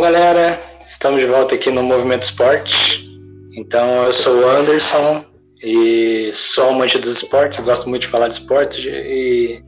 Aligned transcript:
Bom, 0.00 0.04
galera, 0.04 0.58
estamos 0.86 1.20
de 1.20 1.26
volta 1.26 1.54
aqui 1.54 1.70
no 1.70 1.82
Movimento 1.82 2.22
Esporte. 2.22 3.06
Então, 3.54 4.04
eu 4.04 4.12
sou 4.14 4.40
o 4.40 4.48
Anderson 4.48 5.26
e 5.62 6.30
sou 6.32 6.70
amante 6.70 6.98
dos 6.98 7.22
esportes, 7.22 7.62
gosto 7.62 7.86
muito 7.86 8.00
de 8.00 8.08
falar 8.08 8.28
de 8.28 8.32
esportes 8.32 8.82
e, 8.82 9.62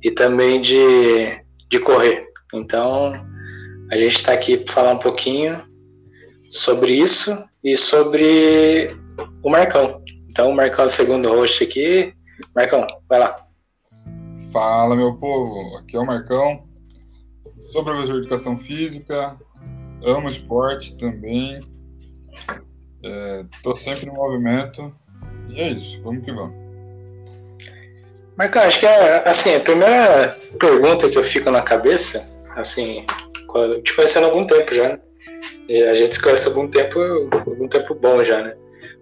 e 0.00 0.10
também 0.12 0.60
de, 0.60 1.42
de 1.68 1.80
correr. 1.80 2.24
Então, 2.54 3.14
a 3.90 3.96
gente 3.96 4.14
está 4.14 4.32
aqui 4.32 4.58
para 4.58 4.72
falar 4.72 4.92
um 4.92 4.98
pouquinho 4.98 5.60
sobre 6.50 6.92
isso 6.92 7.36
e 7.64 7.76
sobre 7.76 8.96
o 9.42 9.50
Marcão. 9.50 10.00
Então, 10.30 10.50
o 10.50 10.54
Marcão 10.54 10.84
é 10.84 10.86
o 10.86 10.88
segundo 10.88 11.30
host 11.30 11.64
aqui. 11.64 12.14
Marcão, 12.54 12.86
vai 13.08 13.18
lá. 13.18 13.44
Fala, 14.52 14.94
meu 14.94 15.14
povo. 15.16 15.78
Aqui 15.78 15.96
é 15.96 15.98
o 15.98 16.06
Marcão. 16.06 16.62
Sou 17.72 17.82
professor 17.82 18.12
de 18.12 18.18
educação 18.20 18.56
física, 18.56 19.36
amo 20.04 20.28
esporte 20.28 20.96
também. 20.98 21.60
Estou 23.52 23.74
é, 23.74 23.76
sempre 23.76 24.06
no 24.06 24.14
movimento. 24.14 24.94
E 25.50 25.60
é 25.60 25.68
isso, 25.68 26.00
vamos 26.02 26.24
que 26.24 26.32
vamos. 26.32 26.64
Marcão, 28.36 28.62
acho 28.62 28.80
que 28.80 28.86
é, 28.86 29.28
assim, 29.28 29.54
a 29.54 29.60
primeira 29.60 30.36
pergunta 30.58 31.08
que 31.08 31.16
eu 31.16 31.24
fico 31.24 31.50
na 31.50 31.62
cabeça, 31.62 32.34
assim, 32.56 33.06
te 33.84 33.94
conhecendo 33.94 34.24
há 34.24 34.28
algum 34.28 34.46
tempo 34.46 34.74
já, 34.74 34.88
né? 34.88 34.98
a 35.90 35.94
gente 35.94 36.14
se 36.14 36.22
conhece 36.22 36.46
há 36.46 36.50
algum 36.50 36.68
tempo, 36.68 36.98
algum 37.32 37.68
tempo 37.68 37.94
bom 37.94 38.22
já, 38.22 38.42
né? 38.42 38.54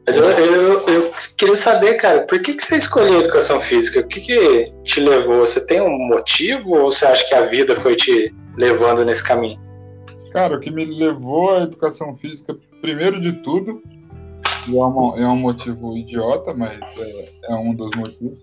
Mas 0.07 0.17
eu, 0.17 0.25
eu, 0.25 0.89
eu, 0.89 1.13
queria 1.39 1.57
saber, 1.57 1.95
cara, 1.95 2.23
por 2.23 2.41
que, 2.41 2.55
que 2.55 2.63
você 2.63 2.77
escolheu 2.77 3.21
educação 3.21 3.61
física? 3.61 4.01
O 4.01 4.09
que, 4.09 4.21
que 4.21 4.73
te 4.85 5.01
levou? 5.01 5.47
Você 5.47 5.65
tem 5.65 5.81
um 5.81 5.97
motivo 6.09 6.75
ou 6.75 6.91
você 6.91 7.07
acha 7.07 7.27
que 7.29 7.35
a 7.35 7.43
vida 7.43 7.77
foi 7.77 7.95
te 7.95 8.35
levando 8.57 9.05
nesse 9.05 9.23
caminho? 9.23 9.61
Cara, 10.33 10.57
o 10.57 10.61
que 10.61 10.71
me 10.71 10.87
levou 10.87 11.51
à 11.51 11.63
educação 11.63 12.17
física, 12.17 12.57
primeiro 12.81 13.21
de 13.21 13.33
tudo, 13.43 13.83
e 14.67 14.79
é, 14.79 14.83
uma, 14.83 15.19
é 15.19 15.27
um 15.27 15.37
motivo 15.37 15.97
idiota, 15.97 16.55
mas 16.55 16.81
é, 16.99 17.33
é, 17.51 17.55
um 17.55 17.75
dos 17.75 17.91
motivos, 17.97 18.41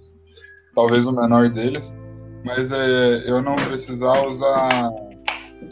talvez 0.75 1.03
o 1.05 1.11
menor 1.11 1.49
deles, 1.49 1.97
mas 2.45 2.71
é 2.71 3.29
eu 3.29 3.41
não 3.41 3.55
precisar 3.55 4.27
usar, 4.27 4.91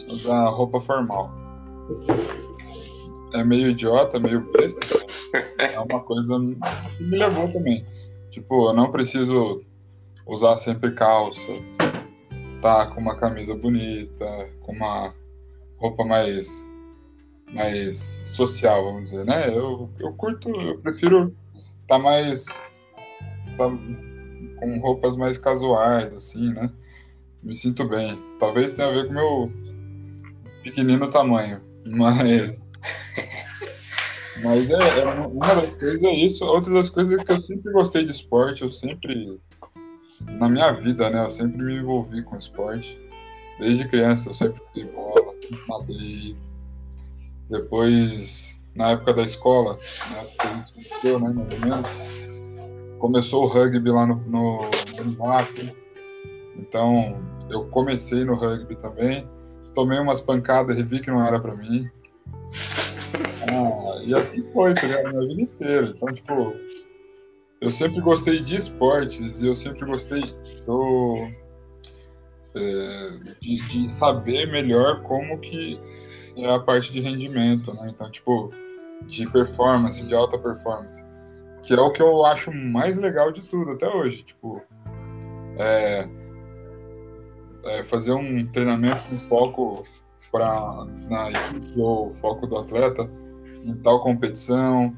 usar 0.08 0.48
roupa 0.48 0.80
formal. 0.80 1.30
É 3.34 3.44
meio 3.44 3.68
idiota, 3.68 4.18
meio 4.18 4.40
besta, 4.52 4.98
é 5.58 5.78
uma 5.78 6.00
coisa 6.00 6.34
que 6.96 7.04
me 7.04 7.16
levou 7.16 7.52
também. 7.52 7.86
Tipo, 8.32 8.70
eu 8.70 8.74
não 8.74 8.90
preciso 8.90 9.62
usar 10.26 10.56
sempre 10.58 10.90
calça, 10.92 11.52
tá 12.60 12.86
com 12.86 13.00
uma 13.00 13.14
camisa 13.14 13.54
bonita, 13.54 14.26
com 14.62 14.72
uma 14.72 15.14
roupa 15.78 16.04
mais 16.04 16.48
mais 17.52 17.96
social, 18.30 18.84
vamos 18.84 19.10
dizer, 19.10 19.24
né? 19.24 19.48
Eu, 19.48 19.90
eu 19.98 20.12
curto, 20.12 20.50
eu 20.50 20.78
prefiro 20.78 21.34
tá 21.86 21.98
mais 21.98 22.44
tá 23.56 23.70
com 24.58 24.78
roupas 24.80 25.16
mais 25.16 25.38
casuais, 25.38 26.12
assim, 26.12 26.52
né? 26.52 26.70
Me 27.42 27.54
sinto 27.54 27.84
bem. 27.86 28.20
Talvez 28.38 28.72
tenha 28.72 28.88
a 28.88 28.92
ver 28.92 29.06
com 29.06 29.14
meu 29.14 29.52
pequenino 30.62 31.10
tamanho, 31.10 31.60
mas 31.86 32.58
mas 34.42 34.70
é, 34.70 35.00
é, 35.00 35.04
uma 35.26 35.54
das 35.54 35.70
coisas 35.70 36.02
é 36.02 36.12
isso. 36.12 36.44
Outra 36.44 36.72
das 36.72 36.90
coisas 36.90 37.18
é 37.18 37.24
que 37.24 37.32
eu 37.32 37.42
sempre 37.42 37.72
gostei 37.72 38.04
de 38.04 38.12
esporte, 38.12 38.62
eu 38.62 38.70
sempre, 38.70 39.40
na 40.20 40.48
minha 40.48 40.72
vida, 40.72 41.10
né, 41.10 41.24
eu 41.24 41.30
sempre 41.30 41.62
me 41.62 41.76
envolvi 41.76 42.22
com 42.22 42.36
esporte. 42.36 43.00
Desde 43.58 43.88
criança 43.88 44.28
eu 44.28 44.34
sempre 44.34 44.60
fui 44.72 44.84
bola, 44.84 45.27
nadei. 45.68 46.36
Depois, 47.50 48.60
na 48.74 48.92
época 48.92 49.14
da 49.14 49.22
escola, 49.22 49.78
na 50.10 50.18
época 50.18 50.36
que 50.36 50.46
a 50.46 50.56
gente 50.56 51.06
né, 51.06 51.18
mais 51.18 51.36
ou 51.36 51.44
menos, 51.44 51.88
começou 52.98 53.44
o 53.44 53.48
rugby 53.48 53.90
lá 53.90 54.06
no, 54.06 54.16
no, 54.16 54.60
no 55.04 55.72
Então, 56.56 57.20
eu 57.50 57.64
comecei 57.66 58.24
no 58.24 58.34
rugby 58.34 58.76
também. 58.76 59.28
Tomei 59.74 59.98
umas 59.98 60.20
pancadas 60.20 60.76
e 60.76 60.82
vi 60.82 61.00
que 61.00 61.10
não 61.10 61.24
era 61.24 61.38
para 61.38 61.54
mim. 61.54 61.88
Ah, 63.48 64.02
e 64.04 64.14
assim 64.14 64.42
foi, 64.52 64.74
tá 64.74 64.86
ligado? 64.86 65.08
Minha 65.08 65.28
vida 65.28 65.42
inteira. 65.42 65.94
Então, 65.96 66.12
tipo, 66.12 66.54
eu 67.60 67.70
sempre 67.70 68.00
gostei 68.00 68.40
de 68.40 68.56
esportes 68.56 69.40
e 69.40 69.46
eu 69.46 69.54
sempre 69.54 69.84
gostei 69.86 70.22
do, 70.66 71.28
é, 72.54 73.10
de, 73.40 73.60
de, 73.68 73.94
saber 73.94 74.50
melhor 74.50 75.02
como 75.02 75.38
que 75.38 75.80
é 76.36 76.48
a 76.48 76.58
parte 76.58 76.92
de 76.92 77.00
rendimento, 77.00 77.72
né? 77.74 77.90
Então, 77.94 78.10
tipo, 78.10 78.52
de 79.06 79.26
performance, 79.30 80.04
de 80.04 80.14
alta 80.14 80.38
performance. 80.38 81.04
Que 81.62 81.74
é 81.74 81.80
o 81.80 81.92
que 81.92 82.02
eu 82.02 82.24
acho 82.24 82.52
mais 82.52 82.96
legal 82.96 83.32
de 83.32 83.42
tudo 83.42 83.72
até 83.72 83.88
hoje. 83.88 84.22
Tipo, 84.22 84.62
é, 85.58 86.08
é 87.64 87.84
fazer 87.84 88.12
um 88.12 88.46
treinamento 88.46 89.02
com 89.04 89.18
foco 89.28 89.86
para 90.30 90.86
na 91.08 91.30
equipe 91.30 91.80
ou 91.80 92.14
foco 92.16 92.46
do 92.46 92.56
atleta 92.58 93.10
em 93.64 93.74
tal 93.76 94.00
competição, 94.00 94.96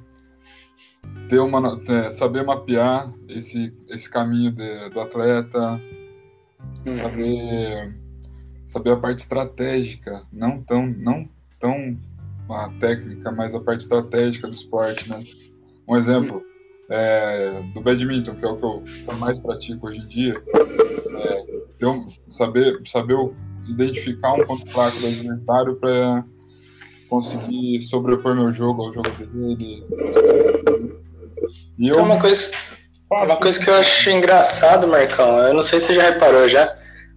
ter 1.28 1.38
uma, 1.38 1.80
é, 1.88 2.10
saber 2.10 2.44
mapear 2.44 3.12
esse, 3.28 3.74
esse 3.88 4.10
caminho 4.10 4.52
de, 4.52 4.90
do 4.90 5.00
atleta, 5.00 5.80
uhum. 6.86 6.92
saber, 6.92 7.94
saber 8.66 8.90
a 8.92 8.96
parte 8.96 9.18
estratégica, 9.18 10.22
não 10.32 10.62
tão, 10.62 10.86
não 10.86 11.28
tão 11.58 11.98
a 12.48 12.68
técnica, 12.80 13.30
mas 13.30 13.54
a 13.54 13.60
parte 13.60 13.82
estratégica 13.82 14.48
do 14.48 14.54
esporte, 14.54 15.08
né? 15.08 15.22
Um 15.88 15.96
exemplo 15.96 16.36
uhum. 16.36 16.42
é, 16.90 17.62
do 17.74 17.80
badminton, 17.80 18.34
que 18.34 18.44
é 18.44 18.48
o 18.48 18.56
que 18.56 18.64
eu, 18.64 18.82
que 18.82 19.08
eu 19.08 19.16
mais 19.16 19.38
pratico 19.38 19.88
hoje 19.88 20.00
em 20.00 20.08
dia, 20.08 20.42
é, 21.18 21.46
eu 21.78 22.06
saber, 22.30 22.80
saber 22.86 23.16
identificar 23.68 24.34
um 24.34 24.44
ponto 24.44 24.68
fraco 24.70 24.98
do 24.98 25.06
adversário 25.06 25.76
para 25.76 26.24
conseguir 27.08 27.82
sobrepor 27.84 28.34
meu 28.34 28.52
jogo 28.52 28.82
ao 28.82 28.94
jogo 28.94 29.10
dele. 29.26 29.84
E 31.78 31.88
eu... 31.88 31.94
Então, 31.94 32.04
uma 32.04 32.20
coisa, 32.20 32.52
uma 33.10 33.36
coisa 33.36 33.58
que 33.58 33.68
eu 33.68 33.74
acho 33.74 34.10
engraçado, 34.10 34.86
Marcão, 34.86 35.38
eu 35.40 35.52
não 35.52 35.62
sei 35.62 35.80
se 35.80 35.88
você 35.88 35.94
já 35.94 36.02
reparou 36.02 36.48
já, 36.48 36.72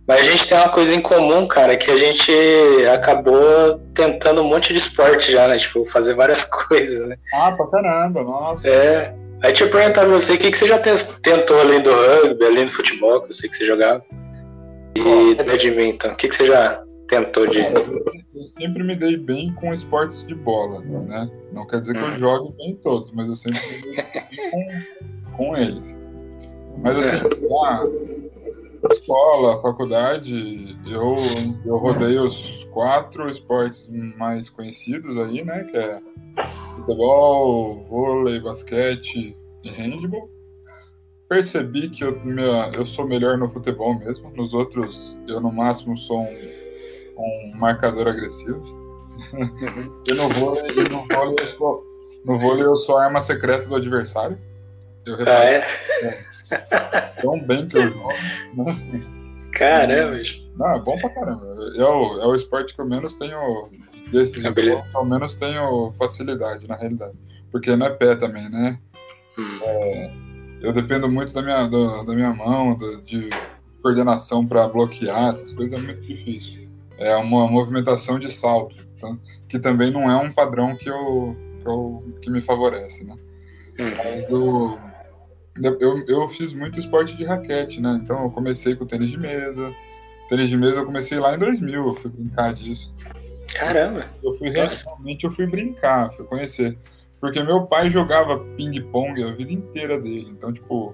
mas 0.08 0.22
a 0.22 0.24
gente 0.24 0.48
tem 0.48 0.58
uma 0.58 0.70
coisa 0.70 0.94
em 0.94 1.00
comum, 1.00 1.48
cara, 1.48 1.78
que 1.78 1.90
a 1.90 1.98
gente 1.98 2.32
acabou 2.94 3.80
tentando 3.94 4.42
um 4.42 4.48
monte 4.48 4.74
de 4.74 4.80
esporte 4.80 5.32
já, 5.32 5.48
né? 5.48 5.58
Tipo, 5.58 5.86
fazer 5.86 6.14
várias 6.14 6.46
coisas, 6.68 7.08
né? 7.08 7.18
Ah, 7.34 7.52
pra 7.52 7.68
caramba, 7.68 8.24
nossa. 8.24 8.68
É. 8.68 9.14
Aí 9.44 9.52
deixa 9.52 9.66
eu 9.66 9.70
perguntar 9.70 10.02
pra 10.02 10.14
você, 10.14 10.34
o 10.34 10.38
que, 10.38 10.52
que 10.52 10.58
você 10.58 10.68
já 10.68 10.80
tentou 10.80 11.60
além 11.60 11.82
do 11.82 11.92
rugby, 11.92 12.46
além 12.46 12.66
do 12.66 12.72
futebol, 12.72 13.22
que 13.22 13.30
eu 13.30 13.34
sei 13.34 13.50
que 13.50 13.56
você 13.56 13.66
jogava? 13.66 14.04
E 14.96 15.36
do 15.36 15.44
badminton, 15.44 16.10
o 16.10 16.16
que, 16.16 16.28
que 16.28 16.36
você 16.36 16.46
já 16.46 16.82
tentou 17.08 17.46
de. 17.48 17.60
Eu 17.60 18.46
sempre 18.58 18.84
me 18.84 18.96
dei 18.96 19.18
bem 19.18 19.54
com 19.54 19.74
esportes 19.74 20.26
de 20.26 20.34
bola, 20.34 20.80
né? 20.82 21.30
Não 21.52 21.68
quer 21.68 21.82
dizer 21.82 21.94
que 21.94 22.00
eu 22.00 22.08
hum. 22.08 22.18
jogue 22.18 22.54
bem 22.58 22.72
em 22.72 22.76
todos, 22.76 23.12
mas 23.12 23.28
eu 23.28 23.36
sempre 23.36 23.60
me 23.60 23.82
dei 23.82 23.92
bem 23.94 24.52
com, 24.52 25.23
com 25.36 25.56
eles. 25.56 25.96
Mas 26.78 26.98
assim, 26.98 27.24
na 28.82 28.90
escola, 28.92 29.62
faculdade, 29.62 30.78
eu, 30.86 31.18
eu 31.66 31.78
rodei 31.78 32.18
os 32.18 32.64
quatro 32.72 33.30
esportes 33.30 33.90
mais 34.18 34.50
conhecidos 34.50 35.18
aí, 35.18 35.44
né? 35.44 35.64
Que 35.66 35.78
é 35.78 36.02
futebol, 36.76 37.84
vôlei, 37.84 38.40
basquete 38.40 39.38
e 39.64 39.70
handball 39.70 40.34
percebi 41.34 41.90
que 41.90 42.04
eu, 42.04 42.20
minha, 42.24 42.70
eu 42.74 42.86
sou 42.86 43.08
melhor 43.08 43.40
no 43.40 43.50
futebol 43.50 43.98
mesmo. 43.98 44.30
Nos 44.36 44.54
outros, 44.54 45.18
eu 45.28 45.42
no 45.42 45.52
máximo 45.52 45.98
sou 45.98 46.22
um, 46.22 46.38
um 47.18 47.58
marcador 47.58 48.08
agressivo. 48.08 48.62
Uhum. 49.34 50.02
e 50.10 50.14
no 50.14 50.30
vôlei, 50.30 50.84
no 50.90 51.08
vôlei, 51.08 51.36
eu 51.40 51.48
sou, 51.48 51.84
no 52.24 52.40
vôlei 52.40 52.66
eu 52.66 52.76
sou 52.76 52.98
a 52.98 53.06
arma 53.06 53.20
secreta 53.20 53.68
do 53.68 53.76
adversário. 53.76 54.38
Eu 55.06 55.18
ah, 55.28 55.46
é? 55.46 55.64
é? 56.04 56.26
Tão 57.22 57.40
bem 57.40 57.68
que 57.68 57.78
eu 57.78 57.90
jogo. 57.90 58.10
Né? 58.56 59.02
Caramba! 59.52 60.22
Não, 60.58 60.76
é 60.76 60.80
bom 60.80 60.98
pra 60.98 61.10
caramba. 61.10 61.46
É 61.76 61.84
o, 61.84 62.22
é 62.22 62.28
o 62.28 62.36
esporte 62.36 62.74
que 62.74 62.82
eu 62.82 62.86
menos 62.86 63.16
tenho. 63.16 63.70
Desses 64.12 64.44
de 64.44 64.50
bola, 64.50 64.86
ao 64.94 65.06
menos 65.06 65.36
tenho 65.36 65.92
facilidade, 65.94 66.68
na 66.68 66.76
realidade. 66.76 67.18
Porque 67.52 67.76
não 67.76 67.88
é 67.88 67.90
pé 67.90 68.16
também, 68.16 68.48
né? 68.50 68.78
Hum. 69.38 69.60
É, 69.64 70.12
eu 70.62 70.72
dependo 70.72 71.10
muito 71.10 71.34
da 71.34 71.42
minha, 71.42 71.68
da, 71.68 72.04
da 72.04 72.14
minha 72.14 72.32
mão, 72.34 72.78
da, 72.78 73.02
de 73.02 73.30
coordenação 73.82 74.46
para 74.46 74.68
bloquear, 74.68 75.34
essas 75.34 75.52
coisas 75.54 75.78
é 75.78 75.82
muito 75.82 76.02
difícil. 76.02 76.70
É 76.98 77.16
uma 77.16 77.48
movimentação 77.48 78.20
de 78.20 78.32
salto, 78.32 78.78
tá? 79.00 79.18
que 79.50 79.60
também 79.60 79.92
não 79.92 80.10
é 80.10 80.16
um 80.16 80.32
padrão 80.32 80.76
que, 80.76 80.90
eu, 80.90 81.36
que, 81.60 81.68
eu, 81.68 82.18
que 82.22 82.30
me 82.30 82.40
favorece, 82.40 83.04
né? 83.04 83.16
Uhum. 83.80 83.96
Mas 83.98 84.30
eu, 84.30 84.80
eu, 85.62 86.06
eu 86.08 86.28
fiz 86.30 86.54
muito 86.54 86.80
esporte 86.80 87.16
de 87.16 87.24
raquete, 87.24 87.80
né? 87.80 88.00
Então 88.04 88.24
eu 88.24 88.32
comecei 88.32 88.76
com 88.76 88.86
tênis 88.86 89.10
de 89.10 89.20
mesa. 89.20 89.74
Tênis 90.30 90.50
de 90.50 90.58
mesa 90.58 90.78
eu 90.78 90.86
comecei 90.86 91.20
lá 91.20 91.36
em 91.36 91.40
2000, 91.40 91.88
eu 91.88 91.96
fui 91.96 92.10
brincar 92.10 92.54
disso. 92.54 92.94
Caramba! 93.54 94.06
Eu 94.24 94.36
fui 94.38 94.50
realmente 94.50 95.24
eu 95.24 95.32
fui 95.32 95.46
brincar, 95.46 96.12
fui 96.12 96.26
conhecer. 96.26 96.78
Porque 97.20 97.42
meu 97.42 97.66
pai 97.68 97.90
jogava 97.90 98.40
ping-pong 98.58 99.24
a 99.24 99.32
vida 99.32 99.54
inteira 99.54 100.00
dele. 100.00 100.28
Então, 100.30 100.52
tipo, 100.52 100.94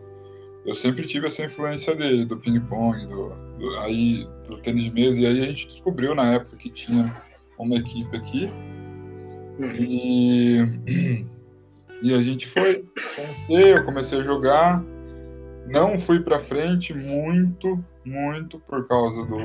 eu 0.66 0.76
sempre 0.76 1.08
tive 1.08 1.28
essa 1.28 1.44
influência 1.44 1.96
dele, 1.96 2.26
do 2.26 2.38
ping-pong, 2.38 3.08
do, 3.08 3.30
do, 3.58 3.78
aí, 3.80 4.28
do 4.48 4.58
tênis 4.58 4.84
de 4.84 4.92
mesa. 4.92 5.20
E 5.20 5.26
aí 5.26 5.42
a 5.42 5.46
gente 5.46 5.68
descobriu 5.68 6.14
na 6.14 6.36
época 6.36 6.58
que 6.58 6.70
tinha 6.70 7.16
uma 7.58 7.76
equipe 7.78 8.16
aqui. 8.16 8.46
Uhum. 9.58 9.76
E, 9.80 11.26
e 12.01 12.13
a 12.13 12.22
gente 12.24 12.48
foi 12.48 12.86
conhecer, 13.16 13.78
eu 13.78 13.86
comecei 13.86 14.19
a 14.19 14.24
jogar. 14.24 14.84
Não 15.68 16.00
fui 16.00 16.22
pra 16.22 16.40
frente 16.40 16.94
muito, 16.94 17.84
muito 18.04 18.60
por 18.60 18.88
causa 18.88 19.25
do, 19.25 19.40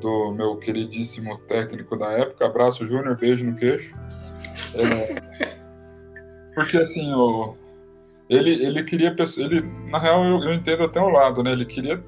do 0.00 0.32
meu 0.34 0.56
queridíssimo 0.56 1.38
técnico 1.38 1.96
da 1.96 2.12
época. 2.12 2.46
Abraço, 2.46 2.86
Júnior, 2.86 3.16
beijo 3.16 3.44
no 3.44 3.56
queixo. 3.56 3.94
É, 4.74 5.62
porque 6.54 6.76
assim, 6.76 7.12
o, 7.14 7.56
ele, 8.28 8.64
ele 8.64 8.82
queria. 8.84 9.14
Ele, 9.36 9.62
na 9.90 9.98
real, 9.98 10.24
eu, 10.24 10.42
eu, 10.44 10.52
entendo 10.52 10.84
até 10.84 11.00
o 11.00 11.08
lado, 11.08 11.42
né? 11.42 11.52
Ele 11.52 11.64
queria 11.64 12.02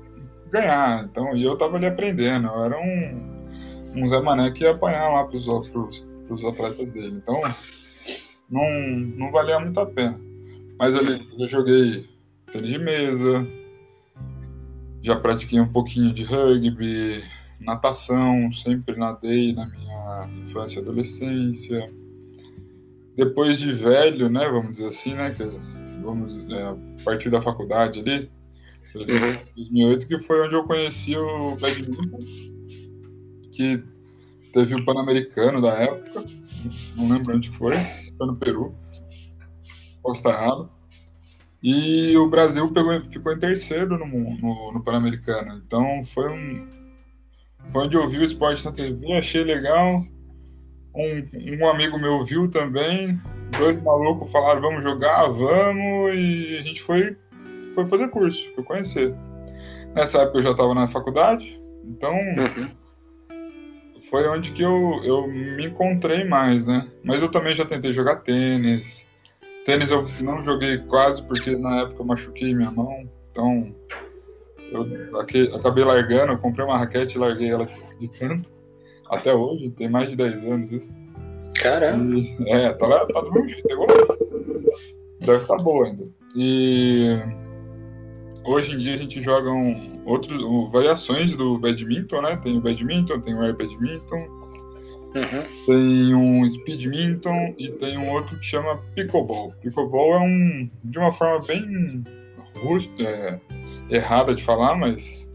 ganhar. 0.51 1.05
Então, 1.05 1.37
e 1.37 1.45
eu 1.45 1.57
tava 1.57 1.77
ali 1.77 1.87
aprendendo. 1.87 2.49
Eu 2.49 2.65
era 2.65 2.79
um, 2.79 3.45
um 3.95 4.07
Zé 4.09 4.21
Mané 4.21 4.51
que 4.51 4.65
ia 4.65 4.73
apanhar 4.73 5.09
lá 5.09 5.25
pros, 5.25 5.45
pros, 5.71 6.09
pros 6.27 6.45
atletas 6.45 6.91
dele. 6.91 7.17
Então, 7.23 7.41
não, 8.51 8.65
não 9.17 9.31
valia 9.31 9.61
muito 9.61 9.79
a 9.79 9.87
pena. 9.87 10.21
Mas 10.79 10.95
ali 10.95 11.27
eu 11.39 11.49
joguei 11.49 12.09
tênis 12.53 12.71
de 12.71 12.79
mesa, 12.79 13.47
já 15.03 15.17
pratiquei 15.17 15.61
um 15.61 15.73
pouquinho 15.73 16.13
de 16.13 16.25
rugby, 16.25 17.23
natação, 17.61 18.53
sempre 18.53 18.97
nadei 18.97 19.53
na 19.53 19.67
minha 19.67 20.29
infância 20.43 20.79
e 20.79 20.83
adolescência 20.83 21.91
depois 23.17 23.59
de 23.59 23.73
velho, 23.73 24.29
né, 24.29 24.47
vamos 24.49 24.73
dizer 24.73 24.89
assim, 24.89 25.15
né, 25.15 25.31
que 25.31 25.43
vamos 26.03 26.37
é, 26.51 26.63
a 26.63 26.77
partir 27.03 27.31
da 27.31 27.41
faculdade 27.41 28.01
ali, 28.01 28.31
uhum. 28.95 29.39
2008, 29.57 30.07
que 30.07 30.19
foi 30.21 30.47
onde 30.47 30.55
eu 30.55 30.65
conheci 30.65 31.17
o 31.17 31.57
badminton, 31.57 32.19
que 33.51 33.83
teve 34.53 34.75
o 34.75 34.85
Pan-Americano 34.85 35.63
da 35.63 35.73
época, 35.73 36.25
não 36.95 37.09
lembro 37.09 37.35
onde 37.35 37.49
foi, 37.51 37.75
foi 38.17 38.27
no 38.27 38.37
Peru, 38.37 38.75
posso 40.03 40.17
estar 40.17 40.31
errado, 40.31 40.71
e 41.63 42.17
o 42.17 42.29
Brasil 42.29 42.73
pegou, 42.73 43.01
ficou 43.11 43.33
em 43.33 43.39
terceiro 43.39 43.99
no, 43.99 44.07
no, 44.07 44.73
no 44.73 44.85
Pan-Americano, 44.85 45.63
então 45.65 46.05
foi 46.05 46.31
um 46.31 46.77
foi 47.71 47.85
onde 47.85 47.97
eu 47.97 48.09
vi 48.09 48.19
o 48.19 48.25
esporte 48.25 48.65
na 48.65 48.73
TV, 48.73 49.13
achei 49.15 49.43
legal, 49.43 50.03
um, 50.95 51.59
um 51.61 51.69
amigo 51.69 51.99
meu 51.99 52.25
viu 52.25 52.49
também, 52.49 53.21
dois 53.59 53.83
malucos 53.83 54.31
falaram, 54.31 54.61
vamos 54.61 54.83
jogar, 54.83 55.27
vamos, 55.29 56.15
e 56.15 56.59
a 56.59 56.63
gente 56.63 56.83
foi, 56.83 57.17
foi 57.75 57.87
fazer 57.87 58.09
curso, 58.09 58.41
foi 58.55 58.65
conhecer. 58.65 59.15
Nessa 59.95 60.23
época 60.23 60.39
eu 60.39 60.43
já 60.43 60.51
estava 60.53 60.75
na 60.75 60.89
faculdade, 60.89 61.61
então 61.85 62.15
uhum. 62.15 62.71
Foi 64.11 64.29
onde 64.29 64.53
que 64.53 64.63
eu, 64.63 65.01
eu 65.05 65.27
me 65.27 65.67
encontrei 65.67 66.25
mais, 66.25 66.67
né? 66.67 66.89
Mas 67.03 67.23
eu 67.23 67.31
também 67.31 67.55
já 67.55 67.65
tentei 67.65 67.93
jogar 67.93 68.17
tênis. 68.17 69.07
Tênis 69.65 69.91
eu 69.91 70.07
não 70.21 70.45
joguei 70.45 70.79
quase 70.79 71.23
porque 71.27 71.57
na 71.57 71.83
época 71.83 72.03
eu 72.03 72.07
machuquei 72.07 72.55
minha 72.55 72.71
mão, 72.71 73.09
então 73.31 73.75
eu 74.71 75.21
acabei 75.55 75.85
largando, 75.85 76.33
eu 76.33 76.39
comprei 76.39 76.65
uma 76.65 76.79
raquete 76.79 77.17
e 77.17 77.21
larguei 77.21 77.51
ela 77.51 77.69
de 77.99 78.09
canto 78.09 78.55
até 79.09 79.33
hoje, 79.35 79.71
tem 79.71 79.89
mais 79.89 80.09
de 80.09 80.17
10 80.17 80.45
anos 80.45 80.73
isso. 80.73 80.93
Caramba. 81.55 82.17
E, 82.17 82.37
é, 82.49 82.73
tá, 82.73 83.07
tá 83.07 83.21
do 83.21 83.33
mesmo 83.33 83.49
jeito, 83.49 83.69
pegou 83.69 83.87
Deve 85.21 85.43
estar 85.43 85.57
tá 85.57 85.63
boa 85.63 85.87
ainda. 85.87 86.07
E 86.37 87.19
hoje 88.45 88.75
em 88.75 88.79
dia 88.79 88.95
a 88.95 88.99
gente 88.99 89.23
joga 89.23 89.51
um, 89.51 89.96
outros, 90.07 90.71
variações 90.71 91.37
do 91.37 91.59
badminton, 91.59 92.23
né? 92.23 92.37
Tem 92.37 92.57
o 92.57 92.61
badminton, 92.61 93.21
tem 93.21 93.35
o 93.35 93.43
air 93.43 93.57
badminton, 93.57 94.29
uhum. 95.15 95.67
tem 95.67 96.15
um 96.15 96.49
speedminton 96.49 97.55
e 97.59 97.71
tem 97.73 97.99
um 97.99 98.11
outro 98.11 98.39
que 98.39 98.47
chama 98.47 98.79
pickleball. 98.95 99.53
Pickleball 99.61 100.15
é 100.15 100.21
um, 100.21 100.71
de 100.85 100.99
uma 100.99 101.13
forma 101.13 101.45
bem 101.47 102.05
rústica, 102.55 103.03
é, 103.03 103.41
errada 103.91 104.35
de 104.35 104.43
falar, 104.43 104.77
mas 104.77 105.26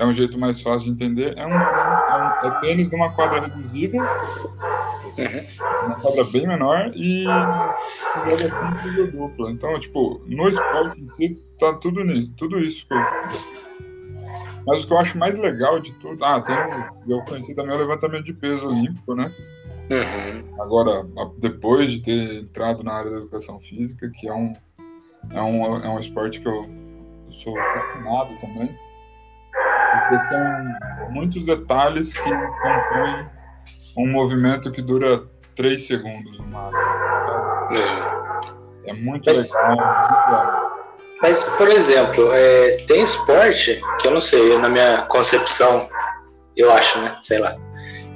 é 0.00 0.06
um 0.06 0.14
jeito 0.14 0.38
mais 0.38 0.62
fácil 0.62 0.86
de 0.86 0.90
entender. 0.92 1.36
É 1.36 1.46
um, 1.46 1.52
é, 1.52 2.40
um, 2.42 2.48
é 2.48 2.60
tênis 2.62 2.90
numa 2.90 3.12
quadra 3.12 3.42
reduzida, 3.42 3.98
uhum. 3.98 5.86
uma 5.86 6.00
quadra 6.00 6.24
bem 6.24 6.46
menor 6.46 6.90
e 6.96 7.24
joga 7.24 8.50
simples 8.50 8.98
ou 8.98 9.28
dupla. 9.28 9.50
Então, 9.50 9.78
tipo, 9.78 10.22
no 10.26 10.48
esporte 10.48 11.02
em 11.02 11.10
si, 11.16 11.42
tá 11.60 11.74
tudo 11.74 12.02
nisso, 12.02 12.32
tudo 12.38 12.58
isso. 12.58 12.86
Mas 14.66 14.84
o 14.84 14.86
que 14.86 14.92
eu 14.94 14.98
acho 14.98 15.18
mais 15.18 15.36
legal 15.36 15.78
de 15.78 15.92
tudo. 15.94 16.24
Ah, 16.24 16.40
tem. 16.40 16.56
Eu 17.06 17.22
conheci 17.24 17.54
também 17.54 17.76
o 17.76 17.78
levantamento 17.78 18.24
de 18.24 18.32
peso 18.32 18.68
olímpico, 18.68 19.14
né? 19.14 19.30
Uhum. 19.90 20.62
Agora, 20.62 21.06
depois 21.36 21.90
de 21.90 22.00
ter 22.00 22.40
entrado 22.40 22.82
na 22.82 22.94
área 22.94 23.10
da 23.10 23.16
educação 23.18 23.60
física, 23.60 24.08
que 24.08 24.26
é 24.26 24.32
um, 24.32 24.54
é 25.30 25.42
um, 25.42 25.76
é 25.76 25.88
um 25.90 25.98
esporte 25.98 26.40
que 26.40 26.48
eu, 26.48 26.64
eu 27.26 27.32
sou 27.32 27.54
fascinado 27.54 28.34
também 28.40 28.74
porque 29.90 30.28
são 30.28 31.10
muitos 31.10 31.44
detalhes 31.44 32.12
que 32.12 32.22
compõem 32.22 33.26
um 33.96 34.10
movimento 34.10 34.70
que 34.70 34.82
dura 34.82 35.22
três 35.54 35.86
segundos 35.86 36.38
no 36.38 36.46
máximo. 36.46 36.90
É, 38.86 38.90
é 38.90 38.92
muito 38.94 39.24
mas, 39.26 39.52
legal. 39.52 40.70
Mas, 41.22 41.44
por 41.44 41.68
exemplo, 41.68 42.32
é, 42.32 42.84
tem 42.86 43.02
esporte 43.02 43.80
que 44.00 44.06
eu 44.06 44.10
não 44.10 44.20
sei, 44.20 44.56
na 44.58 44.68
minha 44.68 45.02
concepção, 45.02 45.88
eu 46.56 46.72
acho, 46.72 46.98
né? 47.00 47.16
Sei 47.20 47.38
lá. 47.38 47.56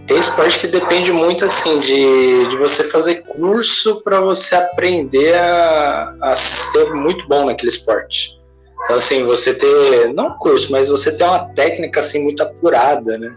Tem 0.06 0.18
esporte 0.18 0.58
que 0.58 0.66
depende 0.66 1.12
muito 1.12 1.44
assim 1.44 1.80
de, 1.80 2.48
de 2.48 2.56
você 2.56 2.84
fazer 2.84 3.22
curso 3.22 4.02
para 4.02 4.20
você 4.20 4.54
aprender 4.54 5.34
a, 5.34 6.14
a 6.20 6.34
ser 6.34 6.92
muito 6.92 7.26
bom 7.26 7.46
naquele 7.46 7.70
esporte. 7.70 8.38
Então, 8.84 8.96
assim, 8.96 9.24
você 9.24 9.54
ter, 9.54 10.12
não 10.12 10.28
um 10.28 10.38
curso, 10.38 10.70
mas 10.70 10.88
você 10.88 11.16
ter 11.16 11.24
uma 11.24 11.48
técnica, 11.54 12.00
assim, 12.00 12.22
muito 12.22 12.42
apurada, 12.42 13.18
né? 13.18 13.36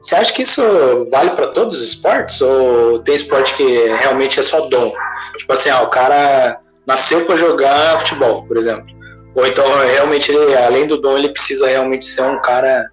Você 0.00 0.14
acha 0.14 0.32
que 0.32 0.42
isso 0.42 0.62
vale 1.10 1.30
para 1.30 1.48
todos 1.48 1.78
os 1.78 1.88
esportes? 1.88 2.40
Ou 2.40 3.00
tem 3.00 3.14
esporte 3.14 3.54
que 3.54 3.64
realmente 3.64 4.40
é 4.40 4.42
só 4.42 4.60
dom? 4.66 4.92
Tipo 5.36 5.52
assim, 5.52 5.68
ah, 5.70 5.82
o 5.82 5.90
cara 5.90 6.60
nasceu 6.86 7.26
para 7.26 7.36
jogar 7.36 7.98
futebol, 7.98 8.44
por 8.44 8.56
exemplo. 8.56 8.86
Ou 9.34 9.46
então, 9.46 9.64
realmente, 9.86 10.32
ele, 10.32 10.56
além 10.56 10.86
do 10.86 10.96
dom, 10.96 11.18
ele 11.18 11.28
precisa 11.28 11.66
realmente 11.66 12.06
ser 12.06 12.22
um 12.22 12.40
cara 12.40 12.90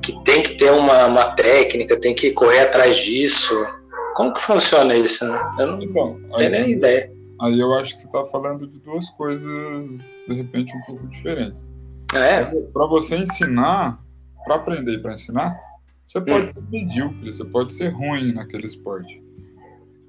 que 0.00 0.12
tem 0.24 0.42
que 0.42 0.54
ter 0.54 0.70
uma, 0.70 1.06
uma 1.06 1.32
técnica, 1.34 2.00
tem 2.00 2.14
que 2.14 2.30
correr 2.32 2.60
atrás 2.60 2.96
disso. 2.96 3.66
Como 4.14 4.32
que 4.32 4.40
funciona 4.40 4.94
isso? 4.94 5.26
Né? 5.26 5.54
Eu 5.58 5.66
não 5.66 5.82
então, 5.82 6.18
tenho 6.36 6.50
nem 6.50 6.70
ideia. 6.70 7.10
Aí 7.40 7.60
eu 7.60 7.74
acho 7.74 7.94
que 7.94 8.00
você 8.00 8.06
está 8.06 8.24
falando 8.24 8.66
de 8.66 8.78
duas 8.78 9.10
coisas, 9.10 10.06
de 10.28 10.34
repente, 10.34 10.76
um 10.76 10.80
pouco 10.82 11.06
diferentes. 11.08 11.68
É. 12.14 12.44
Para 12.44 12.86
você 12.86 13.16
ensinar, 13.16 14.02
para 14.44 14.56
aprender 14.56 14.94
e 14.94 14.98
para 14.98 15.14
ensinar, 15.14 15.58
você 16.06 16.20
pode 16.20 16.50
hum. 16.50 16.52
ser 16.52 16.62
medíocre, 16.70 17.32
você 17.32 17.44
pode 17.44 17.74
ser 17.74 17.88
ruim 17.88 18.32
naquele 18.32 18.66
esporte. 18.66 19.22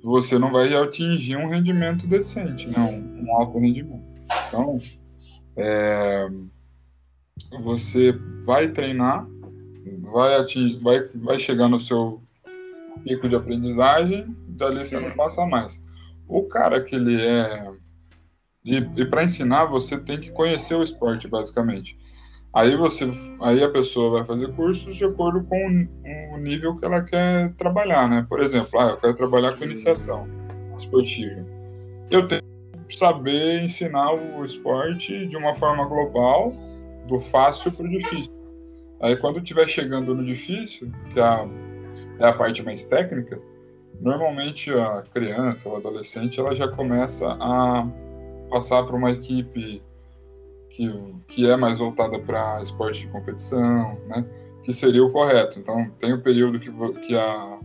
Você 0.04 0.38
não 0.38 0.52
vai 0.52 0.74
atingir 0.74 1.36
um 1.36 1.48
rendimento 1.48 2.06
decente, 2.08 2.70
não, 2.70 2.92
né? 2.92 3.24
um 3.24 3.36
alto 3.36 3.60
rendimento. 3.60 4.06
Então, 4.48 4.78
é, 5.56 6.30
você 7.62 8.14
vai 8.46 8.70
treinar, 8.70 9.28
vai, 10.02 10.36
atingir, 10.36 10.80
vai, 10.80 11.10
vai 11.16 11.40
chegar 11.40 11.68
no 11.68 11.80
seu 11.80 12.22
pico 13.04 13.28
de 13.28 13.36
aprendizagem, 13.36 14.26
dali 14.48 14.88
você 14.88 15.00
não 15.00 15.12
passa 15.16 15.46
mais. 15.46 15.80
O 16.28 16.44
cara 16.44 16.82
que 16.82 16.96
ele 16.96 17.20
é. 17.22 17.72
E, 18.68 18.78
e 19.02 19.06
para 19.06 19.24
ensinar, 19.24 19.66
você 19.66 19.98
tem 19.98 20.20
que 20.20 20.30
conhecer 20.30 20.76
o 20.76 20.84
esporte, 20.84 21.26
basicamente. 21.26 21.98
Aí 22.54 22.76
você, 22.76 23.10
aí 23.40 23.64
a 23.64 23.70
pessoa 23.70 24.20
vai 24.20 24.26
fazer 24.26 24.54
cursos 24.54 24.98
de 24.98 25.06
acordo 25.06 25.42
com 25.46 25.88
o 26.34 26.38
nível 26.38 26.76
que 26.76 26.86
ela 26.86 27.02
quer 27.02 27.54
trabalhar, 27.54 28.10
né? 28.10 28.26
Por 28.28 28.42
exemplo, 28.42 28.78
ah, 28.78 28.90
eu 28.90 28.98
quero 28.98 29.16
trabalhar 29.16 29.56
com 29.56 29.64
iniciação 29.64 30.28
esportiva. 30.78 31.46
Eu 32.12 32.28
tenho 32.28 32.42
que 32.90 32.98
saber 32.98 33.64
ensinar 33.64 34.12
o 34.12 34.44
esporte 34.44 35.26
de 35.28 35.38
uma 35.38 35.56
forma 35.56 35.86
global, 35.86 36.54
do 37.08 37.20
fácil 37.20 37.72
para 37.72 37.86
o 37.86 37.90
difícil. 37.90 38.34
Aí 39.00 39.16
quando 39.16 39.38
estiver 39.38 39.68
chegando 39.70 40.14
no 40.14 40.26
difícil, 40.26 40.92
que 41.14 41.20
é 41.20 41.24
a, 41.24 41.48
é 42.20 42.28
a 42.28 42.34
parte 42.34 42.64
mais 42.64 42.84
técnica, 42.86 43.40
Normalmente 44.00 44.72
a 44.72 45.04
criança 45.14 45.68
ou 45.68 45.78
adolescente 45.78 46.40
ela 46.40 46.56
já 46.56 46.68
começa 46.68 47.26
a 47.40 47.88
passar 48.50 48.84
para 48.84 48.96
uma 48.96 49.12
equipe 49.12 49.82
que, 50.70 51.16
que 51.28 51.50
é 51.50 51.56
mais 51.56 51.80
voltada 51.80 52.20
para 52.20 52.62
esporte 52.62 53.02
de 53.02 53.08
competição, 53.08 53.98
né? 54.08 54.26
Que 54.64 54.74
seria 54.74 55.04
o 55.04 55.12
correto. 55.12 55.60
Então 55.60 55.90
tem 56.00 56.14
o 56.14 56.22
período 56.22 56.60
que, 56.60 56.72
que 57.02 57.18
a 57.18 57.60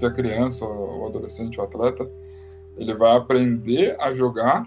que 0.00 0.06
a 0.06 0.10
criança, 0.10 0.64
o 0.64 1.06
adolescente, 1.06 1.60
o 1.60 1.62
atleta, 1.62 2.10
ele 2.78 2.94
vai 2.94 3.14
aprender 3.14 3.96
a 4.00 4.14
jogar 4.14 4.66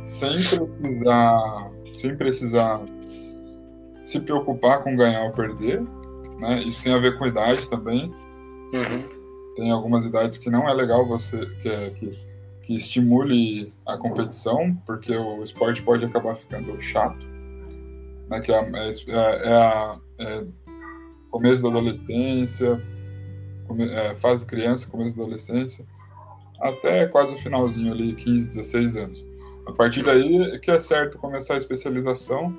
sem 0.00 0.38
precisar, 0.40 1.72
sem 1.92 2.16
precisar 2.16 2.80
se 4.04 4.20
preocupar 4.20 4.84
com 4.84 4.94
ganhar 4.94 5.24
ou 5.24 5.32
perder. 5.32 5.82
Né? 6.38 6.60
Isso 6.60 6.82
tem 6.82 6.94
a 6.94 6.98
ver 6.98 7.18
com 7.18 7.26
idade 7.26 7.68
também. 7.68 8.14
Uhum. 8.72 9.08
Tem 9.56 9.70
algumas 9.72 10.04
idades 10.04 10.38
que 10.38 10.48
não 10.48 10.68
é 10.68 10.72
legal 10.72 11.04
você 11.06 11.44
que, 11.60 11.68
é, 11.68 11.90
que, 11.90 12.10
que 12.66 12.74
estimule 12.74 13.72
a 13.86 13.96
competição, 13.96 14.76
porque 14.84 15.16
o 15.16 15.44
esporte 15.44 15.80
pode 15.82 16.04
acabar 16.04 16.34
ficando 16.34 16.78
chato. 16.80 17.24
Né? 18.28 18.40
Que 18.40 18.52
é, 18.52 18.58
é, 18.58 18.90
é, 19.08 19.98
é 20.18 20.46
começo 21.30 21.62
da 21.62 21.68
adolescência, 21.68 22.82
come, 23.68 23.84
é, 23.84 24.16
fase 24.16 24.44
criança, 24.44 24.90
começo 24.90 25.16
da 25.16 25.22
adolescência, 25.22 25.86
até 26.60 27.06
quase 27.06 27.34
o 27.34 27.38
finalzinho 27.38 27.92
ali, 27.92 28.14
15, 28.14 28.48
16 28.48 28.96
anos. 28.96 29.24
A 29.68 29.72
partir 29.72 30.02
daí 30.02 30.36
é 30.52 30.58
que 30.58 30.70
é 30.70 30.80
certo 30.80 31.18
começar 31.18 31.54
a 31.54 31.58
especialização, 31.58 32.56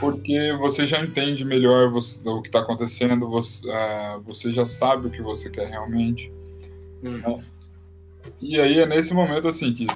porque 0.00 0.52
você 0.58 0.86
já 0.86 1.00
entende 1.00 1.44
melhor 1.44 1.92
o 1.92 2.42
que 2.42 2.48
está 2.48 2.60
acontecendo, 2.60 3.28
você, 3.28 3.64
uh, 3.68 4.20
você, 4.22 4.50
já 4.50 4.66
sabe 4.66 5.06
o 5.06 5.10
que 5.10 5.22
você 5.22 5.48
quer 5.48 5.68
realmente. 5.68 6.32
Uhum. 7.00 7.18
Né? 7.18 7.44
E 8.40 8.60
aí 8.60 8.80
é 8.80 8.86
nesse 8.86 9.14
momento 9.14 9.48
assim 9.48 9.72
que 9.72 9.86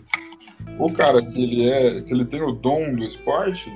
o 0.79 0.93
cara 0.93 1.23
que 1.23 1.43
ele 1.43 1.69
é, 1.69 2.01
que 2.03 2.13
ele 2.13 2.25
tem 2.25 2.43
o 2.43 2.53
dom 2.53 2.95
do 2.95 3.05
esporte, 3.05 3.73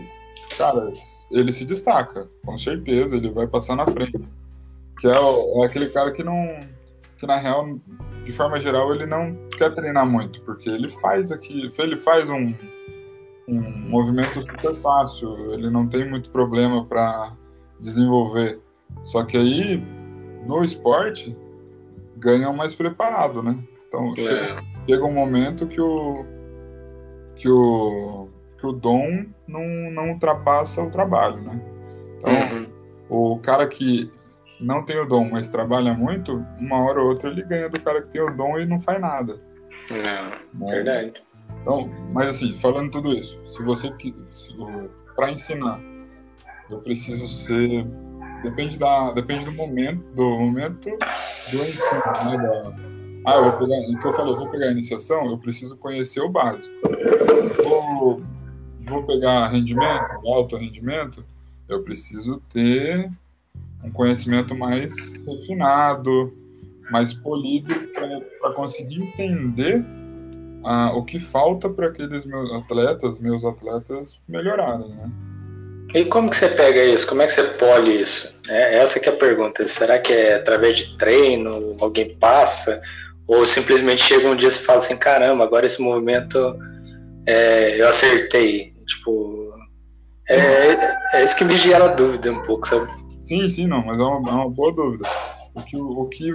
cara, 0.57 0.93
ele 1.31 1.53
se 1.53 1.65
destaca, 1.65 2.29
com 2.45 2.59
certeza, 2.59 3.17
ele 3.17 3.31
vai 3.31 3.47
passar 3.47 3.77
na 3.77 3.87
frente. 3.87 4.21
Que 4.99 5.07
é, 5.07 5.13
é 5.13 5.65
aquele 5.65 5.89
cara 5.89 6.13
que 6.13 6.23
não, 6.23 6.61
que 7.19 7.27
na 7.27 7.37
real, 7.37 7.79
de 8.25 8.33
forma 8.33 8.61
geral, 8.61 8.95
ele 8.95 9.07
não 9.07 9.35
quer 9.57 9.75
treinar 9.75 10.07
muito, 10.07 10.43
porque 10.43 10.69
ele 10.69 10.89
faz 10.89 11.33
aqui, 11.33 11.73
ele 11.79 11.97
faz 11.97 12.29
um, 12.29 12.55
um 13.49 13.61
movimento 13.89 14.41
super 14.41 14.75
fácil, 14.77 15.55
ele 15.55 15.71
não 15.71 15.87
tem 15.87 16.09
muito 16.09 16.31
problema 16.31 16.85
para 16.85 17.35
desenvolver. 17.79 18.61
Só 19.05 19.25
que 19.25 19.37
aí, 19.37 19.83
no 20.47 20.63
esporte, 20.63 21.37
ganha 22.17 22.53
mais 22.53 22.75
preparado, 22.75 23.43
né? 23.43 23.59
Então, 23.91 24.13
é. 24.13 24.17
chega, 24.17 24.63
chega 24.89 25.05
um 25.05 25.13
momento 25.13 25.67
que 25.67 25.81
o, 25.81 26.25
que 27.35 27.49
o 27.49 28.29
que 28.61 28.67
o 28.67 28.73
dom 28.73 29.25
não, 29.49 29.65
não 29.91 30.11
ultrapassa 30.11 30.83
o 30.83 30.91
trabalho, 30.91 31.39
né? 31.39 31.61
Então, 32.19 32.59
uhum. 32.59 32.67
o 33.09 33.39
cara 33.39 33.67
que 33.67 34.13
não 34.61 34.85
tem 34.85 35.01
o 35.01 35.07
dom, 35.07 35.31
mas 35.31 35.49
trabalha 35.49 35.95
muito, 35.95 36.45
uma 36.59 36.85
hora 36.85 37.01
ou 37.01 37.09
outra 37.09 37.31
ele 37.31 37.43
ganha 37.43 37.71
do 37.71 37.81
cara 37.81 38.03
que 38.03 38.13
tem 38.13 38.21
o 38.21 38.37
dom 38.37 38.59
e 38.59 38.67
não 38.67 38.79
faz 38.79 39.01
nada. 39.01 39.41
Não, 40.55 40.67
né? 40.67 40.75
verdade. 40.75 41.15
Então, 41.63 41.91
mas 42.13 42.29
assim, 42.29 42.55
falando 42.55 42.91
tudo 42.91 43.13
isso, 43.13 43.41
se 43.49 43.63
você 43.63 43.91
para 45.17 45.31
ensinar, 45.31 45.81
eu 46.71 46.79
preciso 46.81 47.27
ser 47.27 47.87
depende 48.43 48.79
da 48.79 49.13
depende 49.13 49.45
do 49.45 49.53
momento 49.53 50.03
do 50.15 50.23
momento 50.23 50.89
do 51.51 51.57
ensino, 51.57 52.03
né, 52.25 52.39
da, 52.39 52.90
ah, 53.27 53.37
eu 53.37 53.51
vou 53.51 53.53
pegar, 53.59 53.77
o 53.77 54.01
que 54.01 54.07
eu 54.07 54.13
falei, 54.13 54.33
eu 54.33 54.39
vou 54.39 54.49
pegar 54.49 54.67
a 54.67 54.73
iniciação, 54.73 55.31
eu 55.31 55.39
preciso 55.39 55.77
conhecer 55.77 56.21
o 56.21 56.29
básico. 56.29 56.75
Vou 57.65 58.23
vou 58.91 59.05
pegar 59.05 59.49
rendimento, 59.49 60.27
alto 60.27 60.57
rendimento, 60.57 61.25
eu 61.69 61.83
preciso 61.83 62.43
ter 62.53 63.09
um 63.83 63.91
conhecimento 63.91 64.55
mais 64.55 64.93
refinado, 65.27 66.37
mais 66.91 67.15
polido, 67.15 67.73
para 68.41 68.53
conseguir 68.53 69.03
entender 69.03 69.85
ah, 70.65 70.93
o 70.95 71.05
que 71.05 71.19
falta 71.19 71.69
para 71.69 71.87
aqueles 71.87 72.27
meus 72.27 72.53
atletas, 72.53 73.19
meus 73.19 73.45
atletas 73.45 74.19
melhorarem, 74.29 74.89
né? 74.89 75.11
E 75.95 76.05
como 76.05 76.31
que 76.31 76.37
você 76.37 76.49
pega 76.49 76.85
isso? 76.85 77.07
Como 77.07 77.21
é 77.21 77.27
que 77.27 77.33
você 77.33 77.43
pole 77.43 78.03
isso? 78.03 78.33
É, 78.49 78.79
essa 78.79 79.01
que 79.01 79.09
é 79.09 79.13
a 79.13 79.17
pergunta. 79.17 79.67
Será 79.67 79.99
que 79.99 80.13
é 80.13 80.37
através 80.37 80.79
de 80.79 80.97
treino, 80.97 81.77
alguém 81.81 82.15
passa? 82.15 82.81
Ou 83.31 83.47
simplesmente 83.47 84.03
chega 84.03 84.29
um 84.29 84.35
dia 84.35 84.49
e 84.49 84.51
você 84.51 84.59
fala 84.65 84.79
assim, 84.79 84.97
caramba, 84.97 85.45
agora 85.45 85.65
esse 85.65 85.81
movimento 85.81 86.59
é, 87.25 87.81
eu 87.81 87.89
acertei. 87.89 88.75
Tipo, 88.85 89.55
é, 90.29 90.97
é 91.15 91.23
isso 91.23 91.37
que 91.37 91.45
me 91.45 91.55
gera 91.55 91.95
dúvida 91.95 92.33
um 92.33 92.43
pouco, 92.43 92.67
sabe? 92.67 92.91
Sim, 93.25 93.49
sim, 93.49 93.69
não, 93.69 93.87
mas 93.87 94.01
é 94.01 94.03
uma, 94.03 94.31
é 94.31 94.33
uma 94.33 94.51
boa 94.51 94.75
dúvida. 94.75 95.09
O 95.55 95.63
que, 95.63 95.77
o 95.77 96.05
que, 96.07 96.33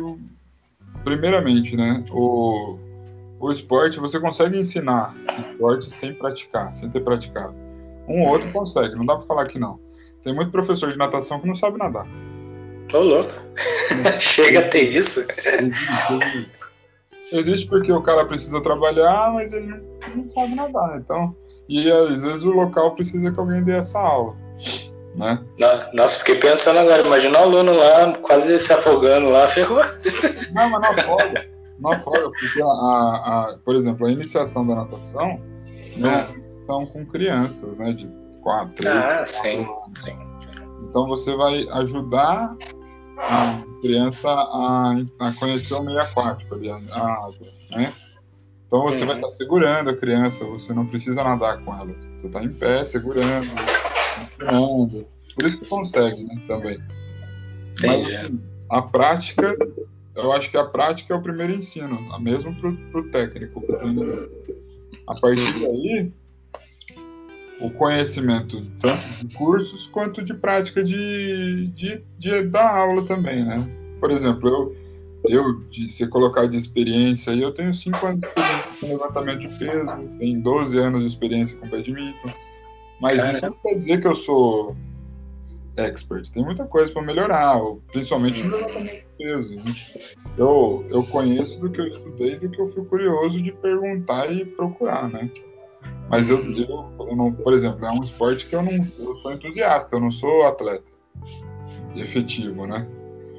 primeiramente, 1.04 1.75
né, 1.75 2.02
o, 2.12 2.78
o 3.42 3.52
esporte, 3.52 4.00
você 4.00 4.18
consegue 4.18 4.58
ensinar 4.58 5.14
esporte 5.38 5.90
sem 5.90 6.14
praticar, 6.14 6.74
sem 6.78 6.90
ter 6.90 7.02
praticado. 7.02 7.54
Um 8.08 8.22
ou 8.22 8.30
outro 8.30 8.50
consegue, 8.54 8.96
não 8.96 9.06
dá 9.06 9.18
para 9.18 9.25
falar 9.25 9.48
que 9.48 9.60
não. 9.60 9.82
Tem 10.24 10.34
muito 10.34 10.50
professor 10.50 10.90
de 10.90 10.98
natação 10.98 11.42
que 11.42 11.48
não 11.48 11.58
sabe 11.58 11.78
nadar. 11.78 12.08
Tô 12.88 13.02
louco. 13.02 13.34
Chega 14.18 14.60
a 14.60 14.70
ter 14.70 14.96
isso. 14.96 15.25
Existe, 17.32 17.67
porque 17.67 17.91
o 17.91 18.01
cara 18.01 18.25
precisa 18.25 18.62
trabalhar, 18.62 19.32
mas 19.34 19.53
ele 19.53 19.67
não, 19.67 19.79
não 20.15 20.32
sabe 20.32 20.55
nadar. 20.55 21.00
Então, 21.00 21.36
e 21.67 21.89
às 21.91 22.22
vezes 22.22 22.44
o 22.44 22.51
local 22.51 22.96
precisa 22.96 23.32
que 23.32 23.39
alguém 23.39 23.63
dê 23.63 23.74
essa 23.74 24.00
aula. 24.00 24.36
Né? 25.15 25.39
Nossa, 25.94 26.20
fiquei 26.20 26.36
pensando 26.36 26.79
agora, 26.79 27.01
imagina 27.01 27.39
o 27.39 27.44
aluno 27.44 27.74
lá 27.74 28.13
quase 28.22 28.60
se 28.60 28.74
afogando 28.74 29.29
lá, 29.29 29.48
ferrou. 29.50 29.82
Não, 30.53 30.70
mas 30.70 30.82
não 30.82 30.91
afoga. 30.91 31.50
Não 31.79 31.91
afoga, 31.91 32.32
porque, 32.32 32.62
a, 32.62 32.65
a, 32.65 33.58
por 33.63 33.75
exemplo, 33.75 34.08
a 34.08 34.12
iniciação 34.12 34.67
da 34.67 34.75
natação 34.75 35.39
né, 35.98 36.27
são 36.67 36.86
com 36.86 37.05
crianças, 37.05 37.77
né? 37.77 37.94
De 37.94 38.10
4, 38.41 38.75
3, 38.75 38.96
ah, 38.96 39.25
sim, 39.25 39.67
sim. 39.96 40.17
Então 40.84 41.08
você 41.08 41.36
vai 41.36 41.65
ajudar 41.72 42.55
a 43.17 43.63
criança 43.81 44.29
a, 44.29 44.95
a 45.19 45.34
conhecer 45.34 45.74
o 45.74 45.84
meio 45.84 46.00
aquático 46.00 46.55
ali, 46.55 46.69
a 46.69 46.75
água, 46.77 47.48
né? 47.72 47.93
Então 48.67 48.81
você 48.81 49.01
uhum. 49.01 49.07
vai 49.07 49.15
estar 49.17 49.31
segurando 49.31 49.89
a 49.89 49.95
criança, 49.95 50.43
você 50.43 50.74
não 50.74 50.86
precisa 50.86 51.24
nadar 51.24 51.63
com 51.63 51.74
ela. 51.74 51.93
Você 52.17 52.27
está 52.27 52.43
em 52.43 52.53
pé, 52.53 52.84
segurando, 52.86 53.48
segurando. 54.38 55.07
Por 55.36 55.45
isso 55.45 55.60
que 55.60 55.67
consegue, 55.67 56.24
né, 56.24 56.41
também. 56.48 56.79
Mas 57.81 58.15
assim, 58.15 58.41
a 58.69 58.81
prática, 58.81 59.55
eu 60.15 60.31
acho 60.34 60.50
que 60.50 60.57
a 60.57 60.63
prática 60.63 61.13
é 61.13 61.17
o 61.17 61.22
primeiro 61.22 61.53
ensino, 61.53 62.00
mesmo 62.19 62.55
para 62.55 63.00
o 63.00 63.12
técnico. 63.12 63.63
A 65.07 65.15
partir 65.19 65.53
daí, 65.60 66.12
o 67.60 67.70
conhecimento 67.70 68.62
tanto 68.80 69.02
de 69.26 69.34
cursos 69.36 69.88
quanto 69.88 70.22
de 70.22 70.34
prática 70.34 70.84
de, 70.84 71.68
de, 71.68 72.04
de 72.18 72.44
dar 72.44 72.76
aula 72.76 73.04
também, 73.04 73.46
né? 73.46 73.66
Por 74.00 74.12
exemplo, 74.12 74.50
eu 74.50 74.86
eu, 75.30 75.60
de 75.70 75.88
se 75.92 76.08
colocar 76.08 76.46
de 76.46 76.58
experiência, 76.58 77.32
eu 77.32 77.52
tenho 77.52 77.74
5 77.74 78.06
anos 78.06 78.22
de 78.22 78.28
experiência 78.28 78.80
com 78.80 78.88
levantamento 78.88 79.40
de 79.40 79.60
peso, 79.60 80.10
tenho 80.20 80.42
12 80.42 80.78
anos 80.78 81.02
de 81.02 81.08
experiência 81.08 81.58
com 81.58 81.68
badminton, 81.68 82.34
mas 83.00 83.36
isso 83.36 83.46
não 83.46 83.54
quer 83.54 83.76
dizer 83.76 84.02
que 84.02 84.08
eu 84.08 84.16
sou 84.16 84.76
expert. 85.78 86.30
Tem 86.32 86.44
muita 86.44 86.66
coisa 86.66 86.92
para 86.92 87.02
melhorar, 87.02 87.60
principalmente 87.92 88.42
no 88.44 88.56
levantamento 88.56 88.92
de 88.92 89.06
peso. 89.18 89.62
Eu, 90.38 90.86
eu 90.90 91.04
conheço 91.04 91.60
do 91.60 91.70
que 91.70 91.82
eu 91.82 91.88
estudei, 91.88 92.38
do 92.38 92.50
que 92.50 92.62
eu 92.62 92.68
fui 92.68 92.86
curioso 92.86 93.42
de 93.42 93.52
perguntar 93.52 94.32
e 94.32 94.46
procurar, 94.46 95.10
né? 95.10 95.30
Mas 96.10 96.30
eu, 96.30 96.44
eu, 96.44 96.92
eu 97.00 97.16
não, 97.16 97.34
por 97.34 97.54
exemplo, 97.54 97.86
é 97.86 97.92
um 97.92 98.04
esporte 98.04 98.46
que 98.46 98.56
eu 98.56 98.62
não, 98.62 98.88
eu 99.00 99.16
sou 99.16 99.34
entusiasta, 99.34 99.96
eu 99.96 100.00
não 100.00 100.12
sou 100.12 100.46
atleta 100.46 100.90
efetivo, 101.96 102.68
né? 102.68 102.88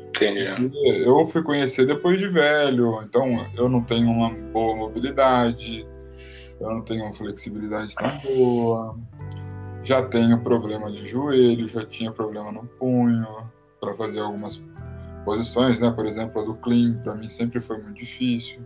Entendi. 0.09 0.71
Eu 1.05 1.25
fui 1.27 1.43
conhecer 1.43 1.87
depois 1.87 2.19
de 2.19 2.29
velho, 2.29 3.03
então 3.03 3.47
eu 3.55 3.69
não 3.69 3.83
tenho 3.83 4.09
uma 4.09 4.31
boa 4.31 4.75
mobilidade, 4.75 5.87
eu 6.59 6.71
não 6.71 6.83
tenho 6.83 7.05
uma 7.05 7.13
flexibilidade 7.13 7.95
tão 7.95 8.19
boa, 8.19 8.99
já 9.83 10.03
tenho 10.03 10.41
problema 10.41 10.91
de 10.91 11.07
joelho, 11.07 11.69
já 11.69 11.85
tinha 11.85 12.11
problema 12.11 12.51
no 12.51 12.67
punho 12.67 13.27
para 13.79 13.95
fazer 13.95 14.21
algumas 14.21 14.65
posições, 15.25 15.81
né? 15.81 15.91
Por 15.91 16.07
exemplo, 16.07 16.41
a 16.41 16.45
do 16.45 16.55
clean, 16.55 16.95
para 17.03 17.15
mim 17.15 17.29
sempre 17.29 17.61
foi 17.61 17.79
muito 17.79 17.99
difícil. 17.99 18.61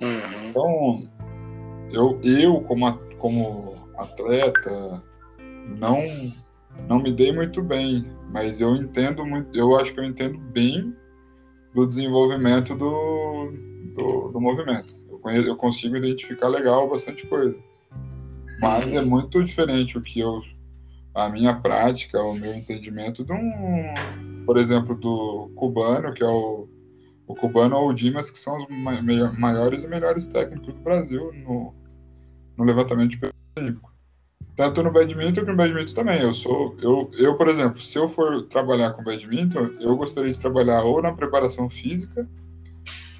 Uhum. 0.00 0.48
Então, 0.48 1.08
eu, 1.92 2.20
eu 2.22 2.60
como, 2.62 2.92
como 3.18 3.74
atleta, 3.96 5.02
não 5.78 6.00
não 6.88 7.02
me 7.02 7.12
dei 7.12 7.32
muito 7.32 7.62
bem, 7.62 8.06
mas 8.30 8.60
eu 8.60 8.74
entendo 8.76 9.24
muito, 9.26 9.56
eu 9.56 9.76
acho 9.76 9.92
que 9.92 10.00
eu 10.00 10.04
entendo 10.04 10.38
bem 10.38 10.94
do 11.74 11.86
desenvolvimento 11.86 12.74
do, 12.74 13.52
do, 13.94 14.28
do 14.32 14.40
movimento. 14.40 14.96
Eu, 15.10 15.18
conheço, 15.18 15.48
eu 15.48 15.56
consigo 15.56 15.96
identificar 15.96 16.48
legal 16.48 16.88
bastante 16.88 17.26
coisa. 17.26 17.58
Mas 18.60 18.94
é 18.94 19.02
muito 19.02 19.42
diferente 19.44 19.98
o 19.98 20.02
que 20.02 20.20
eu 20.20 20.40
a 21.12 21.28
minha 21.28 21.54
prática, 21.54 22.22
o 22.22 22.34
meu 22.34 22.54
entendimento 22.54 23.24
de 23.24 23.32
um, 23.32 24.44
por 24.46 24.56
exemplo, 24.56 24.94
do 24.94 25.50
cubano, 25.56 26.14
que 26.14 26.22
é 26.22 26.28
o, 26.28 26.68
o 27.30 27.34
Cubano 27.34 27.76
ou 27.76 27.88
o 27.88 27.94
Dimas, 27.94 28.30
que 28.30 28.38
são 28.38 28.56
os 28.58 28.68
maiores 29.38 29.84
e 29.84 29.88
melhores 29.88 30.26
técnicos 30.26 30.74
do 30.74 30.80
Brasil 30.80 31.32
no, 31.44 31.72
no 32.60 32.66
levantamento 32.66 33.10
de 33.10 33.18
peso 33.18 33.32
olímpico. 33.58 33.90
Tanto 34.54 34.82
no 34.82 34.92
badminton 34.92 35.40
que 35.40 35.50
no 35.50 35.56
badminton 35.56 35.94
também. 35.94 36.20
Eu 36.20 36.34
sou, 36.34 36.76
eu, 36.82 37.10
eu, 37.16 37.36
por 37.36 37.48
exemplo, 37.48 37.80
se 37.80 37.98
eu 37.98 38.08
for 38.08 38.42
trabalhar 38.42 38.90
com 38.92 39.02
badminton, 39.02 39.70
eu 39.80 39.96
gostaria 39.96 40.32
de 40.32 40.38
trabalhar 40.38 40.82
ou 40.82 41.00
na 41.00 41.12
preparação 41.12 41.68
física 41.70 42.28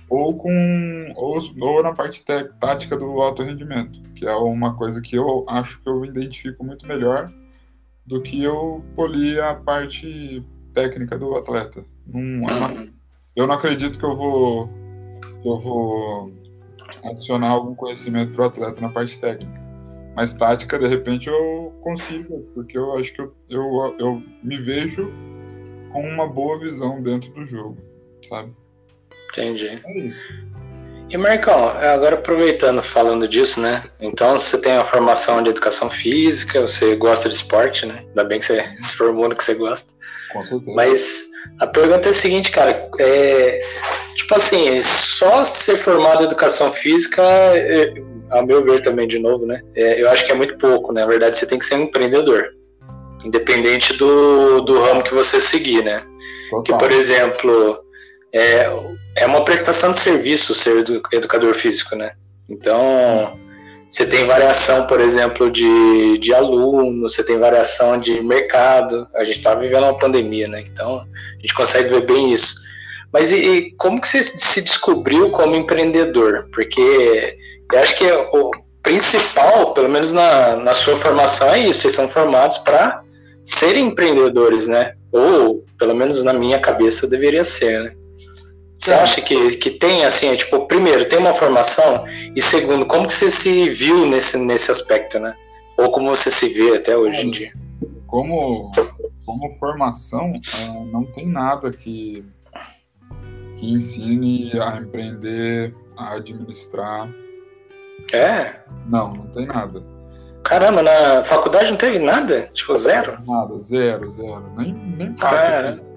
ou 0.09 0.37
com 0.37 1.13
ou, 1.17 1.39
ou 1.61 1.83
na 1.83 1.95
parte 1.95 2.25
tática 2.59 2.97
do 2.97 3.21
alto 3.23 3.43
rendimento, 3.43 4.03
que 4.15 4.27
é 4.27 4.35
uma 4.35 4.75
coisa 4.75 5.01
que 5.01 5.17
eu 5.17 5.47
acho 5.49 5.81
que 5.81 5.89
eu 5.89 6.05
identifico 6.05 6.63
muito 6.63 6.87
melhor 6.87 7.33
do 8.05 8.21
que 8.21 8.43
eu 8.43 8.85
polir 8.95 9.43
a 9.43 9.55
parte 9.55 10.45
técnica 10.75 11.17
do 11.17 11.37
atleta. 11.37 11.85
Não, 12.07 12.21
uhum. 12.21 12.93
eu 13.35 13.47
não 13.47 13.55
acredito 13.55 13.99
que 13.99 14.05
eu 14.05 14.17
vou 14.17 14.69
que 15.41 15.49
eu 15.49 15.59
vou 15.59 16.33
adicionar 17.05 17.49
algum 17.49 17.75
conhecimento 17.75 18.33
para 18.33 18.43
o 18.43 18.47
atleta 18.47 18.81
na 18.81 18.89
parte 18.89 19.19
técnica. 19.19 19.61
Mas 20.15 20.33
tática, 20.33 20.79
de 20.79 20.87
repente, 20.87 21.29
eu 21.29 21.73
consigo, 21.83 22.41
porque 22.55 22.77
eu 22.77 22.97
acho 22.97 23.13
que 23.13 23.21
eu, 23.21 23.35
eu, 23.49 23.97
eu 23.99 24.23
me 24.43 24.59
vejo 24.59 25.11
com 25.93 26.03
uma 26.03 26.27
boa 26.27 26.59
visão 26.59 27.03
dentro 27.03 27.31
do 27.33 27.47
jogo, 27.47 27.79
sabe? 28.29 28.53
Entendi. 29.31 29.81
É 29.85 29.99
isso. 29.99 30.51
E 31.11 31.17
Marcão, 31.17 31.71
agora 31.71 32.15
aproveitando 32.15 32.81
falando 32.85 33.27
disso, 33.27 33.61
né? 33.61 33.83
Então 34.01 34.39
você 34.39 34.61
tem 34.61 34.75
a 34.75 34.85
formação 34.85 35.43
de 35.43 35.51
educação 35.51 35.91
física, 35.91 36.61
você 36.61 36.95
gosta 36.95 37.29
de 37.29 37.35
esporte, 37.35 37.85
né? 37.85 38.05
Ainda 38.09 38.23
bem 38.23 38.39
que 38.39 38.47
você 38.47 38.63
se 38.79 38.95
formou 38.95 39.29
no 39.29 39.35
que 39.35 39.43
você 39.43 39.55
gosta. 39.55 39.93
Com 40.33 40.45
certeza. 40.45 40.73
Mas 40.75 41.27
a 41.59 41.67
pergunta 41.67 42.09
é 42.09 42.11
a 42.11 42.15
seguinte, 42.15 42.51
cara, 42.51 42.89
é, 42.99 43.61
tipo 44.15 44.35
assim, 44.35 44.81
só 44.83 45.45
ser 45.45 45.77
formado 45.77 46.23
em 46.23 46.27
educação 46.27 46.73
física, 46.73 47.23
é, 47.23 47.93
a 48.31 48.43
meu 48.43 48.63
ver 48.65 48.83
também, 48.83 49.09
de 49.09 49.19
novo, 49.19 49.47
né? 49.47 49.61
É, 49.75 50.01
eu 50.01 50.09
acho 50.11 50.25
que 50.25 50.33
é 50.33 50.35
muito 50.35 50.57
pouco, 50.59 50.93
né? 50.93 51.01
Na 51.03 51.07
verdade, 51.07 51.37
você 51.37 51.47
tem 51.47 51.59
que 51.59 51.65
ser 51.65 51.75
um 51.75 51.83
empreendedor, 51.83 52.51
independente 53.25 53.93
do, 53.97 54.61
do 54.61 54.81
ramo 54.81 55.03
que 55.03 55.15
você 55.15 55.41
seguir, 55.41 55.85
né? 55.85 56.03
Total. 56.51 56.63
Que, 56.63 56.73
por 56.85 56.93
exemplo, 56.93 57.81
é, 58.33 58.71
é 59.17 59.27
uma 59.27 59.45
prestação 59.45 59.93
de 59.93 59.99
serviço 59.99 60.55
ser 60.55 60.85
educador 61.13 61.55
físico, 61.55 61.97
né? 61.97 62.13
Então, 62.49 63.39
você 63.91 64.07
tem 64.07 64.25
variação, 64.25 64.87
por 64.87 65.01
exemplo, 65.01 65.51
de, 65.51 66.17
de 66.19 66.33
aluno, 66.33 67.03
você 67.03 67.25
tem 67.25 67.41
variação 67.41 67.99
de 67.99 68.23
mercado. 68.23 69.09
A 69.17 69.25
gente 69.25 69.39
está 69.39 69.53
vivendo 69.53 69.83
uma 69.83 69.99
pandemia, 69.99 70.47
né? 70.47 70.61
Então, 70.61 70.99
a 71.01 71.41
gente 71.41 71.53
consegue 71.53 71.89
ver 71.89 72.07
bem 72.07 72.33
isso. 72.33 72.55
Mas 73.13 73.33
e, 73.33 73.37
e, 73.37 73.73
como 73.73 74.01
que 74.01 74.07
você 74.07 74.23
se 74.23 74.63
descobriu 74.63 75.31
como 75.31 75.57
empreendedor? 75.57 76.49
Porque 76.53 77.37
eu 77.73 77.79
acho 77.81 77.99
que 77.99 78.09
o 78.09 78.53
principal, 78.81 79.75
pelo 79.75 79.89
menos 79.89 80.13
na, 80.13 80.55
na 80.55 80.73
sua 80.73 80.95
formação, 80.97 81.49
é 81.49 81.59
isso. 81.59 81.81
Vocês 81.81 81.95
são 81.95 82.09
formados 82.09 82.59
para 82.59 83.03
serem 83.45 83.89
empreendedores, 83.89 84.69
né? 84.69 84.93
Ou, 85.11 85.65
pelo 85.77 85.97
menos 85.97 86.23
na 86.23 86.33
minha 86.33 86.61
cabeça, 86.61 87.09
deveria 87.09 87.43
ser, 87.43 87.83
né? 87.83 87.93
Você 88.81 88.95
acha 88.95 89.21
que, 89.21 89.59
que 89.59 89.71
tem, 89.71 90.07
assim, 90.07 90.29
é, 90.29 90.37
tipo, 90.37 90.67
primeiro, 90.67 91.07
tem 91.07 91.19
uma 91.19 91.35
formação, 91.35 92.07
e 92.35 92.41
segundo, 92.41 92.87
como 92.87 93.07
que 93.07 93.13
você 93.13 93.31
se 93.31 93.69
viu 93.69 94.07
nesse, 94.07 94.39
nesse 94.39 94.71
aspecto, 94.71 95.19
né? 95.19 95.37
Ou 95.77 95.93
como 95.93 96.09
você 96.09 96.31
se 96.31 96.49
vê 96.49 96.77
até 96.77 96.97
hoje 96.97 97.27
em 97.27 97.31
dia? 97.31 97.53
Como, 98.07 98.73
como 99.27 99.55
formação, 99.59 100.33
ah, 100.55 100.85
não 100.91 101.05
tem 101.05 101.29
nada 101.29 101.71
que, 101.71 102.25
que 103.59 103.71
ensine 103.71 104.51
a 104.59 104.79
empreender, 104.79 105.75
a 105.95 106.15
administrar. 106.15 107.07
É? 108.15 108.61
Não, 108.87 109.13
não 109.13 109.27
tem 109.27 109.45
nada. 109.45 109.85
Caramba, 110.43 110.83
na 110.83 111.23
faculdade 111.23 111.71
não 111.71 111.77
teve 111.77 111.99
nada? 111.99 112.49
Tipo, 112.55 112.79
zero? 112.79 113.19
Nada, 113.27 113.61
zero, 113.61 114.11
zero. 114.11 114.51
Nem, 114.57 114.73
nem 114.73 115.13
Cara. 115.17 115.90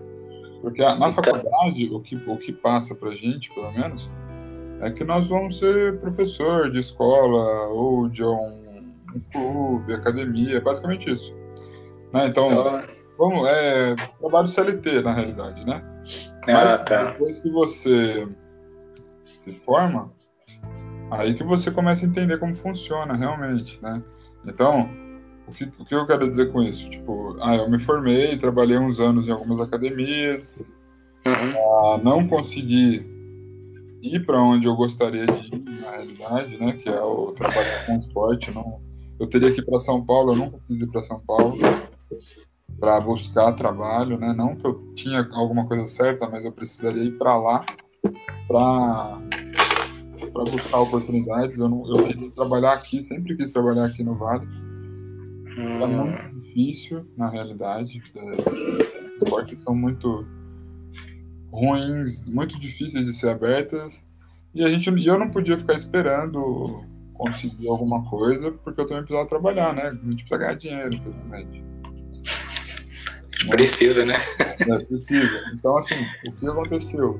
Porque 0.64 0.82
na 0.82 0.96
então... 0.96 1.12
faculdade, 1.12 1.90
o 1.92 2.00
que, 2.00 2.16
o 2.16 2.38
que 2.38 2.54
passa 2.54 2.96
pra 2.96 3.12
gente, 3.12 3.54
pelo 3.54 3.70
menos, 3.74 4.10
é 4.80 4.90
que 4.90 5.04
nós 5.04 5.28
vamos 5.28 5.60
ser 5.60 6.00
professor 6.00 6.72
de 6.72 6.80
escola 6.80 7.68
ou 7.68 8.08
de 8.08 8.24
um, 8.24 8.96
um 9.14 9.22
clube, 9.30 9.94
academia, 9.94 10.62
basicamente 10.62 11.14
isso. 11.14 11.36
Né? 12.14 12.28
Então, 12.28 12.50
então, 12.50 12.82
vamos, 13.18 13.46
é 13.50 13.94
trabalho 14.22 14.48
CLT, 14.48 15.02
na 15.02 15.14
realidade, 15.14 15.66
né? 15.66 15.84
Ah, 16.48 16.78
Mas 16.78 16.86
tá. 16.86 17.12
depois 17.12 17.40
que 17.42 17.52
você 17.52 18.26
se 19.26 19.52
forma, 19.66 20.14
aí 21.12 21.34
que 21.34 21.44
você 21.44 21.72
começa 21.72 22.06
a 22.06 22.08
entender 22.08 22.38
como 22.38 22.56
funciona 22.56 23.16
realmente, 23.16 23.84
né? 23.84 24.02
Então, 24.46 24.90
o 25.48 25.52
que, 25.52 25.64
o 25.66 25.86
que 25.86 25.96
eu 25.96 26.08
quero 26.08 26.30
dizer 26.30 26.52
com 26.52 26.62
isso? 26.62 26.90
Tipo, 26.90 27.38
ah, 27.42 27.56
eu 27.56 27.70
me 27.70 27.80
formei, 27.80 28.38
trabalhei 28.38 28.78
uns 28.78 29.00
anos 29.00 29.28
em 29.28 29.32
algumas 29.32 29.60
academias, 29.60 30.66
uhum. 31.26 31.34
ah, 31.34 32.02
não 32.04 32.28
consegui 32.28 33.06
ir 34.02 34.26
para 34.26 34.42
onde 34.42 34.68
eu 34.68 34.76
gostaria 34.76 35.26
de 35.26 35.56
ir, 35.56 35.82
na 35.82 35.92
realidade, 35.92 36.58
né? 36.58 36.74
Que 36.74 36.90
é 36.90 37.02
o 37.02 37.32
trabalhar 37.32 37.86
com 37.86 37.98
esporte. 37.98 38.52
Não, 38.52 38.82
eu 39.20 39.28
teria 39.28 39.54
que 39.54 39.62
ir 39.62 39.66
para 39.66 39.80
São 39.80 40.04
Paulo, 40.06 40.34
eu 40.34 40.38
nunca 40.38 40.60
quis 40.68 40.82
ir 40.82 40.88
para 40.88 41.04
São 41.04 41.20
Paulo 41.20 41.58
para 42.80 43.00
buscar 43.00 43.54
trabalho, 43.54 44.18
né? 44.18 44.34
Não 44.36 44.56
que 44.56 44.66
eu 44.66 44.94
tinha 44.96 45.28
alguma 45.34 45.66
coisa 45.68 45.86
certa, 45.88 46.28
mas 46.28 46.44
eu 46.44 46.52
precisaria 46.52 47.04
ir 47.04 47.18
para 47.18 47.36
lá 47.38 47.66
para 48.48 49.20
para 50.32 50.44
buscar 50.44 50.80
oportunidades. 50.80 51.60
Eu, 51.60 51.70
não, 51.70 51.88
eu 51.88 52.08
queria 52.08 52.32
trabalhar 52.32 52.74
aqui, 52.74 53.04
sempre 53.04 53.36
quis 53.36 53.52
trabalhar 53.52 53.86
aqui 53.86 54.04
no 54.04 54.16
Vale. 54.16 54.48
É 55.58 55.88
muito 55.88 56.42
difícil, 56.42 57.06
na 57.18 57.30
realidade. 57.30 58.02
Os 58.16 59.22
esportes 59.22 59.62
são 59.64 59.76
muito 59.76 60.26
ruins, 61.52 62.26
muito 62.26 62.60
difíceis 62.60 63.06
de 63.06 63.14
ser 63.14 63.30
abertas. 63.30 64.04
E 64.54 64.64
a 64.64 64.70
gente, 64.70 64.90
eu 65.06 65.20
não 65.20 65.30
podia 65.30 65.58
ficar 65.58 65.74
esperando 65.74 66.84
conseguir 67.14 67.68
alguma 67.70 68.04
coisa, 68.10 68.52
porque 68.52 68.82
eu 68.82 68.88
também 68.88 69.04
precisava 69.04 69.30
trabalhar, 69.30 69.74
né? 69.74 69.88
A 69.88 70.10
gente 70.10 70.26
precisa 70.26 70.38
ganhar 70.38 70.56
dinheiro, 70.56 70.94
infelizmente. 70.96 71.64
Precisa, 73.50 74.06
né? 74.06 74.18
É, 74.40 74.80
precisa. 74.80 75.52
Então, 75.54 75.78
assim, 75.78 75.96
o 76.28 76.32
que 76.32 76.48
aconteceu? 76.48 77.20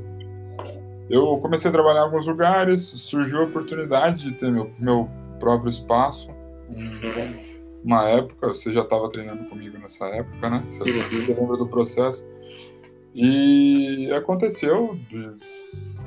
Eu 1.10 1.38
comecei 1.38 1.70
a 1.70 1.74
trabalhar 1.74 2.02
em 2.02 2.04
alguns 2.04 2.26
lugares, 2.26 2.82
surgiu 2.82 3.42
a 3.42 3.44
oportunidade 3.46 4.24
de 4.24 4.32
ter 4.34 4.52
meu, 4.52 4.72
meu 4.80 5.10
próprio 5.40 5.70
espaço. 5.70 6.30
Uhum 6.70 7.53
uma 7.84 8.08
época, 8.10 8.48
você 8.50 8.72
já 8.72 8.82
estava 8.82 9.10
treinando 9.10 9.44
comigo 9.46 9.78
nessa 9.78 10.06
época, 10.08 10.50
né? 10.50 10.64
Você, 10.70 10.84
uhum. 10.84 11.26
você 11.26 11.34
lembra 11.34 11.58
do 11.58 11.68
processo? 11.68 12.26
E 13.14 14.12
aconteceu, 14.12 14.98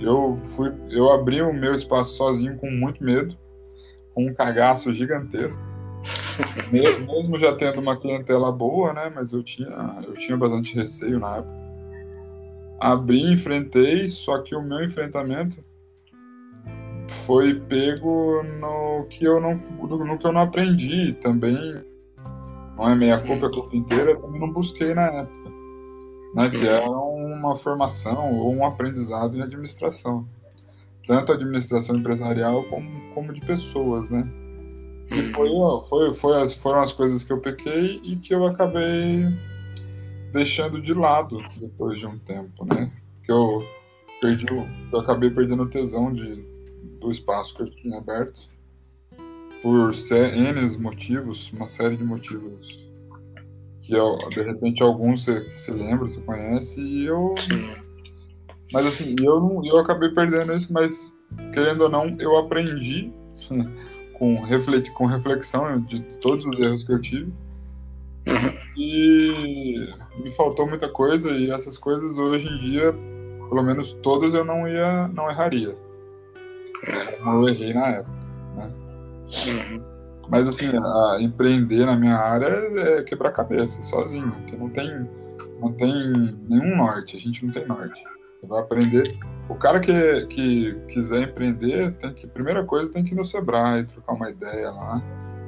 eu 0.01 0.41
fui, 0.45 0.73
eu 0.91 1.13
abri 1.13 1.41
o 1.43 1.53
meu 1.53 1.75
espaço 1.75 2.17
sozinho 2.17 2.57
com 2.57 2.71
muito 2.71 3.05
medo, 3.05 3.37
com 4.15 4.27
um 4.27 4.35
cagaço 4.35 4.93
gigantesco. 4.93 5.63
Mesmo 6.73 7.39
já 7.39 7.55
tendo 7.57 7.81
uma 7.81 7.97
clientela 7.97 8.51
boa, 8.51 8.93
né? 8.93 9.13
Mas 9.15 9.33
eu 9.33 9.43
tinha, 9.43 9.69
eu 10.07 10.15
tinha 10.15 10.37
bastante 10.37 10.75
receio 10.75 11.19
na 11.19 11.37
época. 11.37 11.67
Abri, 12.81 13.33
enfrentei, 13.33 14.09
só 14.09 14.43
que 14.43 14.55
o 14.55 14.63
meu 14.63 14.85
enfrentamento 14.85 15.65
foi 17.27 17.55
pego 17.55 18.43
no 18.43 19.05
que 19.09 19.25
eu 19.25 19.41
não, 19.41 19.55
no 19.55 20.19
que 20.19 20.27
eu 20.27 20.33
não 20.33 20.43
aprendi 20.43 21.13
também. 21.15 21.85
Não 22.77 22.89
é 22.89 22.95
meia 22.95 23.19
culpa, 23.19 23.47
é 23.47 23.51
culpa 23.51 23.77
inteira, 23.77 24.11
eu 24.11 24.21
também 24.21 24.41
não 24.41 24.53
busquei 24.53 24.95
na 24.95 25.07
época. 25.07 25.47
Né, 26.35 26.51
que 26.51 26.69
é 26.69 26.81
uma 26.81 27.57
formação 27.57 28.35
ou 28.35 28.55
um 28.55 28.67
aprendizado 28.67 29.37
em 29.37 29.43
administração. 29.43 30.29
Tanto 31.07 31.33
administração 31.33 31.97
empresarial 31.97 32.65
como, 32.65 33.15
como 33.15 33.33
de 33.33 33.41
pessoas, 33.41 34.11
né? 34.11 34.29
E 35.11 35.21
uhum. 35.21 35.33
foi, 35.33 35.89
foi, 35.89 36.15
foi 36.15 36.43
as, 36.43 36.55
foram 36.55 36.83
as 36.83 36.93
coisas 36.93 37.25
que 37.25 37.33
eu 37.33 37.41
pequei 37.41 38.01
e 38.03 38.17
que 38.17 38.35
eu 38.35 38.45
acabei 38.45 39.25
deixando 40.33 40.83
de 40.83 40.93
lado 40.93 41.39
depois 41.59 41.99
de 41.99 42.07
um 42.07 42.19
tempo, 42.19 42.67
né? 42.67 42.93
Que 43.25 43.33
eu 43.33 43.65
perdi, 44.21 44.47
eu 44.93 44.99
acabei 44.99 45.31
perdendo 45.31 45.63
o 45.63 45.71
tesão 45.71 46.13
de, 46.13 46.45
do 47.07 47.13
espaço 47.13 47.55
que 47.55 47.63
eu 47.63 47.71
tinha 47.71 47.99
aberto 47.99 48.49
por 49.63 49.93
N 50.11 50.79
motivos, 50.79 51.53
uma 51.53 51.69
série 51.69 51.97
de 51.97 52.05
motivos 52.05 52.85
que 53.83 53.95
eu, 53.95 54.19
de 54.31 54.43
repente 54.43 54.83
alguns 54.83 55.25
você, 55.25 55.41
você 55.51 55.71
lembra, 55.71 56.07
você 56.07 56.21
conhece, 56.21 56.81
e 56.81 57.07
eu. 57.07 57.37
Mas 58.73 58.85
assim, 58.87 59.15
eu, 59.23 59.63
eu 59.65 59.79
acabei 59.79 60.09
perdendo 60.11 60.57
isso, 60.57 60.73
mas 60.73 61.13
querendo 61.55 61.83
ou 61.83 61.89
não, 61.89 62.17
eu 62.19 62.37
aprendi 62.37 63.13
com, 64.19 64.43
refleti, 64.43 64.93
com 64.93 65.07
reflexão 65.07 65.81
de 65.83 66.03
todos 66.19 66.45
os 66.45 66.59
erros 66.59 66.83
que 66.83 66.93
eu 66.93 67.01
tive. 67.01 67.33
Uhum. 68.27 68.59
E 68.77 69.89
me 70.21 70.33
faltou 70.33 70.69
muita 70.69 70.89
coisa, 70.89 71.31
e 71.31 71.53
essas 71.53 71.79
coisas 71.79 72.19
hoje 72.19 72.49
em 72.49 72.59
dia, 72.59 72.93
pelo 73.49 73.63
menos 73.63 73.93
todas 74.03 74.35
eu 74.35 74.45
não 74.45 74.67
ia, 74.67 75.07
não 75.09 75.31
erraria. 75.31 75.86
Como 77.19 77.43
eu 77.43 77.49
errei 77.49 77.75
na 77.75 77.87
época, 77.89 78.17
né? 78.57 78.71
Uhum. 79.47 79.97
Mas 80.29 80.47
assim, 80.49 80.71
a, 80.77 81.19
empreender 81.21 81.87
na 81.87 81.97
minha 81.97 82.17
área 82.17 82.47
é 82.47 83.03
quebrar 83.03 83.33
cabeça, 83.33 83.83
sozinho, 83.83 84.33
porque 84.33 84.57
não 84.57 84.69
tem, 84.71 85.09
não 85.61 85.73
tem 85.73 86.39
nenhum 86.49 86.77
norte, 86.77 87.17
a 87.17 87.21
gente 87.21 87.45
não 87.45 87.53
tem 87.53 87.67
norte. 87.67 88.03
Você 88.41 88.47
vai 88.47 88.61
aprender. 88.61 89.19
O 89.49 89.55
cara 89.55 89.79
que, 89.79 90.27
que 90.27 90.75
quiser 90.89 91.23
empreender, 91.23 91.93
tem 91.95 92.13
que, 92.13 92.27
primeira 92.27 92.65
coisa, 92.65 92.93
tem 92.93 93.05
que 93.05 93.15
ir 93.15 93.17
no 93.17 93.25
Sebrae, 93.25 93.87
trocar 93.87 94.15
uma 94.15 94.31
ideia 94.31 94.71
lá. 94.71 95.03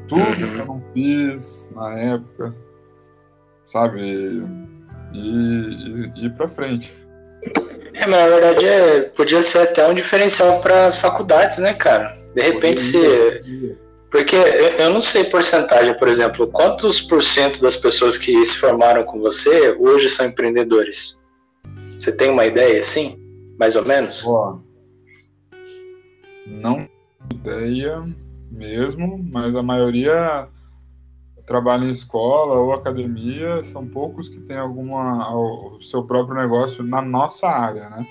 Tudo 0.08 0.22
uhum. 0.22 0.36
que 0.36 0.42
eu 0.42 0.66
não 0.66 0.82
fiz 0.94 1.68
na 1.74 1.98
época, 1.98 2.54
sabe? 3.64 4.00
E, 4.00 4.42
e, 5.12 6.12
e 6.16 6.26
ir 6.26 6.36
pra 6.36 6.48
frente. 6.48 6.97
É, 7.94 8.06
mas 8.06 8.20
na 8.20 8.28
verdade 8.28 8.66
é, 8.66 9.00
podia 9.00 9.42
ser 9.42 9.60
até 9.60 9.86
um 9.86 9.94
diferencial 9.94 10.60
para 10.60 10.86
as 10.86 10.96
faculdades, 10.96 11.58
né, 11.58 11.74
cara? 11.74 12.16
De 12.34 12.42
repente 12.42 12.80
se. 12.80 12.98
Porque 14.10 14.36
eu 14.78 14.88
não 14.90 15.02
sei 15.02 15.24
porcentagem, 15.24 15.92
por 15.98 16.08
exemplo, 16.08 16.46
quantos 16.46 17.00
por 17.00 17.22
cento 17.22 17.60
das 17.60 17.76
pessoas 17.76 18.16
que 18.16 18.42
se 18.46 18.56
formaram 18.56 19.04
com 19.04 19.20
você 19.20 19.76
hoje 19.78 20.08
são 20.08 20.26
empreendedores? 20.26 21.22
Você 21.98 22.10
tem 22.12 22.30
uma 22.30 22.46
ideia 22.46 22.80
assim? 22.80 23.20
Mais 23.58 23.76
ou 23.76 23.84
menos? 23.84 24.24
Ó, 24.26 24.58
não 26.46 26.88
ideia 27.34 28.02
mesmo, 28.50 29.22
mas 29.30 29.54
a 29.54 29.62
maioria 29.62 30.48
trabalha 31.48 31.86
em 31.86 31.90
escola 31.90 32.60
ou 32.60 32.74
academia, 32.74 33.64
são 33.64 33.88
poucos 33.88 34.28
que 34.28 34.38
têm 34.40 34.58
alguma 34.58 35.34
o 35.34 35.80
seu 35.80 36.04
próprio 36.04 36.36
negócio 36.36 36.84
na 36.84 37.00
nossa 37.00 37.48
área, 37.48 37.88
né? 37.88 38.06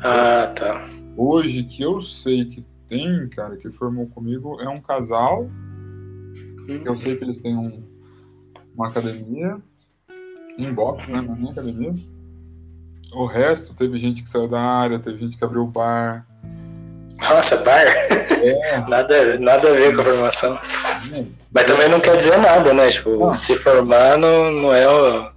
Ah, 0.00 0.52
tá. 0.54 0.88
Hoje 1.16 1.64
que 1.64 1.82
eu 1.82 2.00
sei 2.00 2.44
que 2.44 2.64
tem, 2.86 3.28
cara, 3.30 3.56
que 3.56 3.68
formou 3.68 4.06
comigo 4.06 4.60
é 4.60 4.68
um 4.68 4.80
casal. 4.80 5.42
Uhum. 5.42 6.80
Que 6.80 6.88
eu 6.88 6.96
sei 6.96 7.16
que 7.16 7.24
eles 7.24 7.40
têm 7.40 7.56
um, 7.56 7.82
uma 8.76 8.88
academia, 8.88 9.60
um 10.56 10.72
box, 10.72 11.10
né? 11.10 11.20
Não 11.20 11.34
é 11.34 11.38
nem 11.38 11.50
academia. 11.50 11.94
O 13.12 13.26
resto, 13.26 13.74
teve 13.74 13.98
gente 13.98 14.22
que 14.22 14.30
saiu 14.30 14.46
da 14.46 14.60
área, 14.60 15.00
teve 15.00 15.18
gente 15.18 15.36
que 15.36 15.44
abriu 15.44 15.62
o 15.62 15.66
bar. 15.66 16.27
Nossa, 17.30 17.56
bar? 17.58 17.86
É. 17.86 18.84
nada, 18.88 19.38
nada 19.38 19.68
a 19.68 19.72
ver 19.72 19.94
com 19.94 20.00
a 20.00 20.04
formação. 20.04 20.54
É. 21.14 21.24
Mas 21.52 21.64
também 21.64 21.88
não 21.88 22.00
quer 22.00 22.16
dizer 22.16 22.36
nada, 22.38 22.72
né? 22.72 22.90
Tipo, 22.90 23.16
não. 23.16 23.32
se 23.32 23.56
formar 23.56 24.18
não, 24.18 24.50
não 24.52 24.74
é 24.74 24.88
o. 24.88 25.30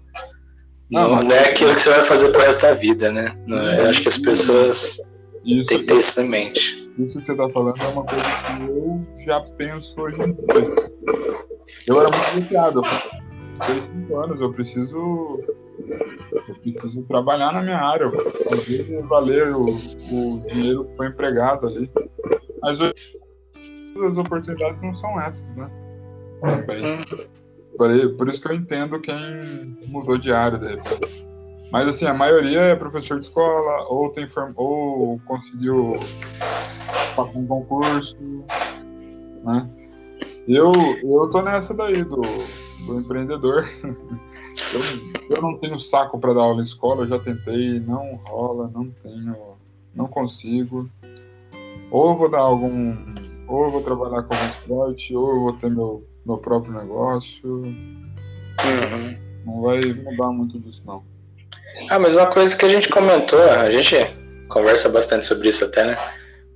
Não, 0.90 1.22
não, 1.22 1.32
é 1.32 1.50
aquilo 1.50 1.74
que 1.74 1.82
você 1.82 1.90
vai 1.90 2.04
fazer 2.04 2.30
pro 2.30 2.42
resto 2.42 2.62
da 2.62 2.74
vida, 2.74 3.10
né? 3.12 3.34
Não, 3.48 3.58
eu 3.74 3.90
acho 3.90 4.02
que 4.02 4.10
as 4.10 4.18
pessoas 4.18 4.98
isso, 5.46 5.70
têm 5.70 5.80
que 5.80 5.86
ter 5.86 5.98
isso 5.98 6.20
em 6.20 6.28
mente. 6.28 6.92
Isso 7.00 7.20
que 7.20 7.26
você 7.26 7.36
tá 7.36 7.50
falando 7.50 7.82
é 7.82 7.88
uma 7.88 8.04
coisa 8.04 8.24
que 8.24 8.64
eu 8.64 9.02
já 9.26 9.40
penso 9.58 10.02
hoje 10.02 10.22
em 10.22 10.34
dia. 10.34 10.92
Eu 11.88 12.02
era 12.02 12.10
muito 12.10 12.36
viciado. 12.36 12.82
Eu 12.82 13.66
tenho 13.68 13.84
cinco 13.84 14.18
anos, 14.18 14.42
eu 14.42 14.54
preciso. 14.54 15.40
Eu 16.48 16.56
preciso 16.56 17.04
trabalhar 17.04 17.54
na 17.54 17.62
minha 17.62 17.80
área, 17.80 18.10
fazer 18.12 19.02
valer 19.04 19.56
o, 19.56 19.66
o 19.66 20.42
dinheiro 20.48 20.86
que 20.86 20.96
foi 20.98 21.08
empregado 21.08 21.68
ali. 21.68 21.90
Mas 22.62 22.80
hoje 22.80 23.20
as 24.08 24.18
oportunidades 24.18 24.82
não 24.82 24.96
são 24.96 25.20
essas, 25.20 25.56
né? 25.56 25.70
Também. 26.42 27.06
Por, 27.78 28.18
por 28.18 28.30
isso 28.30 28.42
que 28.42 28.48
eu 28.48 28.56
entendo 28.56 29.00
quem 29.00 29.78
mudou 29.88 30.18
de 30.18 30.32
área 30.32 30.58
daí. 30.58 30.78
Mas 31.72 31.88
assim, 31.88 32.06
a 32.06 32.14
maioria 32.14 32.60
é 32.62 32.76
professor 32.76 33.20
de 33.20 33.26
escola, 33.28 33.88
ou 33.88 34.10
tem 34.10 34.28
ou 34.56 35.20
conseguiu 35.26 35.96
passar 37.16 37.38
um 37.38 37.48
concurso, 37.48 38.18
né? 39.44 39.70
Eu, 40.48 40.72
eu 41.04 41.30
tô 41.30 41.42
nessa 41.42 41.74
daí 41.74 42.04
do, 42.04 42.22
do 42.86 43.00
empreendedor. 43.00 43.66
Eu, 44.74 45.36
eu 45.36 45.42
não 45.42 45.58
tenho 45.58 45.80
saco 45.80 46.20
para 46.20 46.34
dar 46.34 46.42
aula 46.42 46.62
em 46.62 46.66
escola, 46.66 47.04
eu 47.04 47.08
já 47.08 47.20
tentei, 47.20 47.80
não 47.80 48.16
rola, 48.26 48.70
não 48.74 48.90
tenho, 49.04 49.36
não 49.94 50.08
consigo. 50.08 50.90
Ou 51.90 52.18
vou 52.18 52.30
dar 52.30 52.40
algum, 52.40 52.96
ou 53.48 53.70
vou 53.70 53.84
trabalhar 53.84 54.24
com 54.24 54.34
esporte, 54.34 55.16
ou 55.16 55.42
vou 55.42 55.54
ter 55.54 55.70
meu 55.70 56.06
meu 56.26 56.38
próprio 56.38 56.74
negócio. 56.74 57.50
Uhum. 57.64 59.18
Não 59.46 59.62
vai 59.62 59.80
mudar 59.82 60.32
muito 60.32 60.60
disso, 60.60 60.82
não. 60.86 61.04
Ah, 61.90 61.98
mas 61.98 62.16
uma 62.16 62.28
coisa 62.28 62.56
que 62.56 62.66
a 62.66 62.70
gente 62.70 62.90
comentou, 62.90 63.42
a 63.42 63.70
gente 63.70 63.96
conversa 64.48 64.90
bastante 64.90 65.26
sobre 65.26 65.50
isso 65.50 65.66
até, 65.66 65.86
né? 65.86 65.98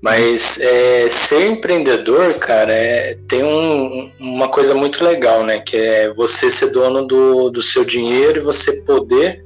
Mas 0.06 0.60
é, 0.62 1.10
ser 1.10 1.48
empreendedor, 1.48 2.36
cara, 2.36 2.72
é, 2.72 3.18
tem 3.28 3.44
um, 3.44 4.12
uma 4.20 4.48
coisa 4.48 4.76
muito 4.76 5.04
legal, 5.04 5.44
né? 5.44 5.62
Que 5.62 5.78
é 5.78 6.14
você 6.14 6.52
ser 6.52 6.70
dono 6.70 7.08
do, 7.08 7.50
do 7.50 7.64
seu 7.64 7.84
dinheiro 7.84 8.40
e 8.40 8.44
você 8.44 8.84
poder 8.84 9.44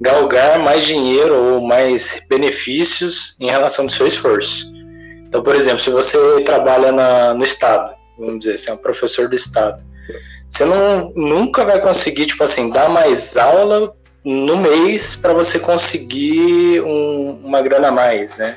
galgar 0.00 0.58
mais 0.58 0.84
dinheiro 0.84 1.32
ou 1.32 1.60
mais 1.60 2.26
benefícios 2.28 3.36
em 3.38 3.48
relação 3.48 3.84
ao 3.84 3.90
seu 3.90 4.04
esforço. 4.04 4.66
Então, 5.28 5.44
por 5.44 5.54
exemplo, 5.54 5.80
se 5.80 5.90
você 5.90 6.18
trabalha 6.40 6.90
na, 6.90 7.32
no 7.32 7.44
Estado 7.44 7.94
vamos 8.18 8.40
dizer, 8.40 8.58
você 8.58 8.70
é 8.70 8.72
um 8.72 8.78
professor 8.78 9.28
do 9.28 9.36
Estado. 9.36 9.80
Você 10.48 10.64
não, 10.64 11.12
nunca 11.14 11.64
vai 11.64 11.80
conseguir, 11.80 12.26
tipo 12.26 12.42
assim, 12.42 12.68
dar 12.68 12.88
mais 12.88 13.36
aula 13.36 13.94
no 14.24 14.56
mês 14.56 15.14
para 15.14 15.32
você 15.32 15.60
conseguir 15.60 16.80
um, 16.82 17.40
uma 17.44 17.62
grana 17.62 17.88
a 17.88 17.92
mais, 17.92 18.36
né? 18.36 18.56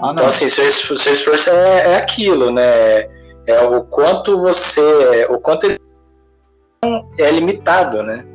Ah, 0.00 0.10
então, 0.12 0.26
assim, 0.26 0.48
seu, 0.48 0.70
seu 0.70 1.12
esforço 1.12 1.50
é, 1.50 1.92
é, 1.92 1.96
aquilo, 1.96 2.50
né? 2.50 3.08
É 3.46 3.60
o 3.62 3.82
quanto 3.84 4.40
você. 4.40 5.26
O 5.30 5.38
quanto 5.38 5.66
ele 5.66 5.80
é 7.18 7.30
limitado, 7.30 8.02
né? 8.02 8.26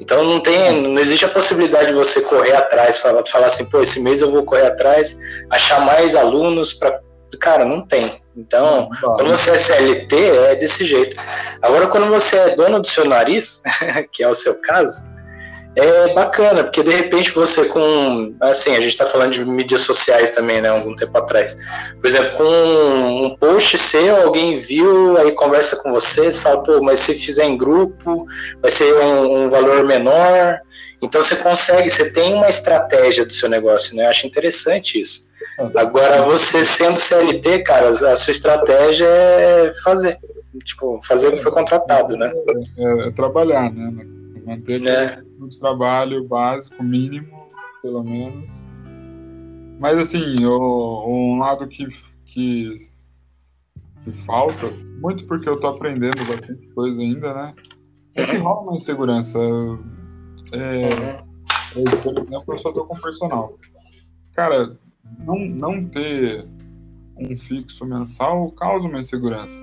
Então 0.00 0.24
não 0.24 0.40
tem, 0.40 0.82
não 0.82 1.00
existe 1.00 1.24
a 1.24 1.28
possibilidade 1.28 1.88
de 1.88 1.94
você 1.94 2.20
correr 2.20 2.54
atrás, 2.56 2.98
falar, 2.98 3.24
falar 3.26 3.46
assim, 3.46 3.70
pô, 3.70 3.80
esse 3.80 4.00
mês 4.00 4.20
eu 4.20 4.30
vou 4.30 4.44
correr 4.44 4.66
atrás, 4.66 5.16
achar 5.50 5.80
mais 5.80 6.16
alunos 6.16 6.72
para 6.72 7.00
Cara, 7.40 7.64
não 7.64 7.86
tem. 7.86 8.22
Então, 8.36 8.88
não, 9.02 9.14
quando 9.14 9.30
você 9.30 9.52
é 9.52 9.58
CLT, 9.58 10.16
é 10.16 10.56
desse 10.56 10.84
jeito. 10.84 11.16
Agora, 11.62 11.86
quando 11.86 12.08
você 12.08 12.36
é 12.36 12.54
dono 12.54 12.80
do 12.80 12.86
seu 12.86 13.04
nariz, 13.04 13.62
que 14.12 14.22
é 14.22 14.28
o 14.28 14.34
seu 14.34 14.60
caso, 14.60 15.10
é 15.76 16.14
bacana, 16.14 16.62
porque 16.62 16.82
de 16.82 16.90
repente 16.90 17.32
você 17.32 17.64
com. 17.64 18.34
Assim, 18.40 18.72
a 18.72 18.80
gente 18.80 18.90
está 18.90 19.06
falando 19.06 19.32
de 19.32 19.44
mídias 19.44 19.80
sociais 19.80 20.30
também, 20.30 20.60
né? 20.60 20.68
Algum 20.68 20.94
tempo 20.94 21.16
atrás. 21.18 21.56
Por 22.00 22.06
exemplo, 22.06 22.36
com 22.36 23.26
um 23.26 23.36
post 23.36 23.76
seu, 23.78 24.22
alguém 24.22 24.60
viu, 24.60 25.16
aí 25.18 25.32
conversa 25.32 25.76
com 25.82 25.90
você, 25.90 26.30
você 26.30 26.40
fala, 26.40 26.62
pô, 26.62 26.80
mas 26.80 27.00
se 27.00 27.14
fizer 27.14 27.44
em 27.44 27.56
grupo, 27.56 28.26
vai 28.62 28.70
ser 28.70 28.94
um, 28.94 29.44
um 29.44 29.50
valor 29.50 29.84
menor. 29.84 30.60
Então 31.02 31.22
você 31.22 31.36
consegue, 31.36 31.90
você 31.90 32.12
tem 32.12 32.34
uma 32.34 32.48
estratégia 32.48 33.26
do 33.26 33.32
seu 33.32 33.48
negócio, 33.48 33.96
né? 33.96 34.04
Eu 34.04 34.10
acho 34.10 34.26
interessante 34.26 35.00
isso. 35.00 35.26
Agora, 35.74 36.22
você 36.22 36.64
sendo 36.64 36.98
CLT, 36.98 37.62
cara, 37.62 37.90
a 37.90 38.16
sua 38.16 38.32
estratégia 38.32 39.06
é 39.06 39.72
fazer. 39.82 40.18
Tipo, 40.64 41.00
fazer 41.02 41.28
o 41.28 41.32
que 41.32 41.42
foi 41.42 41.52
contratado, 41.52 42.16
né? 42.16 42.32
É, 42.78 43.08
é 43.08 43.10
trabalhar, 43.10 43.72
né? 43.72 44.06
Manter 44.44 44.86
é. 44.86 45.18
O 45.46 45.58
trabalho 45.58 46.26
básico, 46.26 46.82
mínimo, 46.82 47.48
pelo 47.82 48.02
menos. 48.02 48.50
Mas, 49.78 49.98
assim, 49.98 50.44
o, 50.44 51.04
um 51.06 51.38
lado 51.38 51.66
que, 51.68 51.86
que, 52.24 52.74
que 54.02 54.12
falta, 54.12 54.70
muito 55.00 55.26
porque 55.26 55.48
eu 55.48 55.60
tô 55.60 55.66
aprendendo 55.66 56.24
bastante 56.26 56.66
coisa 56.68 57.00
ainda, 57.00 57.34
né? 57.34 57.54
É 58.14 58.24
que 58.24 58.36
rola 58.36 58.62
uma 58.62 58.76
insegurança. 58.76 59.38
É, 60.52 61.22
eu, 61.76 61.84
por 62.02 62.18
exemplo, 62.18 62.54
eu 62.54 62.58
só 62.58 62.72
tô 62.72 62.84
com 62.84 63.00
personal. 63.00 63.58
Cara, 64.32 64.78
não, 65.18 65.38
não 65.38 65.84
ter 65.84 66.46
um 67.16 67.36
fixo 67.36 67.84
mensal 67.84 68.50
causa 68.52 68.86
uma 68.86 69.00
insegurança. 69.00 69.54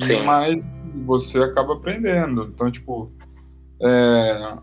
Sim. 0.00 0.22
Mas 0.24 0.62
você 1.06 1.42
acaba 1.42 1.74
aprendendo. 1.74 2.50
Então, 2.54 2.70
tipo, 2.70 3.10
é 3.80 4.58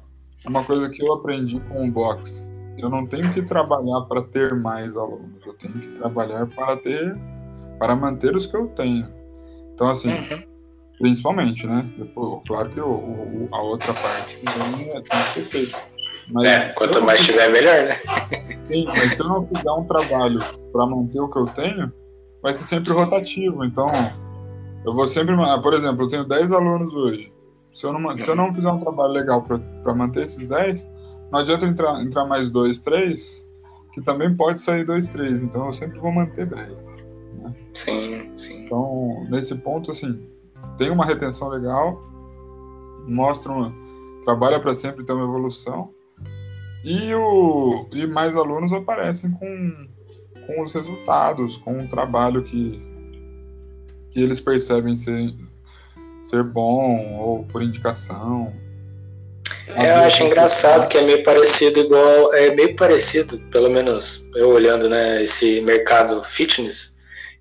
uma 0.45 0.63
coisa 0.63 0.89
que 0.89 1.03
eu 1.03 1.13
aprendi 1.13 1.59
com 1.61 1.87
o 1.87 1.91
box. 1.91 2.47
Eu 2.77 2.89
não 2.89 3.05
tenho 3.05 3.31
que 3.33 3.41
trabalhar 3.41 4.01
para 4.01 4.23
ter 4.23 4.53
mais 4.55 4.97
alunos. 4.97 5.45
Eu 5.45 5.53
tenho 5.53 5.73
que 5.73 5.87
trabalhar 5.99 6.45
para 6.47 6.77
ter, 6.77 7.15
para 7.79 7.95
manter 7.95 8.35
os 8.35 8.47
que 8.47 8.57
eu 8.57 8.67
tenho. 8.69 9.07
Então, 9.73 9.89
assim, 9.89 10.09
uhum. 10.09 10.43
principalmente, 10.99 11.65
né? 11.67 11.89
Depois, 11.97 12.41
claro 12.47 12.69
que 12.69 12.79
o, 12.79 12.89
o, 12.89 13.49
a 13.51 13.61
outra 13.61 13.93
parte 13.93 14.37
também 14.37 14.89
é, 14.89 15.01
tem 15.01 15.03
que 15.03 15.29
ser 15.29 15.45
feita. 15.45 15.79
Mas 16.31 16.45
é, 16.45 16.69
quanto 16.69 17.01
mais 17.03 17.19
tiver, 17.21 17.51
melhor, 17.51 17.85
né? 17.85 17.95
Sim, 18.67 18.85
mas 18.87 19.15
se 19.15 19.21
eu 19.21 19.27
não 19.27 19.45
fizer 19.47 19.71
um 19.71 19.83
trabalho 19.85 20.39
para 20.71 20.85
manter 20.85 21.19
o 21.19 21.29
que 21.29 21.37
eu 21.37 21.45
tenho, 21.45 21.91
vai 22.41 22.53
ser 22.53 22.63
sempre 22.63 22.93
rotativo. 22.93 23.63
Então, 23.63 23.87
eu 24.85 24.93
vou 24.93 25.07
sempre. 25.07 25.35
Por 25.61 25.73
exemplo, 25.73 26.05
eu 26.05 26.09
tenho 26.09 26.23
10 26.25 26.51
alunos 26.51 26.93
hoje. 26.93 27.31
Se 27.73 27.85
eu 27.85 27.93
não, 27.93 28.17
se 28.17 28.29
eu 28.29 28.35
não 28.35 28.53
fizer 28.53 28.69
um 28.69 28.79
trabalho 28.79 29.13
legal 29.13 29.41
para 29.41 29.93
manter 29.93 30.25
esses 30.25 30.47
10, 30.47 30.87
não 31.31 31.39
adianta 31.39 31.65
entrar, 31.65 31.99
entrar 32.01 32.25
mais 32.25 32.51
dois, 32.51 32.79
três. 32.79 33.43
que 33.91 34.01
também 34.01 34.35
pode 34.35 34.61
sair 34.61 34.85
2-3, 34.85 35.43
então 35.43 35.67
eu 35.67 35.73
sempre 35.73 35.99
vou 35.99 36.11
manter 36.11 36.45
10. 36.45 36.69
Né? 36.69 37.55
Sim, 37.73 38.31
sim. 38.35 38.65
Então, 38.65 39.25
nesse 39.29 39.55
ponto, 39.55 39.91
assim, 39.91 40.27
tem 40.77 40.89
uma 40.91 41.05
retenção 41.05 41.49
legal, 41.49 42.01
mostra 43.07 43.51
uma, 43.51 43.73
trabalha 44.23 44.59
para 44.59 44.75
sempre 44.75 45.03
ter 45.03 45.13
uma 45.13 45.23
evolução, 45.23 45.91
e, 46.83 47.13
o, 47.13 47.87
e 47.93 48.05
mais 48.05 48.35
alunos 48.35 48.73
aparecem 48.73 49.31
com, 49.31 49.87
com 50.45 50.61
os 50.61 50.73
resultados, 50.73 51.57
com 51.57 51.83
o 51.83 51.87
trabalho 51.87 52.43
que, 52.43 52.81
que 54.11 54.19
eles 54.19 54.41
percebem 54.41 54.95
ser, 54.95 55.33
ser 56.23 56.43
bom, 56.43 57.19
ou 57.19 57.43
por 57.45 57.61
indicação, 57.61 58.51
é, 59.75 59.91
eu 59.91 59.95
acho 60.03 60.23
engraçado 60.23 60.87
que 60.87 60.97
é 60.97 61.01
meio 61.01 61.23
parecido 61.23 61.79
igual, 61.79 62.33
é 62.33 62.53
meio 62.53 62.75
parecido, 62.75 63.39
pelo 63.49 63.69
menos 63.69 64.29
eu 64.35 64.49
olhando, 64.49 64.89
né, 64.89 65.23
esse 65.23 65.61
mercado 65.61 66.21
fitness, 66.23 66.95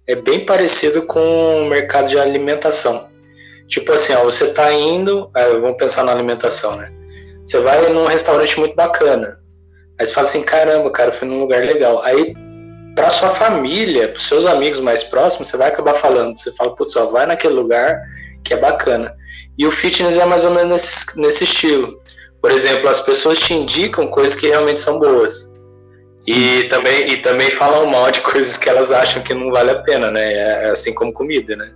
é 0.06 0.14
bem 0.14 0.46
parecido 0.46 1.02
com 1.02 1.62
o 1.62 1.68
mercado 1.68 2.08
de 2.08 2.18
alimentação. 2.18 3.10
Tipo 3.68 3.92
assim, 3.92 4.12
ó, 4.14 4.24
você 4.24 4.52
tá 4.52 4.72
indo, 4.72 5.30
é, 5.34 5.48
vamos 5.58 5.76
pensar 5.76 6.04
na 6.04 6.12
alimentação, 6.12 6.76
né? 6.76 6.92
Você 7.44 7.58
vai 7.60 7.88
num 7.88 8.06
restaurante 8.06 8.58
muito 8.58 8.74
bacana. 8.74 9.38
Aí 9.98 10.06
você 10.06 10.12
fala 10.12 10.26
assim, 10.26 10.42
caramba, 10.42 10.90
cara, 10.90 11.12
fui 11.12 11.26
num 11.26 11.40
lugar 11.40 11.64
legal. 11.64 12.02
Aí, 12.02 12.34
pra 12.94 13.08
sua 13.08 13.30
família, 13.30 14.08
pros 14.08 14.26
seus 14.26 14.44
amigos 14.44 14.80
mais 14.80 15.02
próximos, 15.02 15.48
você 15.48 15.56
vai 15.56 15.68
acabar 15.68 15.94
falando. 15.94 16.36
Você 16.36 16.52
fala, 16.52 16.74
putz, 16.74 16.96
ó, 16.96 17.06
vai 17.06 17.24
naquele 17.24 17.54
lugar 17.54 17.98
que 18.44 18.54
é 18.54 18.56
bacana. 18.56 19.14
E 19.58 19.66
o 19.66 19.70
fitness 19.70 20.16
é 20.16 20.24
mais 20.24 20.44
ou 20.44 20.50
menos 20.50 20.72
nesse, 20.72 21.20
nesse 21.20 21.44
estilo. 21.44 22.00
Por 22.40 22.50
exemplo, 22.50 22.88
as 22.88 23.00
pessoas 23.00 23.38
te 23.38 23.54
indicam 23.54 24.06
coisas 24.06 24.34
que 24.34 24.48
realmente 24.48 24.80
são 24.80 24.98
boas. 24.98 25.52
E 26.26 26.64
também, 26.64 27.12
e 27.12 27.16
também 27.18 27.50
falam 27.50 27.86
mal 27.86 28.10
de 28.10 28.20
coisas 28.22 28.56
que 28.56 28.68
elas 28.68 28.90
acham 28.90 29.22
que 29.22 29.34
não 29.34 29.50
vale 29.50 29.70
a 29.70 29.82
pena, 29.82 30.10
né? 30.10 30.32
É 30.32 30.70
assim 30.70 30.94
como 30.94 31.12
comida, 31.12 31.56
né? 31.56 31.72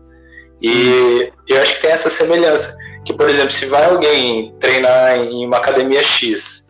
E 0.63 1.31
eu 1.49 1.61
acho 1.61 1.75
que 1.75 1.83
tem 1.83 1.91
essa 1.91 2.09
semelhança. 2.09 2.77
Que, 3.05 3.13
por 3.13 3.29
exemplo, 3.29 3.53
se 3.53 3.67
vai 3.67 3.85
alguém 3.85 4.55
treinar 4.59 5.17
em 5.17 5.47
uma 5.47 5.59
academia 5.59 6.03
X 6.03 6.69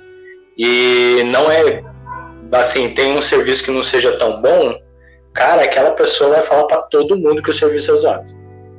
e 0.59 1.23
não 1.27 1.51
é 1.51 1.83
assim, 2.53 2.91
tem 2.91 3.17
um 3.17 3.23
serviço 3.23 3.65
que 3.65 3.71
não 3.71 3.83
seja 3.83 4.17
tão 4.19 4.41
bom, 4.41 4.79
cara, 5.35 5.63
aquela 5.63 5.93
pessoa 5.93 6.31
vai 6.31 6.43
falar 6.43 6.65
para 6.65 6.83
todo 6.83 7.19
mundo 7.19 7.43
que 7.43 7.51
o 7.51 7.55
serviço 7.55 7.93
é 7.93 7.97
zoado. 7.97 8.36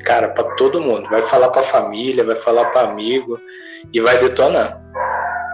Cara, 0.07 0.29
para 0.29 0.55
todo 0.55 0.79
mundo. 0.79 1.09
Vai 1.09 1.21
falar 1.21 1.49
para 1.49 1.61
família, 1.63 2.23
vai 2.23 2.37
falar 2.37 2.71
para 2.71 2.87
amigo 2.87 3.37
e 3.91 3.99
vai 3.99 4.17
detonar. 4.17 4.81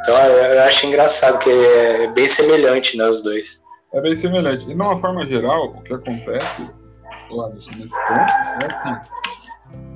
Então 0.02 0.16
eu 0.16 0.62
acho 0.63 0.86
engraçado 0.86 1.39
que 1.39 1.50
é 1.50 2.06
bem 2.13 2.28
semelhante 2.28 2.96
né, 2.96 3.04
os 3.08 3.24
dois. 3.24 3.63
É 3.92 4.00
bem 4.00 4.16
semelhante. 4.16 4.66
E 4.66 4.68
de 4.68 4.74
uma 4.76 5.00
forma 5.00 5.26
geral, 5.26 5.70
o 5.70 5.82
que 5.82 5.92
acontece 5.92 6.70
lá 7.32 7.50
nesse 7.50 7.72
ponto 7.72 8.62
é 8.62 8.66
assim, 8.70 8.96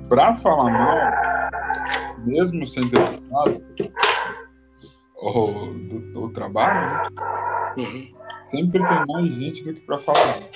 para 0.08 0.36
falar 0.38 0.70
mal, 0.72 2.18
mesmo 2.26 2.66
sem 2.66 2.88
ter 2.88 2.98
gostado 2.98 3.62
o, 5.22 5.66
do, 5.88 6.12
do 6.12 6.32
trabalho, 6.32 7.12
uhum. 7.76 8.12
sempre 8.50 8.80
tem 8.80 9.06
mais 9.06 9.34
gente 9.34 9.62
do 9.62 9.74
que 9.74 9.80
para 9.82 9.98
falar 9.98 10.26
mal. 10.26 10.50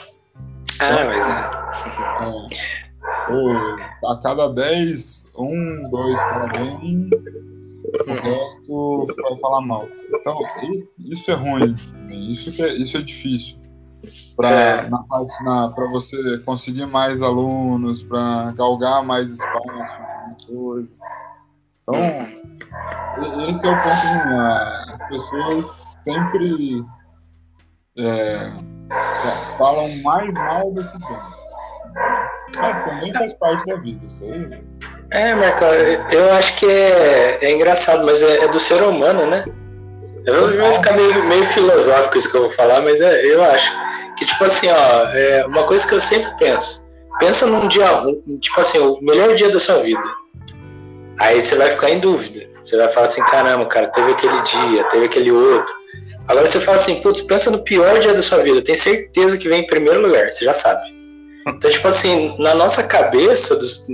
Ah, 0.80 1.04
mas 1.04 1.28
é. 1.28 2.81
é 2.81 2.81
a 4.06 4.16
cada 4.22 4.52
10, 4.52 5.26
um, 5.38 5.90
dois 5.90 6.18
parabéns, 6.18 7.10
o 8.06 8.12
resto 8.12 9.06
vai 9.22 9.38
falar 9.38 9.60
mal. 9.60 9.88
Então, 10.12 10.38
isso 10.98 11.30
é 11.30 11.34
ruim, 11.34 11.74
isso, 12.10 12.62
é, 12.62 12.74
isso 12.74 12.96
é 12.96 13.02
difícil. 13.02 13.62
Para 14.36 14.50
é. 14.50 14.90
para 14.90 15.86
você 15.90 16.38
conseguir 16.38 16.86
mais 16.86 17.22
alunos, 17.22 18.02
para 18.02 18.52
galgar 18.52 19.04
mais 19.04 19.32
espaço. 19.32 20.88
Então, 21.82 21.94
hum. 21.94 23.44
esse 23.48 23.66
é 23.66 23.70
o 23.70 23.82
ponto 23.82 24.06
ruim. 24.06 24.92
As 24.92 25.08
pessoas 25.08 25.72
sempre 26.04 26.84
é, 27.96 28.52
falam 29.58 30.02
mais 30.02 30.34
mal 30.34 30.72
do 30.72 30.82
que 30.82 30.98
bem. 30.98 31.41
Mas 32.56 32.84
também 32.84 33.12
da 33.12 33.76
vida, 33.76 34.00
aí. 34.22 34.62
É, 35.10 35.34
Marco, 35.34 35.64
eu 36.10 36.32
acho 36.34 36.56
que 36.56 36.66
é, 36.66 37.38
é 37.42 37.52
engraçado, 37.52 38.04
mas 38.04 38.22
é, 38.22 38.44
é, 38.44 38.48
do 38.48 38.58
ser 38.58 38.82
humano, 38.82 39.26
né? 39.26 39.44
Eu 40.24 40.56
vou 40.56 40.74
ficar 40.74 40.94
meio, 40.94 41.24
meio 41.24 41.44
filosófico 41.46 42.16
isso 42.16 42.30
que 42.30 42.36
eu 42.36 42.42
vou 42.42 42.50
falar, 42.52 42.80
mas 42.80 43.00
é, 43.00 43.26
eu 43.26 43.44
acho 43.44 43.70
que, 44.16 44.24
tipo 44.24 44.44
assim, 44.44 44.68
ó, 44.70 45.08
é 45.08 45.44
uma 45.46 45.64
coisa 45.64 45.86
que 45.86 45.94
eu 45.94 46.00
sempre 46.00 46.30
penso. 46.38 46.88
Pensa 47.18 47.46
num 47.46 47.68
dia 47.68 47.88
ruim, 47.88 48.22
tipo 48.40 48.60
assim, 48.60 48.78
o 48.78 48.98
melhor 49.02 49.34
dia 49.34 49.50
da 49.50 49.60
sua 49.60 49.78
vida. 49.78 50.02
Aí 51.18 51.42
você 51.42 51.56
vai 51.56 51.70
ficar 51.70 51.90
em 51.90 52.00
dúvida. 52.00 52.48
Você 52.62 52.76
vai 52.76 52.88
falar 52.88 53.06
assim, 53.06 53.22
caramba, 53.24 53.66
cara, 53.66 53.88
teve 53.88 54.12
aquele 54.12 54.40
dia, 54.42 54.84
teve 54.84 55.06
aquele 55.06 55.32
outro. 55.32 55.74
Agora 56.28 56.46
você 56.46 56.60
fala 56.60 56.76
assim, 56.76 57.02
putz, 57.02 57.20
pensa 57.22 57.50
no 57.50 57.64
pior 57.64 57.98
dia 57.98 58.14
da 58.14 58.22
sua 58.22 58.38
vida. 58.38 58.62
Tem 58.62 58.76
certeza 58.76 59.36
que 59.36 59.48
vem 59.48 59.62
em 59.62 59.66
primeiro 59.66 60.00
lugar, 60.00 60.32
você 60.32 60.44
já 60.44 60.52
sabe. 60.52 60.91
Então, 61.46 61.70
tipo 61.70 61.88
assim, 61.88 62.34
na 62.38 62.54
nossa 62.54 62.84
cabeça, 62.84 63.56
dos, 63.56 63.86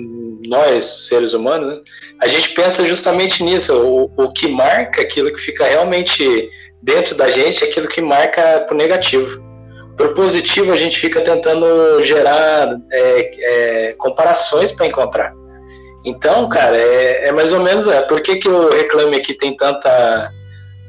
nós, 0.47 1.07
seres 1.09 1.33
humanos, 1.33 1.77
né, 1.77 1.81
a 2.21 2.27
gente 2.27 2.51
pensa 2.51 2.85
justamente 2.85 3.43
nisso. 3.43 3.75
O, 3.75 4.11
o 4.17 4.33
que 4.33 4.49
marca 4.49 5.03
aquilo 5.03 5.33
que 5.33 5.41
fica 5.41 5.65
realmente 5.65 6.51
dentro 6.83 7.15
da 7.15 7.31
gente 7.31 7.65
é 7.65 7.69
aquilo 7.69 7.89
que 7.89 8.01
marca 8.01 8.61
pro 8.67 8.77
negativo. 8.77 9.43
Pro 9.97 10.15
positivo, 10.15 10.73
a 10.73 10.77
gente 10.77 10.99
fica 10.99 11.21
tentando 11.21 12.03
gerar 12.03 12.77
é, 12.93 13.31
é, 13.91 13.95
comparações 13.99 14.71
para 14.71 14.87
encontrar. 14.87 15.33
Então, 16.05 16.49
cara, 16.49 16.77
é, 16.77 17.29
é, 17.29 17.33
mais 17.33 17.53
ou 17.53 17.61
menos. 17.61 17.87
É, 17.87 18.01
por 18.03 18.21
que, 18.21 18.37
que 18.37 18.49
o 18.49 18.71
Reclame 18.71 19.17
Aqui 19.17 19.35
tem 19.35 19.57
tanta, 19.57 20.31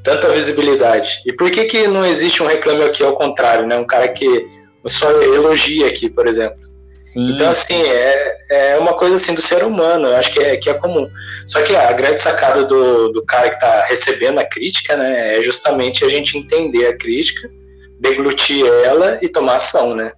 tanta 0.04 0.30
visibilidade? 0.30 1.22
E 1.26 1.34
por 1.34 1.50
que, 1.50 1.66
que 1.66 1.88
não 1.88 2.06
existe 2.06 2.44
um 2.44 2.48
Reclame 2.48 2.84
Aqui 2.84 3.04
ao 3.04 3.14
contrário, 3.14 3.66
né? 3.66 3.78
Um 3.78 3.88
cara 3.88 4.08
que 4.08 4.48
só 4.88 5.10
elogia 5.22 5.88
aqui, 5.88 6.10
por 6.10 6.28
exemplo. 6.28 6.70
Sim. 7.04 7.32
Então, 7.32 7.50
assim, 7.50 7.82
é, 7.82 8.38
é 8.50 8.78
uma 8.78 8.94
coisa 8.94 9.16
assim 9.16 9.34
do 9.34 9.42
ser 9.42 9.64
humano, 9.64 10.08
eu 10.08 10.16
acho 10.16 10.32
que 10.32 10.40
é, 10.40 10.58
que 10.58 10.70
é 10.70 10.76
comum. 10.76 11.10
Só 11.48 11.62
que 11.64 11.76
a 11.76 11.92
grande 11.92 12.20
sacada 12.22 12.64
do, 12.64 13.10
do 13.10 13.26
cara 13.26 13.50
que 13.50 13.56
está 13.56 13.84
recebendo 13.86 14.40
a 14.40 14.46
crítica, 14.46 14.96
né, 14.96 15.38
é 15.38 15.42
justamente 15.42 16.06
a 16.06 16.10
gente 16.10 16.38
entender 16.38 16.86
a 16.86 16.96
crítica, 16.96 17.50
deglutir 18.00 18.64
ela 18.86 19.18
e 19.24 19.28
tomar 19.28 19.56
ação, 19.56 19.96
né? 19.96 20.12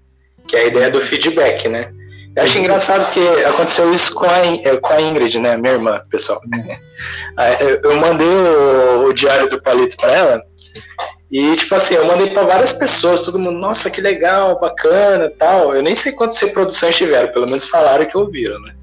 Que 0.47 0.57
é 0.57 0.59
a 0.61 0.65
ideia 0.65 0.89
do 0.89 0.99
feedback, 0.99 1.69
né? 1.69 1.93
Eu 2.35 2.43
acho 2.43 2.57
engraçado 2.57 3.11
que 3.11 3.25
aconteceu 3.45 3.93
isso 3.93 4.13
com 4.13 4.25
a, 4.25 4.39
é, 4.39 4.77
com 4.77 4.93
a 4.93 5.01
Ingrid, 5.01 5.39
né, 5.39 5.55
minha 5.55 5.73
irmã, 5.73 6.01
pessoal. 6.09 6.41
Eu 7.83 7.95
mandei 7.95 8.27
o, 8.27 9.05
o 9.05 9.13
diário 9.13 9.49
do 9.49 9.61
Palito 9.61 9.95
para 9.95 10.11
ela 10.11 10.43
e, 11.31 11.55
tipo 11.55 11.73
assim, 11.75 11.95
eu 11.95 12.05
mandei 12.05 12.29
para 12.29 12.43
várias 12.43 12.73
pessoas, 12.73 13.21
todo 13.21 13.39
mundo, 13.39 13.57
nossa, 13.57 13.89
que 13.89 14.01
legal, 14.01 14.59
bacana 14.59 15.31
tal. 15.39 15.73
Eu 15.73 15.81
nem 15.81 15.95
sei 15.95 16.11
quantas 16.11 16.37
reproduções 16.39 16.97
tiveram, 16.97 17.31
pelo 17.31 17.45
menos 17.45 17.69
falaram 17.69 18.05
que 18.05 18.17
ouviram, 18.17 18.59
né? 18.59 18.75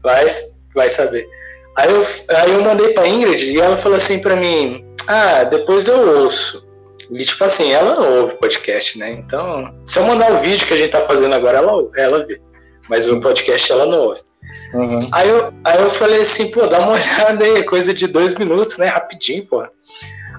vai, 0.00 0.28
vai 0.72 0.88
saber. 0.88 1.28
Aí 1.76 1.90
eu, 1.90 2.06
aí 2.28 2.52
eu 2.52 2.62
mandei 2.62 2.92
pra 2.92 3.08
Ingrid 3.08 3.50
e 3.50 3.58
ela 3.58 3.76
falou 3.76 3.96
assim 3.96 4.20
para 4.20 4.36
mim: 4.36 4.84
Ah, 5.08 5.42
depois 5.42 5.88
eu 5.88 6.22
ouço. 6.22 6.68
E, 7.10 7.24
tipo 7.24 7.42
assim, 7.42 7.72
ela 7.72 7.96
não 7.96 8.20
ouve 8.20 8.34
podcast, 8.34 8.96
né? 8.96 9.10
Então, 9.10 9.74
se 9.84 9.98
eu 9.98 10.04
mandar 10.04 10.30
o 10.30 10.38
vídeo 10.38 10.64
que 10.64 10.74
a 10.74 10.76
gente 10.76 10.90
tá 10.90 11.00
fazendo 11.00 11.34
agora, 11.34 11.58
ela, 11.58 11.90
ela 11.96 12.24
vê. 12.24 12.40
Mas 12.88 13.08
o 13.08 13.20
podcast 13.20 13.72
ela 13.72 13.84
não 13.84 13.98
ouve. 13.98 14.20
Uhum. 14.74 14.98
Aí, 15.10 15.28
eu, 15.28 15.52
aí 15.64 15.82
eu 15.82 15.90
falei 15.90 16.20
assim, 16.20 16.50
pô, 16.52 16.68
dá 16.68 16.78
uma 16.78 16.92
olhada 16.94 17.44
aí, 17.44 17.64
coisa 17.64 17.92
de 17.92 18.06
dois 18.06 18.36
minutos, 18.36 18.78
né? 18.78 18.86
Rapidinho, 18.86 19.44
pô. 19.44 19.66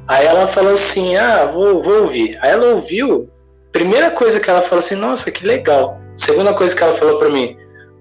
Aí 0.08 0.26
ela 0.26 0.48
falou 0.48 0.74
assim: 0.74 1.16
Ah, 1.16 1.46
vou, 1.46 1.82
vou 1.82 2.02
ouvir. 2.02 2.38
Aí 2.42 2.52
ela 2.52 2.68
ouviu. 2.68 3.30
Primeira 3.72 4.12
coisa 4.12 4.40
que 4.40 4.50
ela 4.50 4.62
falou 4.62 4.80
assim: 4.80 4.96
Nossa, 4.96 5.32
que 5.32 5.46
legal. 5.46 6.00
Segunda 6.16 6.54
coisa 6.54 6.76
que 6.76 6.84
ela 6.84 6.94
falou 6.94 7.18
para 7.18 7.30
mim: 7.30 7.58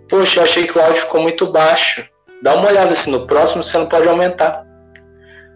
Poxa, 0.08 0.40
eu 0.40 0.44
achei 0.44 0.66
que 0.66 0.76
o 0.76 0.82
áudio 0.82 1.02
ficou 1.02 1.22
muito 1.22 1.46
baixo. 1.46 2.08
Dá 2.42 2.54
uma 2.54 2.68
olhada 2.68 2.92
assim, 2.92 3.10
no 3.10 3.26
próximo 3.26 3.62
você 3.62 3.76
não 3.76 3.86
pode 3.86 4.08
aumentar. 4.08 4.66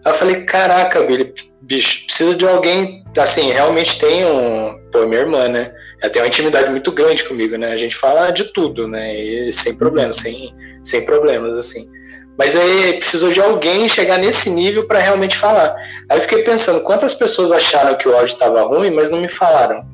Aí 0.04 0.12
eu 0.12 0.14
falei: 0.14 0.44
Caraca, 0.44 1.02
Billy, 1.02 1.34
bicho, 1.62 2.06
precisa 2.06 2.34
de 2.34 2.46
alguém. 2.46 3.04
Assim, 3.16 3.50
realmente 3.52 3.98
tem 3.98 4.24
um. 4.24 4.78
Pô, 4.92 5.06
minha 5.06 5.22
irmã, 5.22 5.48
né? 5.48 5.72
Ela 6.00 6.12
tem 6.12 6.20
uma 6.20 6.28
intimidade 6.28 6.70
muito 6.70 6.92
grande 6.92 7.24
comigo, 7.24 7.56
né? 7.56 7.72
A 7.72 7.76
gente 7.76 7.96
fala 7.96 8.30
de 8.30 8.44
tudo, 8.52 8.86
né? 8.86 9.16
E 9.16 9.50
sem 9.50 9.76
problemas, 9.78 10.16
sem, 10.16 10.54
sem 10.82 11.04
problemas, 11.06 11.56
assim. 11.56 11.90
Mas 12.36 12.56
aí 12.56 12.94
precisou 12.94 13.30
de 13.30 13.40
alguém 13.40 13.88
chegar 13.88 14.18
nesse 14.18 14.50
nível 14.50 14.86
para 14.86 14.98
realmente 14.98 15.36
falar. 15.36 15.74
Aí 16.08 16.18
eu 16.18 16.22
fiquei 16.22 16.42
pensando, 16.42 16.82
quantas 16.82 17.14
pessoas 17.14 17.52
acharam 17.52 17.96
que 17.96 18.08
o 18.08 18.12
áudio 18.12 18.32
estava 18.32 18.62
ruim, 18.62 18.90
mas 18.90 19.10
não 19.10 19.20
me 19.20 19.28
falaram? 19.28 19.86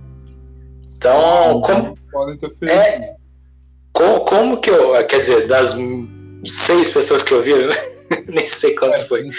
Então, 0.96 1.60
como, 1.60 1.98
é, 2.62 3.14
como, 3.92 4.20
como, 4.20 4.60
que 4.60 4.70
eu, 4.70 4.92
quer 5.06 5.18
dizer, 5.18 5.46
das 5.46 5.76
seis 6.46 6.90
pessoas 6.90 7.22
que 7.22 7.34
ouviram, 7.34 7.74
nem 8.28 8.46
sei 8.46 8.74
quantos 8.74 9.02
é, 9.02 9.06
foi. 9.06 9.30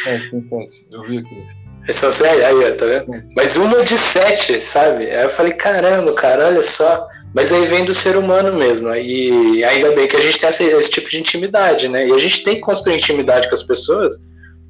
eu 0.91 1.03
vi 1.03 1.19
aqui. 1.19 1.61
São 1.91 2.11
sete, 2.11 2.43
aí, 2.43 2.55
ó, 2.55 2.75
tá 2.75 2.85
vendo? 2.85 3.23
Mas 3.35 3.55
uma 3.55 3.83
de 3.83 3.97
sete, 3.97 4.61
sabe? 4.61 5.09
Aí 5.09 5.23
eu 5.23 5.29
falei, 5.29 5.53
caramba, 5.53 6.13
cara, 6.13 6.47
olha 6.47 6.61
só. 6.61 7.07
Mas 7.33 7.53
aí 7.53 7.65
vem 7.65 7.85
do 7.85 7.93
ser 7.93 8.17
humano 8.17 8.57
mesmo. 8.57 8.93
E 8.93 9.63
ainda 9.63 9.91
bem 9.93 10.07
que 10.07 10.17
a 10.17 10.21
gente 10.21 10.39
tem 10.39 10.49
esse, 10.49 10.63
esse 10.63 10.91
tipo 10.91 11.09
de 11.09 11.19
intimidade, 11.19 11.87
né? 11.87 12.07
E 12.07 12.11
a 12.11 12.19
gente 12.19 12.43
tem 12.43 12.55
que 12.55 12.61
construir 12.61 12.95
intimidade 12.95 13.47
com 13.47 13.55
as 13.55 13.63
pessoas, 13.63 14.21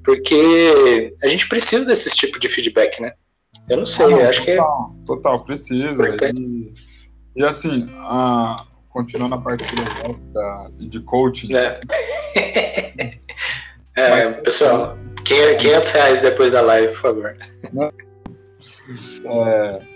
porque 0.03 1.13
a 1.23 1.27
gente 1.27 1.47
precisa 1.49 1.85
desse 1.85 2.15
tipo 2.15 2.39
de 2.39 2.47
feedback, 2.49 3.01
né? 3.01 3.13
Eu 3.69 3.77
não 3.77 3.85
sei, 3.85 4.05
ah, 4.05 4.09
não, 4.09 4.29
acho 4.29 4.45
total, 4.45 4.91
que. 4.91 5.05
Total, 5.05 5.43
precisa. 5.43 6.09
E, 6.33 6.73
e, 7.35 7.43
assim, 7.43 7.89
a, 7.99 8.65
continuando 8.89 9.35
a 9.35 9.41
parte 9.41 9.63
filosófica 9.63 10.71
e 10.79 10.87
de 10.87 10.99
coaching. 11.01 11.55
É, 11.55 11.81
é 13.95 14.09
Mas, 14.09 14.41
pessoal, 14.41 14.97
500 15.23 15.91
reais 15.91 16.21
depois 16.21 16.51
da 16.51 16.61
live, 16.61 16.93
por 16.93 17.01
favor. 17.01 17.33
É, 19.25 19.90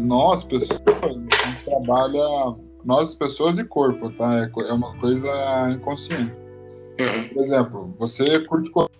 nós, 0.00 0.44
pessoas, 0.44 0.80
a 0.86 1.08
gente 1.08 1.64
trabalha. 1.64 2.56
Nós, 2.84 3.14
pessoas 3.14 3.58
e 3.58 3.64
corpo, 3.64 4.10
tá? 4.10 4.40
É, 4.40 4.50
é 4.68 4.72
uma 4.72 4.96
coisa 4.98 5.28
inconsciente. 5.70 6.34
Uhum. 6.98 7.28
Por 7.32 7.44
exemplo, 7.44 7.94
você 7.98 8.40
curte 8.40 8.70
correr. 8.70 8.90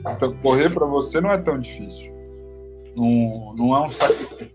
Então, 0.00 0.32
correr 0.38 0.70
para 0.70 0.86
você 0.86 1.20
não 1.20 1.30
é 1.30 1.38
tão 1.38 1.58
difícil. 1.58 2.12
Não, 2.96 3.54
não 3.56 3.76
é 3.76 3.80
um 3.82 3.92
sacrifício 3.92 4.48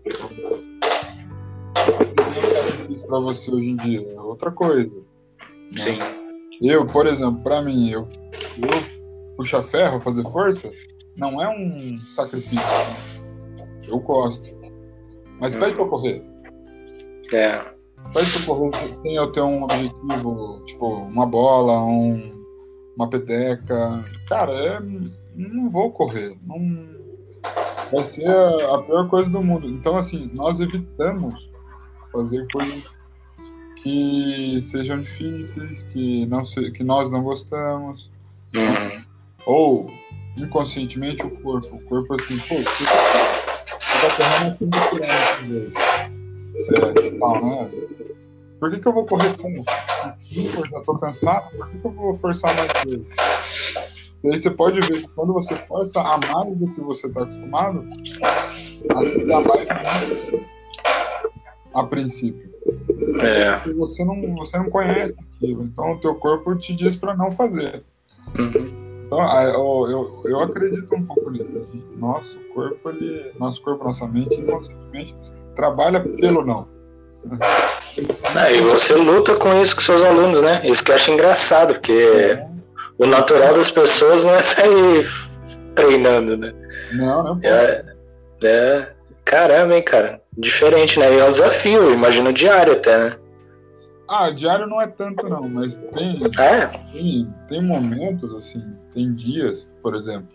para 3.06 3.20
você 3.20 3.50
hoje 3.50 3.70
em 3.70 3.76
dia. 3.76 4.12
É 4.12 4.20
outra 4.20 4.50
coisa. 4.50 4.98
Né? 5.38 5.78
Sim. 5.78 5.98
Eu, 6.60 6.86
por 6.86 7.06
exemplo, 7.06 7.42
para 7.42 7.62
mim, 7.62 7.90
eu, 7.90 8.08
eu 8.58 9.36
puxar 9.36 9.62
ferro, 9.62 10.00
fazer 10.00 10.22
força, 10.24 10.70
não 11.16 11.40
é 11.40 11.48
um 11.48 11.96
sacrifício. 12.14 12.66
Eu 13.86 13.98
gosto. 14.00 14.63
Mas 15.40 15.54
pede 15.54 15.74
pra 15.74 15.86
correr. 15.86 16.22
É. 17.32 17.60
Pede 18.12 18.30
pra 18.32 18.46
correr 18.46 18.70
sem 19.02 19.14
eu 19.14 19.32
ter 19.32 19.40
um 19.40 19.64
objetivo, 19.64 20.62
tipo, 20.66 20.86
uma 20.86 21.26
bola, 21.26 21.82
um, 21.82 22.44
uma 22.96 23.08
peteca. 23.08 24.04
Cara, 24.28 24.52
é, 24.52 24.80
não 25.36 25.70
vou 25.70 25.90
correr. 25.92 26.36
Não, 26.46 26.86
vai 27.92 28.04
ser 28.08 28.28
a, 28.28 28.74
a 28.74 28.82
pior 28.82 29.08
coisa 29.08 29.30
do 29.30 29.42
mundo. 29.42 29.68
Então, 29.68 29.96
assim, 29.96 30.30
nós 30.34 30.60
evitamos 30.60 31.50
fazer 32.12 32.46
coisas 32.52 32.84
que 33.82 34.60
sejam 34.62 35.00
difíceis, 35.00 35.82
que, 35.84 36.24
não 36.26 36.44
se, 36.44 36.70
que 36.70 36.82
nós 36.82 37.10
não 37.10 37.22
gostamos. 37.22 38.10
Uhum. 38.54 39.04
Ou, 39.46 39.90
inconscientemente, 40.36 41.26
o 41.26 41.30
corpo. 41.30 41.76
O 41.76 41.84
corpo, 41.84 42.14
assim, 42.14 42.38
pô, 42.38 42.54
você 42.54 42.84
5 44.58 44.98
né? 45.00 45.72
Por 48.60 48.70
que, 48.70 48.78
que 48.80 48.88
eu 48.88 48.92
vou 48.92 49.06
correr 49.06 49.34
sem? 49.36 49.56
Eu 49.56 49.64
já 50.66 50.80
tô 50.80 50.98
cansado, 50.98 51.50
por 51.56 51.68
que, 51.68 51.78
que 51.78 51.86
eu 51.86 51.92
vou 51.92 52.14
forçar 52.14 52.54
mais 52.54 52.70
vezes? 52.84 53.06
E 54.22 54.32
aí 54.32 54.40
você 54.40 54.50
pode 54.50 54.78
ver 54.80 55.02
que 55.02 55.08
quando 55.08 55.34
você 55.34 55.54
força 55.54 56.00
a 56.00 56.18
mais 56.18 56.56
do 56.56 56.66
que 56.72 56.80
você 56.80 57.06
está 57.06 57.24
acostumado, 57.24 57.86
dá 59.26 59.40
mais 59.40 59.68
a 61.74 61.84
princípio. 61.84 62.54
É. 63.20 63.56
Porque 63.56 63.74
você 63.74 64.02
não, 64.04 64.34
você 64.36 64.56
não 64.56 64.70
conhece 64.70 65.14
aquilo, 65.36 65.64
então 65.64 65.92
o 65.92 65.98
teu 65.98 66.14
corpo 66.14 66.56
te 66.56 66.74
diz 66.74 66.96
para 66.96 67.14
não 67.14 67.30
fazer. 67.30 67.84
Uhum. 68.38 68.83
Então, 69.06 69.20
eu, 69.42 69.90
eu, 69.90 70.22
eu 70.24 70.40
acredito 70.40 70.94
um 70.94 71.04
pouco 71.04 71.30
nisso. 71.30 71.66
Nosso 71.96 72.38
corpo, 72.54 72.90
ele, 72.90 73.32
nosso 73.38 73.62
corpo, 73.62 73.84
nossa 73.84 74.06
mente, 74.06 74.40
inconscientemente, 74.40 75.14
trabalha 75.54 76.00
pelo 76.00 76.44
não. 76.44 76.66
É, 78.36 78.56
e 78.56 78.60
você 78.60 78.94
luta 78.94 79.34
com 79.36 79.52
isso 79.60 79.74
com 79.74 79.82
seus 79.82 80.02
alunos, 80.02 80.42
né? 80.42 80.60
Isso 80.64 80.84
que 80.84 80.90
eu 80.90 80.94
acho 80.94 81.10
engraçado, 81.10 81.74
porque 81.74 81.92
é. 81.92 82.46
o 82.98 83.06
natural 83.06 83.54
das 83.54 83.70
pessoas 83.70 84.24
não 84.24 84.34
é 84.34 84.42
sair 84.42 85.06
treinando, 85.74 86.36
né? 86.36 86.52
Não, 86.92 87.22
não. 87.22 87.40
É, 87.42 87.84
é, 88.42 88.88
caramba, 89.24 89.74
hein, 89.74 89.82
cara. 89.82 90.20
Diferente, 90.36 90.98
né? 90.98 91.14
E 91.14 91.18
é 91.18 91.24
um 91.24 91.30
desafio, 91.30 91.92
imagino 91.92 92.32
diário 92.32 92.74
até, 92.74 92.98
né? 92.98 93.16
Ah, 94.08 94.30
diário 94.30 94.66
não 94.66 94.82
é 94.82 94.86
tanto 94.86 95.26
não, 95.28 95.48
mas 95.48 95.76
tem, 95.94 96.22
é? 96.38 96.66
tem, 96.92 97.34
tem 97.48 97.62
momentos, 97.62 98.34
assim, 98.34 98.62
tem 98.94 99.12
dias, 99.14 99.72
por 99.82 99.94
exemplo, 99.94 100.28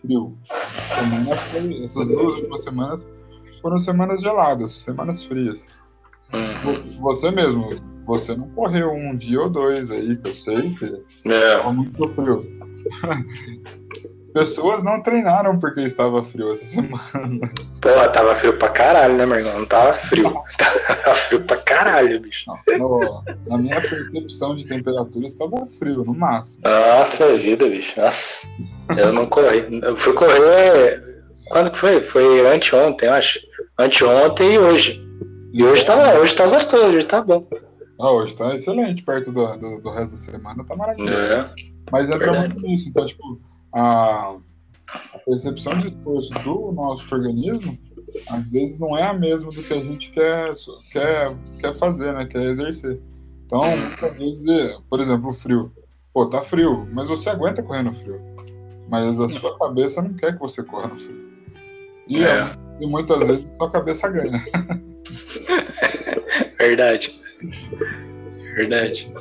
frio. 0.00 0.36
Foi, 1.50 1.84
essas 1.84 2.06
duas 2.06 2.36
últimas 2.36 2.62
semanas 2.62 3.08
foram 3.60 3.78
semanas 3.78 4.20
geladas, 4.20 4.72
semanas 4.72 5.24
frias. 5.24 5.66
Uhum. 6.32 6.64
Você, 6.64 6.98
você, 6.98 7.30
mesmo, 7.30 7.68
você 8.04 8.36
não 8.36 8.48
correu 8.50 8.92
um 8.92 9.16
dia 9.16 9.40
ou 9.40 9.50
dois 9.50 9.90
aí, 9.90 10.16
que 10.16 10.28
eu 10.28 10.34
sei 10.34 10.74
que 10.74 11.04
é. 11.28 11.72
muito 11.72 12.08
frio. 12.10 12.44
Pessoas 14.36 14.84
não 14.84 15.02
treinaram 15.02 15.58
porque 15.58 15.80
estava 15.80 16.22
frio 16.22 16.52
essa 16.52 16.66
semana. 16.66 17.50
Pô, 17.80 17.88
tava 18.12 18.34
frio 18.34 18.58
pra 18.58 18.68
caralho, 18.68 19.14
né, 19.14 19.24
meu 19.24 19.38
irmão? 19.38 19.60
Não 19.60 19.64
tava 19.64 19.94
frio. 19.94 20.30
tava 20.60 21.14
frio 21.14 21.40
pra 21.40 21.56
caralho, 21.56 22.20
bicho. 22.20 22.52
No, 22.78 23.24
na 23.46 23.56
minha 23.56 23.80
percepção 23.80 24.54
de 24.54 24.66
temperatura 24.66 25.26
estava 25.26 25.66
frio, 25.78 26.04
no 26.04 26.12
máximo. 26.12 26.60
Nossa 26.62 27.34
vida, 27.38 27.66
bicho. 27.66 27.98
Nossa. 27.98 28.46
Eu 28.94 29.10
não 29.10 29.24
corri. 29.24 29.80
Eu 29.82 29.96
fui 29.96 30.12
correr. 30.12 31.24
Quando 31.48 31.70
que 31.70 31.78
foi? 31.78 32.02
Foi 32.02 32.46
anteontem, 32.46 33.08
eu 33.08 33.14
acho. 33.14 33.40
Anteontem 33.78 34.52
e 34.52 34.58
hoje. 34.58 35.02
E 35.54 35.64
hoje 35.64 35.86
tá, 35.86 36.12
hoje 36.18 36.36
tá 36.36 36.46
gostoso, 36.46 36.94
hoje 36.94 37.06
tá 37.06 37.22
bom. 37.22 37.48
Ah, 37.98 38.10
hoje 38.10 38.36
tá 38.36 38.54
excelente, 38.54 39.02
perto 39.02 39.32
do, 39.32 39.56
do, 39.56 39.80
do 39.80 39.90
resto 39.90 40.10
da 40.10 40.18
semana, 40.18 40.62
tá 40.62 40.76
maravilhoso. 40.76 41.14
É, 41.14 41.50
Mas 41.90 42.10
entra 42.10 42.18
verdade. 42.18 42.54
muito 42.54 42.60
nisso, 42.60 42.90
então, 42.90 43.06
tipo, 43.06 43.40
a, 43.76 44.36
a 45.14 45.18
percepção 45.24 45.78
de 45.78 45.88
esforço 45.88 46.32
do 46.42 46.72
nosso 46.72 47.14
organismo 47.14 47.78
às 48.28 48.48
vezes 48.48 48.78
não 48.78 48.96
é 48.96 49.02
a 49.02 49.12
mesma 49.12 49.50
do 49.50 49.62
que 49.62 49.72
a 49.72 49.82
gente 49.82 50.10
quer, 50.10 50.54
quer, 50.90 51.36
quer 51.60 51.76
fazer, 51.76 52.14
né? 52.14 52.26
Quer 52.26 52.42
exercer. 52.44 53.00
Então, 53.44 53.60
uhum. 53.60 53.88
muitas 53.88 54.16
vezes, 54.16 54.46
é, 54.46 54.78
por 54.88 55.00
exemplo, 55.00 55.28
o 55.28 55.32
frio. 55.32 55.72
Pô, 56.12 56.26
tá 56.26 56.40
frio, 56.40 56.88
mas 56.92 57.08
você 57.08 57.28
aguenta 57.28 57.62
correr 57.62 57.82
no 57.82 57.92
frio. 57.92 58.20
Mas 58.88 59.20
a 59.20 59.28
sua 59.28 59.58
cabeça 59.58 60.00
não 60.00 60.14
quer 60.14 60.32
que 60.32 60.40
você 60.40 60.62
corra 60.62 60.88
no 60.88 60.96
frio. 60.96 61.26
E, 62.08 62.24
é. 62.24 62.44
e 62.80 62.86
muitas 62.86 63.26
vezes 63.26 63.44
a 63.44 63.56
sua 63.56 63.70
cabeça 63.70 64.08
ganha. 64.08 64.32
Verdade. 66.58 67.20
Verdade. 68.56 69.12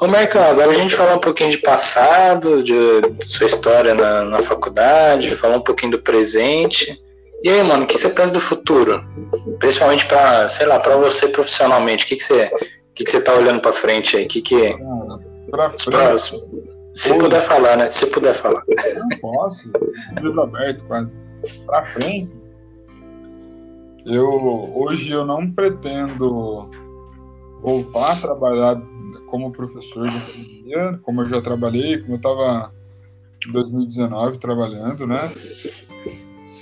Ô 0.00 0.06
Marcão, 0.08 0.42
agora 0.42 0.70
a 0.70 0.74
gente 0.74 0.96
falar 0.96 1.14
um 1.14 1.20
pouquinho 1.20 1.50
de 1.50 1.58
passado, 1.58 2.62
de, 2.62 2.72
de 3.02 3.24
sua 3.26 3.46
história 3.46 3.94
na, 3.94 4.24
na, 4.24 4.38
faculdade, 4.40 5.36
falar 5.36 5.56
um 5.56 5.62
pouquinho 5.62 5.92
do 5.92 5.98
presente. 5.98 6.98
E 7.42 7.50
aí, 7.50 7.62
mano, 7.62 7.84
o 7.84 7.86
que 7.86 7.98
você 7.98 8.08
pensa 8.08 8.32
do 8.32 8.40
futuro? 8.40 9.04
Principalmente 9.58 10.06
para, 10.06 10.48
sei 10.48 10.64
lá, 10.64 10.80
para 10.80 10.96
você 10.96 11.28
profissionalmente, 11.28 12.06
o 12.06 12.08
que, 12.08 12.16
que 12.16 12.24
você, 12.24 12.46
o 12.46 12.94
que, 12.94 13.04
que 13.04 13.10
você 13.10 13.20
tá 13.20 13.34
olhando 13.34 13.60
para 13.60 13.74
frente 13.74 14.16
aí? 14.16 14.24
O 14.24 14.28
que 14.28 14.40
que 14.40 14.68
ah, 14.68 15.18
pra 15.50 15.70
frente. 15.70 15.90
Próximo. 15.90 16.40
Se 16.94 17.12
puder 17.12 17.42
falar, 17.42 17.76
né? 17.76 17.90
Se 17.90 18.06
puder 18.06 18.34
falar. 18.34 18.62
Não 18.94 19.18
posso, 19.18 19.70
livro 20.18 20.40
aberto 20.40 20.82
quase. 20.86 21.14
Para 21.66 21.84
frente. 21.84 22.34
Eu 24.06 24.72
hoje 24.74 25.10
eu 25.10 25.26
não 25.26 25.50
pretendo 25.50 26.70
voltar 27.60 28.12
a 28.12 28.20
trabalhar 28.20 28.80
como 29.28 29.52
professor 29.52 30.08
de 30.08 30.16
economia, 30.16 31.00
como 31.02 31.22
eu 31.22 31.28
já 31.28 31.42
trabalhei, 31.42 31.98
como 31.98 32.14
eu 32.14 32.16
estava 32.16 32.72
em 33.46 33.52
2019 33.52 34.38
trabalhando, 34.38 35.06
né? 35.06 35.32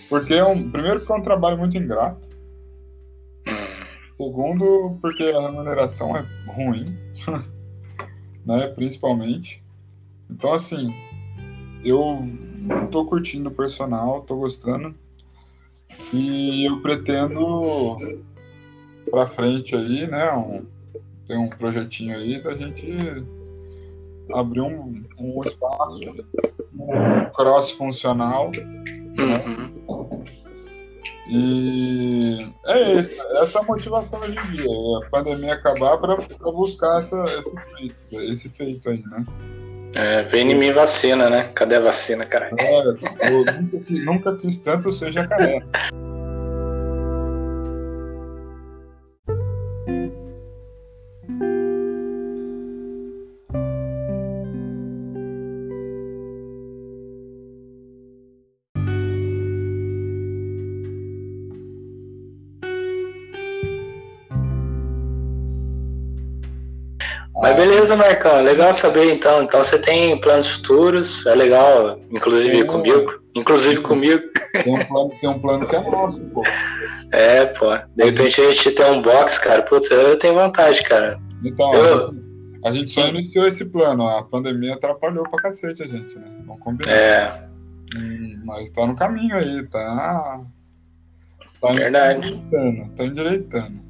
Porque 0.08 0.34
é 0.34 0.44
um, 0.44 0.70
primeiro 0.70 1.00
porque 1.00 1.12
é 1.12 1.16
um 1.16 1.22
trabalho 1.22 1.58
muito 1.58 1.76
ingrato. 1.76 2.28
Segundo, 4.16 4.98
porque 5.00 5.24
a 5.24 5.40
remuneração 5.40 6.16
é 6.16 6.24
ruim, 6.46 6.84
né? 8.46 8.68
Principalmente. 8.68 9.62
Então, 10.30 10.52
assim, 10.52 10.94
eu 11.84 12.26
tô 12.90 13.04
curtindo 13.06 13.48
o 13.48 13.54
personal, 13.54 14.22
tô 14.22 14.36
gostando. 14.36 14.94
E 16.12 16.64
eu 16.68 16.80
pretendo 16.80 17.96
para 19.10 19.26
frente 19.26 19.74
aí, 19.74 20.06
né? 20.06 20.32
Um, 20.32 20.64
tem 21.26 21.38
um 21.38 21.48
projetinho 21.48 22.16
aí 22.16 22.42
da 22.42 22.54
gente 22.54 22.96
abrir 24.32 24.62
um, 24.62 25.02
um 25.18 25.44
espaço 25.44 26.00
um 26.78 27.24
cross-funcional. 27.34 28.50
Né? 28.50 29.14
Uhum. 29.18 30.24
E 31.26 32.46
é 32.66 33.00
isso, 33.00 33.22
essa 33.38 33.58
é 33.58 33.62
a 33.62 33.64
motivação 33.64 34.20
hoje 34.20 34.36
em 34.38 34.50
dia, 34.52 34.64
é 34.64 35.06
a 35.06 35.10
pandemia 35.10 35.54
acabar 35.54 35.96
para 35.96 36.16
buscar 36.52 37.00
essa, 37.00 37.24
esse, 37.24 37.52
feito, 37.76 38.22
esse 38.22 38.48
feito 38.50 38.90
aí, 38.90 39.02
né? 39.06 39.24
É, 39.94 40.22
vem 40.24 40.50
em 40.50 40.54
mim 40.54 40.72
vacina, 40.72 41.30
né? 41.30 41.50
Cadê 41.54 41.76
a 41.76 41.80
vacina, 41.80 42.26
cara? 42.26 42.50
É, 42.58 43.30
nunca, 43.30 43.64
nunca 43.88 44.36
quis 44.36 44.58
tanto 44.58 44.92
ser 44.92 45.12
jacaré. 45.12 45.62
Mas 67.44 67.56
beleza, 67.56 67.94
Marcão, 67.94 68.42
legal 68.42 68.72
saber 68.72 69.12
então. 69.12 69.42
Então 69.42 69.62
você 69.62 69.78
tem 69.78 70.18
planos 70.18 70.48
futuros, 70.48 71.26
é 71.26 71.34
legal, 71.34 72.00
inclusive 72.10 72.60
é, 72.60 72.64
comigo. 72.64 73.20
Inclusive 73.34 73.82
comigo. 73.82 74.22
Tem 74.64 74.72
um, 74.72 74.82
plano, 74.86 75.10
tem 75.20 75.28
um 75.28 75.38
plano 75.38 75.68
que 75.68 75.76
é 75.76 75.90
nosso, 75.90 76.20
pô. 76.20 76.42
É, 77.12 77.44
pô. 77.44 77.76
De 77.94 78.04
repente 78.04 78.40
a 78.40 78.50
gente 78.50 78.70
tem 78.70 78.86
um 78.86 79.02
box, 79.02 79.38
cara. 79.38 79.60
Putz, 79.60 79.90
eu 79.90 80.18
tenho 80.18 80.32
vontade, 80.32 80.82
cara. 80.84 81.20
Então, 81.44 81.74
eu... 81.74 82.14
a 82.64 82.72
gente 82.72 82.90
só 82.90 83.06
iniciou 83.08 83.46
esse 83.46 83.66
plano. 83.66 84.08
A 84.08 84.22
pandemia 84.22 84.72
atrapalhou 84.72 85.28
pra 85.28 85.42
cacete 85.42 85.82
a 85.82 85.86
gente, 85.86 86.18
né? 86.18 86.26
Não 86.46 86.56
combinou. 86.56 86.94
É. 86.94 87.46
Hum, 87.94 88.40
mas 88.42 88.70
tá 88.70 88.86
no 88.86 88.96
caminho 88.96 89.36
aí, 89.36 89.66
tá. 89.68 90.40
Tá 91.60 91.72
Verdade. 91.72 92.26
Endireitando, 92.26 92.90
tá 92.96 93.04
endireitando. 93.04 93.84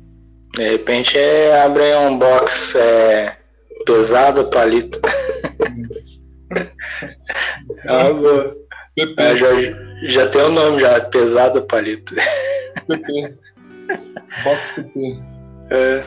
De 0.57 0.69
repente 0.71 1.17
é, 1.17 1.63
abre 1.63 1.95
um 1.97 2.19
box 2.19 2.77
é, 2.77 3.37
Pesado 3.87 4.49
palito. 4.51 5.01
ah, 7.89 8.13
boa. 8.13 8.57
É, 9.19 9.37
já, 9.37 9.49
já 10.05 10.29
tem 10.29 10.43
o 10.43 10.47
um 10.47 10.53
nome 10.53 10.81
já, 10.81 11.01
pesado 11.01 11.63
palito. 11.63 12.15
PP. 12.87 13.35
PP. 14.77 15.21
É. 15.71 16.03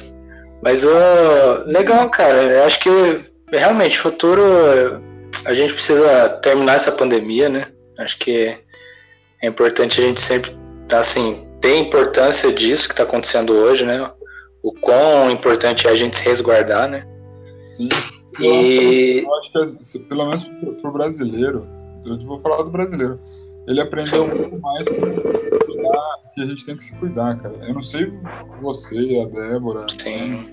Mas 0.61 0.83
uh, 0.85 1.63
legal, 1.65 2.09
cara. 2.09 2.43
Eu 2.43 2.63
acho 2.63 2.79
que 2.79 2.89
realmente, 3.51 3.99
futuro 3.99 4.41
a 5.45 5.53
gente 5.53 5.73
precisa 5.73 6.29
terminar 6.41 6.75
essa 6.75 6.91
pandemia, 6.91 7.49
né? 7.49 7.67
Acho 7.99 8.17
que 8.17 8.57
é 9.41 9.47
importante 9.47 9.99
a 9.99 10.03
gente 10.03 10.21
sempre, 10.21 10.51
assim, 10.91 11.47
ter 11.61 11.77
importância 11.77 12.51
disso 12.51 12.87
que 12.87 12.93
está 12.93 13.03
acontecendo 13.03 13.53
hoje, 13.53 13.85
né? 13.85 14.09
O 14.63 14.73
quão 14.73 15.29
importante 15.29 15.87
é 15.87 15.91
a 15.91 15.95
gente 15.95 16.17
se 16.17 16.25
resguardar, 16.25 16.89
né? 16.89 17.05
Sim. 17.77 17.89
E... 18.39 19.19
acho, 19.19 19.27
eu 19.27 19.35
acho 19.35 19.77
que, 19.77 19.99
pelo 19.99 20.25
menos 20.25 20.43
para 20.43 20.89
o 20.89 20.93
brasileiro, 20.93 21.65
eu 22.05 22.19
vou 22.19 22.39
falar 22.39 22.63
do 22.63 22.69
brasileiro, 22.69 23.19
ele 23.67 23.81
aprendeu 23.81 24.27
muito 24.27 24.59
mais 24.59 24.87
que, 24.87 24.95
cuidar, 24.99 26.17
que 26.33 26.41
a 26.41 26.45
gente 26.45 26.65
tem 26.65 26.75
que 26.75 26.83
se 26.83 26.95
cuidar, 26.95 27.39
cara. 27.39 27.55
Eu 27.67 27.73
não 27.73 27.81
sei 27.81 28.11
você, 28.61 29.19
a 29.19 29.25
Débora. 29.25 29.85
Sim. 29.89 30.49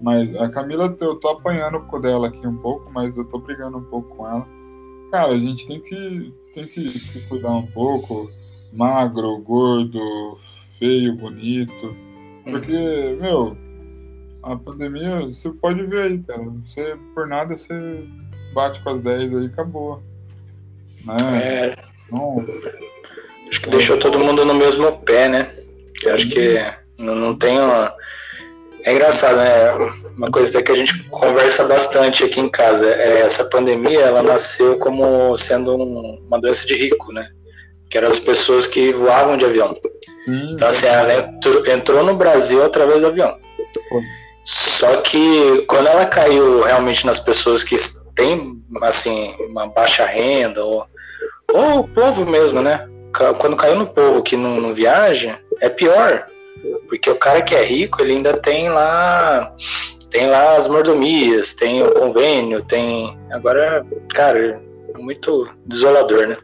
Mas 0.00 0.34
a 0.36 0.48
Camila, 0.48 0.96
eu 1.00 1.16
tô 1.16 1.28
apanhando 1.28 1.80
com 1.80 2.00
dela 2.00 2.28
aqui 2.28 2.46
um 2.46 2.56
pouco, 2.56 2.90
mas 2.92 3.16
eu 3.16 3.24
tô 3.24 3.38
brigando 3.38 3.78
um 3.78 3.84
pouco 3.84 4.16
com 4.16 4.28
ela. 4.28 4.46
Cara, 5.12 5.32
a 5.32 5.38
gente 5.38 5.66
tem 5.66 5.80
que, 5.80 6.34
tem 6.54 6.66
que 6.66 6.98
se 6.98 7.20
cuidar 7.28 7.52
um 7.52 7.66
pouco. 7.66 8.30
Magro, 8.72 9.38
gordo, 9.38 10.36
feio, 10.78 11.16
bonito. 11.16 11.94
Porque, 12.44 12.72
hum. 12.74 13.20
meu, 13.20 13.56
a 14.42 14.56
pandemia, 14.56 15.20
você 15.20 15.50
pode 15.50 15.82
ver 15.84 16.02
aí, 16.02 16.18
cara. 16.18 16.42
Você, 16.66 16.96
por 17.14 17.26
nada, 17.26 17.56
você 17.56 18.04
bate 18.52 18.80
com 18.82 18.90
as 18.90 19.00
10 19.00 19.34
aí 19.34 19.42
e 19.44 19.46
acabou. 19.46 20.02
Né? 21.04 21.16
É. 21.34 21.76
Não, 22.10 22.44
acho 23.48 23.60
que 23.60 23.70
deixou 23.70 23.98
todo 23.98 24.18
mundo 24.18 24.44
no 24.44 24.54
mesmo 24.54 24.98
pé, 24.98 25.28
né? 25.28 25.50
Eu 26.02 26.14
acho 26.14 26.28
que 26.28 26.58
não, 26.98 27.14
não 27.14 27.36
tem 27.36 27.58
uma... 27.58 27.94
É 28.84 28.92
engraçado, 28.92 29.36
né? 29.36 29.72
Uma 30.16 30.26
coisa 30.26 30.60
que 30.60 30.72
a 30.72 30.76
gente 30.76 31.04
conversa 31.08 31.64
bastante 31.64 32.24
aqui 32.24 32.40
em 32.40 32.48
casa. 32.48 32.86
É 32.86 33.20
essa 33.20 33.48
pandemia, 33.48 34.00
ela 34.00 34.22
nasceu 34.22 34.76
como 34.78 35.36
sendo 35.36 35.76
um, 35.76 36.20
uma 36.26 36.40
doença 36.40 36.66
de 36.66 36.74
rico, 36.74 37.12
né? 37.12 37.30
Que 37.88 37.98
eram 37.98 38.08
as 38.08 38.18
pessoas 38.18 38.66
que 38.66 38.92
voavam 38.92 39.36
de 39.36 39.44
avião. 39.44 39.76
Hum, 40.26 40.52
então, 40.54 40.68
assim, 40.68 40.86
ela 40.86 41.14
entrou, 41.14 41.66
entrou 41.66 42.04
no 42.04 42.16
Brasil 42.16 42.64
através 42.64 43.02
do 43.02 43.06
avião. 43.06 43.38
Pô. 43.88 44.02
Só 44.44 44.96
que 44.98 45.62
quando 45.68 45.88
ela 45.88 46.06
caiu 46.06 46.62
realmente 46.62 47.06
nas 47.06 47.20
pessoas 47.20 47.62
que 47.62 47.76
têm 48.14 48.60
assim 48.82 49.36
uma 49.48 49.66
baixa 49.66 50.04
renda 50.04 50.64
ou, 50.64 50.84
ou 51.52 51.80
o 51.80 51.88
povo 51.88 52.26
mesmo, 52.26 52.60
né? 52.60 52.88
Quando 53.38 53.56
caiu 53.56 53.76
no 53.76 53.86
povo 53.86 54.22
que 54.22 54.36
não, 54.36 54.60
não 54.60 54.74
viaja, 54.74 55.38
é 55.60 55.68
pior. 55.68 56.26
Porque 56.88 57.10
o 57.10 57.18
cara 57.18 57.42
que 57.42 57.54
é 57.54 57.64
rico, 57.64 58.00
ele 58.00 58.14
ainda 58.14 58.34
tem 58.34 58.68
lá 58.70 59.54
tem 60.12 60.28
lá 60.28 60.56
as 60.56 60.68
mordomias, 60.68 61.54
tem 61.54 61.82
o 61.82 61.90
convênio, 61.90 62.62
tem. 62.62 63.18
Agora, 63.32 63.84
cara, 64.10 64.60
é 64.94 64.98
muito 64.98 65.48
desolador, 65.66 66.28
né? 66.28 66.36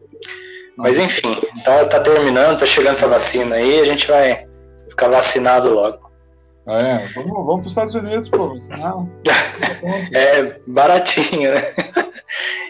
Mas 0.74 0.98
enfim, 0.98 1.36
tá, 1.64 1.84
tá 1.84 2.00
terminando, 2.00 2.58
tá 2.58 2.64
chegando 2.64 2.94
essa 2.94 3.06
vacina 3.06 3.56
aí, 3.56 3.80
a 3.80 3.84
gente 3.84 4.08
vai 4.08 4.46
ficar 4.88 5.08
vacinado 5.08 5.74
logo. 5.74 6.07
É, 6.68 7.08
vamos, 7.14 7.32
vamos 7.32 7.60
para 7.60 7.60
os 7.60 7.72
Estados 7.72 7.94
Unidos, 7.94 8.28
pô. 8.28 8.58
Não. 8.68 9.10
é 10.12 10.60
baratinho, 10.66 11.54
né? 11.54 11.62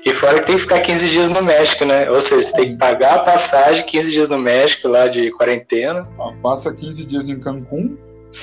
E 0.07 0.13
fora 0.15 0.39
que 0.39 0.47
tem 0.47 0.55
que 0.55 0.63
ficar 0.63 0.81
15 0.81 1.09
dias 1.09 1.29
no 1.29 1.43
México, 1.43 1.85
né? 1.85 2.09
Ou 2.09 2.23
seja, 2.23 2.43
você 2.43 2.53
tem 2.55 2.73
que 2.73 2.77
pagar 2.77 3.17
a 3.17 3.19
passagem 3.25 3.85
15 3.85 4.11
dias 4.11 4.29
no 4.29 4.39
México, 4.39 4.89
lá 4.89 5.09
de 5.09 5.31
quarentena. 5.33 6.09
passa 6.41 6.73
15 6.73 7.05
dias 7.05 7.29
em 7.29 7.41
Cancún, 7.41 7.97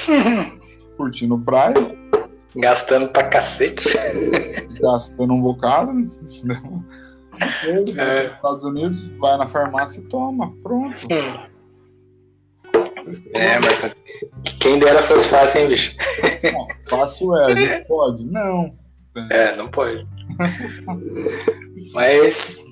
curtindo 0.97 1.39
praia. 1.39 1.95
Gastando 2.57 3.09
pra 3.09 3.23
cacete. 3.23 3.89
Gastando 4.79 5.33
um 5.33 5.41
bocado. 5.41 5.91
Depois, 7.63 7.97
é. 7.97 8.25
Estados 8.27 8.63
Unidos, 8.63 9.09
vai 9.17 9.37
na 9.37 9.47
farmácia 9.47 9.99
e 9.99 10.03
toma. 10.03 10.53
Pronto. 10.63 10.95
Hum. 11.11 11.54
É, 13.33 13.59
mas 13.59 13.95
quem 14.59 14.79
dera 14.79 15.03
fosse 15.03 15.27
fácil, 15.27 15.61
hein, 15.61 15.67
bicho? 15.67 15.95
Não, 16.51 16.67
fácil 16.87 17.37
é, 17.37 17.55
gente 17.55 17.85
pode? 17.87 18.25
Não. 18.25 18.73
É, 19.29 19.55
não 19.55 19.67
pode. 19.67 20.05
mas. 21.93 22.63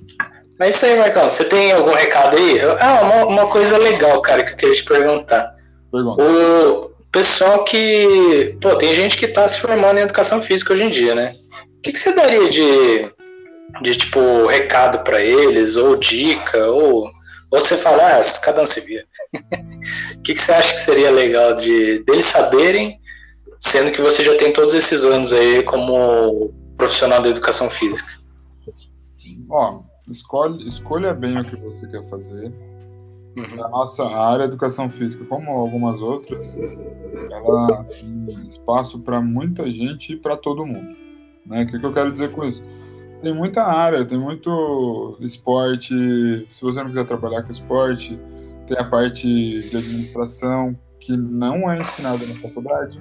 Mas 0.60 0.68
é 0.68 0.70
isso 0.70 0.86
aí, 0.86 0.98
Marcão. 0.98 1.30
Você 1.30 1.46
tem 1.46 1.72
algum 1.72 1.94
recado 1.94 2.38
aí? 2.38 2.60
Ah, 2.80 3.02
uma, 3.02 3.26
uma 3.26 3.48
coisa 3.48 3.78
legal, 3.78 4.22
cara, 4.22 4.44
que 4.44 4.52
eu 4.52 4.58
queria 4.58 4.76
te 4.76 4.84
perguntar. 4.84 5.56
Pergunta. 5.92 6.22
O 6.22 6.92
pessoal 7.12 7.64
que. 7.64 8.58
Pô, 8.62 8.76
tem 8.76 8.94
gente 8.94 9.18
que 9.18 9.28
tá 9.28 9.48
se 9.48 9.60
formando 9.60 9.98
em 9.98 10.04
educação 10.04 10.42
física 10.42 10.74
hoje 10.74 10.84
em 10.84 10.90
dia, 10.90 11.16
né? 11.16 11.34
O 11.78 11.82
que, 11.82 11.92
que 11.92 12.00
você 12.00 12.14
daria 12.14 12.50
de, 12.50 13.12
de 13.82 13.96
tipo, 13.96 14.46
recado 14.46 15.00
para 15.00 15.22
eles, 15.22 15.76
ou 15.76 15.96
dica, 15.96 16.66
ou 16.68 17.10
ou 17.54 17.62
você 17.62 17.78
fala, 17.78 18.20
ah, 18.20 18.22
cada 18.42 18.64
um 18.64 18.66
se 18.66 18.82
vira. 18.82 19.06
O 19.34 20.22
que, 20.24 20.34
que 20.34 20.42
você 20.42 20.52
acha 20.52 20.74
que 20.74 20.80
seria 20.80 21.12
legal 21.12 21.56
de 21.56 22.04
deles 22.04 22.26
saberem, 22.26 23.00
sendo 23.60 23.92
que 23.92 24.02
você 24.02 24.24
já 24.24 24.38
tem 24.38 24.54
todos 24.54 24.74
esses 24.74 25.04
anos 25.04 25.34
aí 25.34 25.64
como 25.64 26.54
profissional 26.78 27.22
da 27.22 27.30
educação 27.30 27.70
física? 27.70 28.12
Ó, 29.50 29.82
escolhe, 30.10 30.68
escolha 30.68 31.14
bem 31.14 31.40
o 31.40 31.44
que 31.44 31.56
você 31.56 31.88
quer 31.88 32.04
fazer. 32.10 32.54
Uhum. 33.36 33.66
A 33.66 33.70
nossa 33.70 34.04
a 34.04 34.32
área 34.32 34.46
de 34.46 34.52
educação 34.54 34.90
física, 34.90 35.26
como 35.26 35.50
algumas 35.52 36.00
outras, 36.00 36.56
ela 37.32 37.84
tem 37.86 38.48
espaço 38.48 39.00
para 39.00 39.20
muita 39.20 39.68
gente 39.72 40.14
e 40.14 40.18
para 40.18 40.38
todo 40.38 40.66
mundo. 40.66 40.96
Né? 41.46 41.64
O 41.64 41.68
que, 41.68 41.80
que 41.80 41.86
eu 41.86 41.94
quero 41.94 42.12
dizer 42.12 42.32
com 42.32 42.46
isso? 42.46 42.64
tem 43.24 43.34
muita 43.34 43.64
área, 43.64 44.04
tem 44.04 44.18
muito 44.18 45.18
esporte. 45.22 45.96
Se 46.50 46.62
você 46.62 46.82
não 46.82 46.90
quiser 46.90 47.06
trabalhar 47.06 47.42
com 47.44 47.52
esporte, 47.54 48.20
tem 48.68 48.78
a 48.78 48.84
parte 48.84 49.28
de 49.28 49.78
administração 49.78 50.78
que 51.00 51.16
não 51.16 51.70
é 51.70 51.82
ensinada 51.82 52.26
na 52.26 52.36
faculdade, 52.36 53.00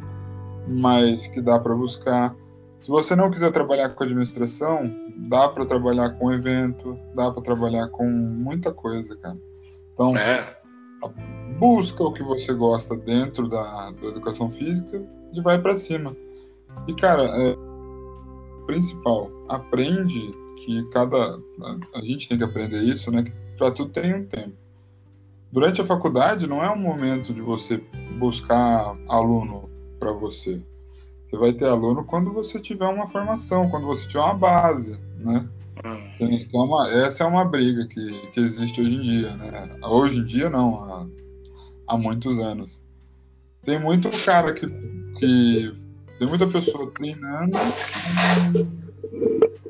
mas 0.68 1.28
que 1.28 1.40
dá 1.40 1.58
para 1.58 1.74
buscar. 1.74 2.34
Se 2.78 2.88
você 2.88 3.14
não 3.14 3.30
quiser 3.30 3.52
trabalhar 3.52 3.90
com 3.90 4.02
administração, 4.02 4.90
dá 5.28 5.48
para 5.48 5.64
trabalhar 5.64 6.10
com 6.10 6.32
evento, 6.32 6.98
dá 7.14 7.30
para 7.30 7.42
trabalhar 7.42 7.88
com 7.88 8.04
muita 8.04 8.72
coisa, 8.72 9.16
cara. 9.16 9.38
Então, 9.92 10.16
é. 10.16 10.58
busca 11.58 12.02
o 12.02 12.12
que 12.12 12.22
você 12.22 12.52
gosta 12.52 12.96
dentro 12.96 13.48
da, 13.48 13.90
da 13.90 14.06
educação 14.08 14.50
física 14.50 15.00
e 15.32 15.40
vai 15.40 15.60
para 15.60 15.76
cima. 15.76 16.16
E, 16.88 16.94
cara, 16.94 17.22
é, 17.22 17.56
principal, 18.66 19.30
aprende 19.48 20.30
que 20.64 20.82
cada. 20.90 21.38
A, 21.94 22.00
gente 22.02 22.28
tem 22.28 22.38
que 22.38 22.44
aprender 22.44 22.82
isso, 22.82 23.10
né? 23.10 23.22
Que 23.22 23.32
para 23.56 23.70
tudo 23.70 23.92
tem 23.92 24.14
um 24.14 24.26
tempo. 24.26 24.56
Durante 25.52 25.82
a 25.82 25.84
faculdade 25.84 26.46
não 26.46 26.64
é 26.64 26.70
um 26.70 26.78
momento 26.78 27.34
de 27.34 27.42
você 27.42 27.76
buscar 28.18 28.96
aluno 29.06 29.68
para 29.98 30.10
você. 30.10 30.62
Você 31.24 31.36
vai 31.36 31.52
ter 31.52 31.66
aluno 31.66 32.04
quando 32.04 32.32
você 32.32 32.58
tiver 32.58 32.86
uma 32.86 33.06
formação, 33.06 33.68
quando 33.68 33.86
você 33.86 34.06
tiver 34.06 34.20
uma 34.20 34.34
base, 34.34 34.98
né? 35.18 35.46
É 36.20 36.56
uma, 36.56 36.88
essa 36.90 37.24
é 37.24 37.26
uma 37.26 37.44
briga 37.44 37.86
que, 37.86 38.28
que 38.28 38.40
existe 38.40 38.80
hoje 38.80 38.94
em 38.94 39.00
dia, 39.02 39.36
né? 39.36 39.76
Hoje 39.82 40.20
em 40.20 40.24
dia 40.24 40.48
não, 40.48 40.84
há, 40.84 41.06
há 41.86 41.98
muitos 41.98 42.38
anos. 42.38 42.80
Tem 43.62 43.78
muito 43.78 44.08
cara 44.24 44.54
que, 44.54 44.66
que 45.18 45.74
tem 46.18 46.28
muita 46.28 46.46
pessoa 46.46 46.90
treinando 46.92 47.58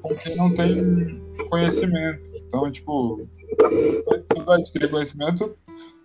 com 0.00 0.14
quem 0.16 0.36
não 0.36 0.54
tem 0.54 1.20
conhecimento. 1.48 2.22
Então, 2.36 2.70
tipo, 2.70 3.26
você 4.06 4.42
vai 4.44 4.60
adquirir 4.60 4.90
conhecimento 4.90 5.56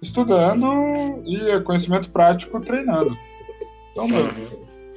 estudando 0.01 1.23
e 1.25 1.59
conhecimento 1.61 2.09
prático 2.11 2.59
treinando. 2.61 3.17
Então, 3.91 4.07
meu, 4.07 4.29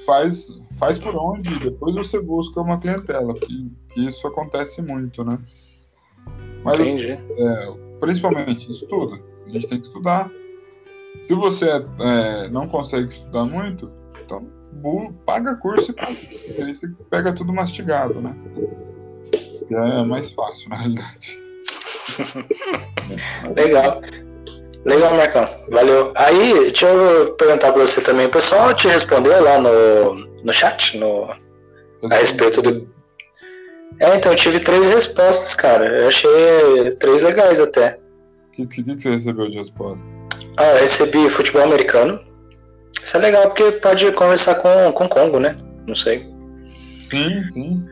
faz, 0.05 0.48
faz 0.76 0.98
por 0.98 1.16
onde, 1.16 1.59
depois 1.59 1.94
você 1.94 2.20
busca 2.20 2.61
uma 2.61 2.78
clientela, 2.78 3.34
que, 3.34 3.72
isso 3.96 4.26
acontece 4.26 4.82
muito, 4.82 5.24
né? 5.24 5.38
Mas, 6.64 6.80
assim, 6.80 7.01
é, 7.01 7.18
principalmente, 7.98 8.70
estuda. 8.70 9.20
A 9.46 9.51
gente 9.51 9.66
tem 9.66 9.80
que 9.80 9.86
estudar. 9.86 10.30
Se 11.22 11.34
você 11.34 11.66
é, 11.68 12.48
não 12.48 12.68
consegue 12.68 13.09
estudar 13.09 13.44
muito, 13.44 13.90
então 14.24 14.46
paga 15.26 15.57
curso 15.57 15.94
e 16.57 16.62
aí 16.62 16.74
você 16.74 16.88
pega 17.11 17.32
tudo 17.32 17.53
mastigado, 17.53 18.20
né? 18.20 18.34
É 19.70 20.03
mais 20.05 20.32
fácil, 20.32 20.68
na 20.68 20.76
realidade. 20.76 21.40
Legal. 23.57 24.01
Legal, 24.84 25.14
Marcão. 25.14 25.48
Valeu. 25.70 26.12
Aí, 26.14 26.54
deixa 26.64 26.86
eu 26.86 27.32
perguntar 27.34 27.72
pra 27.72 27.82
você 27.82 28.00
também. 28.00 28.26
O 28.26 28.30
pessoal 28.30 28.72
te 28.74 28.88
respondeu 28.88 29.42
lá 29.42 29.58
no, 29.58 30.14
no 30.42 30.52
chat, 30.52 30.96
no, 30.98 31.28
a 32.10 32.14
respeito 32.14 32.62
do. 32.62 32.88
É, 33.98 34.16
então 34.16 34.32
eu 34.32 34.36
tive 34.36 34.60
três 34.60 34.88
respostas, 34.88 35.54
cara. 35.54 36.00
Eu 36.00 36.08
achei 36.08 36.30
três 36.98 37.22
legais 37.22 37.60
até. 37.60 37.98
O 38.48 38.52
que, 38.52 38.66
que, 38.66 38.82
que 38.82 39.02
você 39.02 39.10
recebeu 39.10 39.50
de 39.50 39.58
resposta? 39.58 40.02
Ah, 40.56 40.72
eu 40.74 40.80
recebi 40.80 41.28
futebol 41.28 41.62
americano. 41.62 42.20
Isso 43.02 43.16
é 43.16 43.20
legal 43.20 43.48
porque 43.48 43.72
pode 43.72 44.10
conversar 44.12 44.56
com, 44.56 44.92
com 44.92 45.08
Congo, 45.08 45.38
né? 45.38 45.56
Não 45.86 45.94
sei. 45.94 46.26
Sim, 47.08 47.42
sim. 47.52 47.84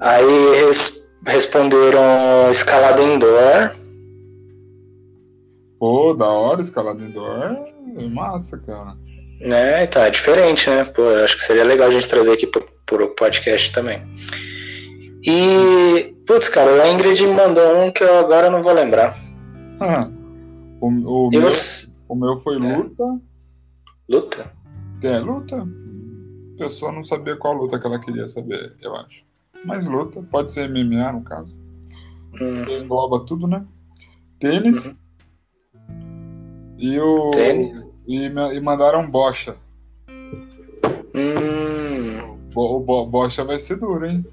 Aí 0.00 0.64
res, 0.64 1.12
responderam 1.26 2.50
escalada 2.50 3.02
indoor. 3.02 3.74
Pô, 5.78 6.12
da 6.12 6.26
hora, 6.26 6.60
escalada 6.60 7.02
indoor 7.02 7.68
é 7.96 8.08
massa, 8.08 8.58
cara. 8.58 8.96
Né, 9.40 9.84
então, 9.84 10.02
é 10.02 10.10
diferente, 10.10 10.68
né? 10.68 10.84
Pô, 10.84 11.02
acho 11.24 11.36
que 11.36 11.44
seria 11.44 11.64
legal 11.64 11.88
a 11.88 11.90
gente 11.90 12.08
trazer 12.08 12.32
aqui 12.32 12.46
pro, 12.46 12.66
pro 12.84 13.14
podcast 13.14 13.72
também. 13.72 14.02
E, 15.22 16.14
putz, 16.26 16.48
cara, 16.48 16.82
a 16.82 16.90
Ingrid 16.90 17.24
mandou 17.26 17.84
um 17.84 17.92
que 17.92 18.02
eu 18.02 18.18
agora 18.18 18.50
não 18.50 18.62
vou 18.62 18.72
lembrar. 18.72 19.16
Ah, 19.80 20.10
o, 20.80 20.86
o, 20.88 21.30
meu, 21.30 21.42
você... 21.42 21.94
o 22.08 22.14
meu 22.16 22.40
foi 22.40 22.56
é. 22.56 22.58
luta. 22.58 23.20
Luta? 24.08 24.52
É, 25.02 25.18
luta. 25.18 25.56
A 26.54 26.58
pessoa 26.58 26.90
não 26.90 27.04
sabia 27.04 27.36
qual 27.36 27.54
luta 27.54 27.78
que 27.78 27.86
ela 27.86 28.00
queria 28.00 28.26
saber, 28.26 28.74
eu 28.80 28.96
acho. 28.96 29.22
Mas 29.64 29.86
luta, 29.86 30.22
pode 30.30 30.50
ser 30.50 30.68
MMA 30.68 31.12
no 31.12 31.22
caso. 31.22 31.56
Hum. 32.40 32.64
Engloba 32.68 33.24
tudo, 33.24 33.46
né? 33.46 33.64
Tênis. 34.38 34.86
Uhum. 34.86 34.96
E 36.78 36.98
o. 36.98 37.30
E, 38.06 38.24
e 38.26 38.60
mandaram 38.60 39.10
bocha. 39.10 39.56
Hum. 41.14 42.38
O, 42.54 42.76
o 42.76 43.06
bocha 43.06 43.44
vai 43.44 43.58
ser 43.58 43.76
duro, 43.76 44.06
hein? 44.06 44.24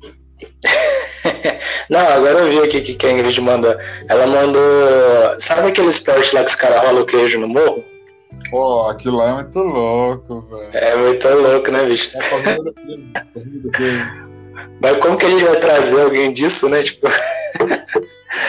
Não, 1.89 1.99
agora 1.99 2.39
eu 2.39 2.49
vi 2.49 2.59
aqui 2.59 2.95
que 2.95 3.05
a 3.05 3.11
Ingrid 3.11 3.39
mandou. 3.41 3.75
Ela 4.07 4.27
mandou. 4.27 4.61
Sabe 5.39 5.69
aquele 5.69 5.89
esporte 5.89 6.33
lá 6.33 6.43
que 6.43 6.49
os 6.49 6.55
caras 6.55 6.81
rolam 6.81 7.03
o 7.03 7.05
queijo 7.05 7.39
no 7.39 7.47
morro? 7.47 7.83
Pô, 8.49 8.87
aquilo 8.87 9.17
lá 9.17 9.29
é 9.29 9.33
muito 9.33 9.59
louco, 9.59 10.41
velho. 10.41 10.69
É 10.73 10.95
muito 10.95 11.27
louco, 11.27 11.71
né, 11.71 11.83
bicho? 11.85 12.11
É 12.17 12.21
Mas 14.81 14.97
como 14.97 15.17
que 15.17 15.25
a 15.25 15.29
gente 15.29 15.43
vai 15.43 15.59
trazer 15.59 16.01
alguém 16.01 16.31
disso, 16.33 16.69
né? 16.69 16.83
Tipo. 16.83 17.07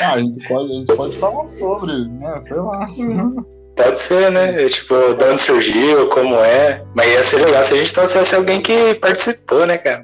Ah, 0.03 0.14
a 0.14 0.18
gente 0.18 0.47
pode, 0.49 0.70
a 0.70 0.74
gente 0.74 0.97
pode 0.97 1.16
falar 1.16 1.47
sobre, 1.47 1.92
né? 2.09 2.42
Sei 2.47 2.57
lá. 2.57 2.88
Pode 3.77 4.01
ser, 4.01 4.31
né? 4.33 4.68
Tipo, 4.70 5.14
de 5.14 5.24
onde 5.24 5.41
surgiu, 5.41 6.09
como 6.09 6.35
é. 6.37 6.83
Mas 6.95 7.09
ia 7.09 7.22
ser 7.22 7.45
legal 7.45 7.62
se 7.62 7.74
a 7.74 7.77
gente 7.77 7.93
trouxesse 7.93 8.35
alguém 8.35 8.62
que 8.62 8.95
participou, 8.95 9.66
né, 9.66 9.77
cara? 9.77 10.03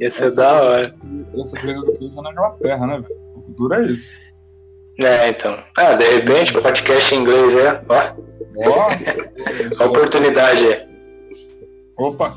Ia 0.00 0.10
ser 0.10 0.34
da 0.34 0.62
hora. 0.62 0.94
Essa 1.38 1.60
coisa 1.60 1.80
do 1.82 1.92
clima 1.92 2.22
na 2.22 2.32
Inglaterra, 2.32 2.86
né, 2.86 3.00
velho? 3.00 3.20
O 3.36 3.42
futuro 3.42 3.74
é 3.74 3.86
isso. 3.86 4.14
É, 4.98 5.28
então. 5.28 5.62
Ah, 5.76 5.94
de 5.94 6.04
repente, 6.08 6.54
podcast 6.54 7.14
em 7.14 7.18
inglês, 7.18 7.54
é? 7.54 7.82
Ó. 7.86 8.24
Ó. 8.66 8.88
A 9.82 9.86
oportunidade 9.86 10.72
é. 10.72 10.88
Opa! 11.98 12.34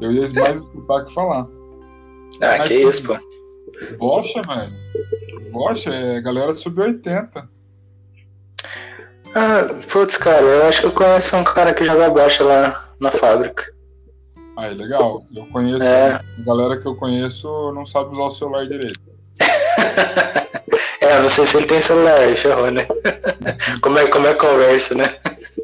Eu 0.00 0.12
ia 0.12 0.28
mais 0.34 0.58
escutar 0.58 1.04
que 1.06 1.14
falar. 1.14 1.48
Ah, 2.40 2.58
Mas, 2.58 2.68
que 2.68 2.82
isso, 2.82 3.02
pô. 3.02 3.16
Bocha, 3.96 4.42
velho. 4.42 5.50
Bocha 5.50 5.90
é 5.90 6.20
galera 6.20 6.54
sub-80. 6.54 7.48
Ah, 9.34 9.74
putz, 9.90 10.16
cara, 10.16 10.42
eu 10.42 10.66
acho 10.66 10.80
que 10.80 10.86
eu 10.86 10.92
conheço 10.92 11.36
um 11.36 11.44
cara 11.44 11.74
que 11.74 11.84
joga 11.84 12.10
baixa 12.10 12.44
lá 12.44 12.88
na 13.00 13.10
fábrica. 13.10 13.64
Ah, 14.56 14.66
é 14.66 14.70
legal. 14.70 15.24
Eu 15.34 15.46
conheço. 15.46 15.82
É. 15.82 16.14
A 16.14 16.42
galera 16.44 16.80
que 16.80 16.86
eu 16.86 16.96
conheço 16.96 17.72
não 17.72 17.86
sabe 17.86 18.14
usar 18.14 18.24
o 18.24 18.32
celular 18.32 18.66
direito. 18.66 19.00
é, 21.00 21.20
não 21.20 21.28
sei 21.28 21.46
se 21.46 21.58
ele 21.58 21.66
tem 21.66 21.80
celular, 21.80 22.34
ferrou, 22.34 22.70
né? 22.70 22.86
como, 23.80 23.98
é, 23.98 24.08
como 24.08 24.26
é 24.26 24.34
conversa, 24.34 24.94
né? 24.96 25.14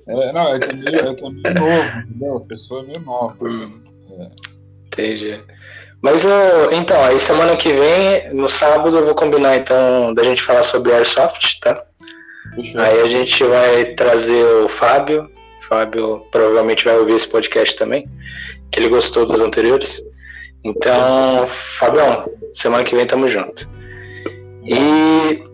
É, 0.06 0.32
não, 0.32 0.54
é 0.54 0.58
que 0.60 0.70
é 0.70 0.72
meio, 0.74 0.96
é, 0.96 1.14
que 1.14 1.24
é 1.24 1.30
meio 1.30 1.54
novo, 1.54 1.98
entendeu? 1.98 2.36
A 2.36 2.40
pessoa 2.42 2.82
é 2.82 2.86
meio 2.86 3.00
nova. 3.00 3.44
Hum. 3.44 3.82
É. 4.20 4.28
Entendi. 4.86 5.40
Mas 6.00 6.24
eu, 6.24 6.70
então, 6.70 7.02
aí 7.02 7.18
semana 7.18 7.56
que 7.56 7.72
vem, 7.72 8.32
no 8.34 8.48
sábado, 8.48 8.96
eu 8.96 9.06
vou 9.06 9.14
combinar 9.14 9.56
então 9.56 10.12
da 10.14 10.22
gente 10.22 10.42
falar 10.42 10.62
sobre 10.62 10.92
Airsoft, 10.92 11.58
tá? 11.60 11.82
Aí 12.76 13.00
a 13.00 13.08
gente 13.08 13.42
vai 13.44 13.84
trazer 13.94 14.44
o 14.44 14.68
Fábio. 14.68 15.30
O 15.60 15.66
Fábio 15.66 16.26
provavelmente 16.30 16.84
vai 16.84 16.96
ouvir 16.96 17.14
esse 17.14 17.28
podcast 17.28 17.76
também, 17.76 18.08
que 18.70 18.80
ele 18.80 18.88
gostou 18.88 19.26
dos 19.26 19.40
anteriores. 19.40 20.02
Então, 20.62 21.46
Fabião, 21.46 22.24
semana 22.52 22.84
que 22.84 22.94
vem 22.94 23.06
tamo 23.06 23.28
junto. 23.28 23.68
E 24.64 25.44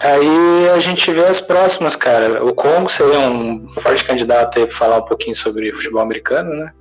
aí 0.00 0.68
a 0.74 0.78
gente 0.80 1.12
vê 1.12 1.24
as 1.24 1.40
próximas, 1.40 1.94
cara. 1.94 2.44
O 2.44 2.52
Congo 2.52 2.90
seria 2.90 3.20
um 3.20 3.72
forte 3.72 4.04
candidato 4.04 4.58
aí 4.58 4.66
para 4.66 4.74
falar 4.74 4.98
um 4.98 5.04
pouquinho 5.04 5.34
sobre 5.34 5.72
futebol 5.72 6.02
americano, 6.02 6.54
né? 6.54 6.72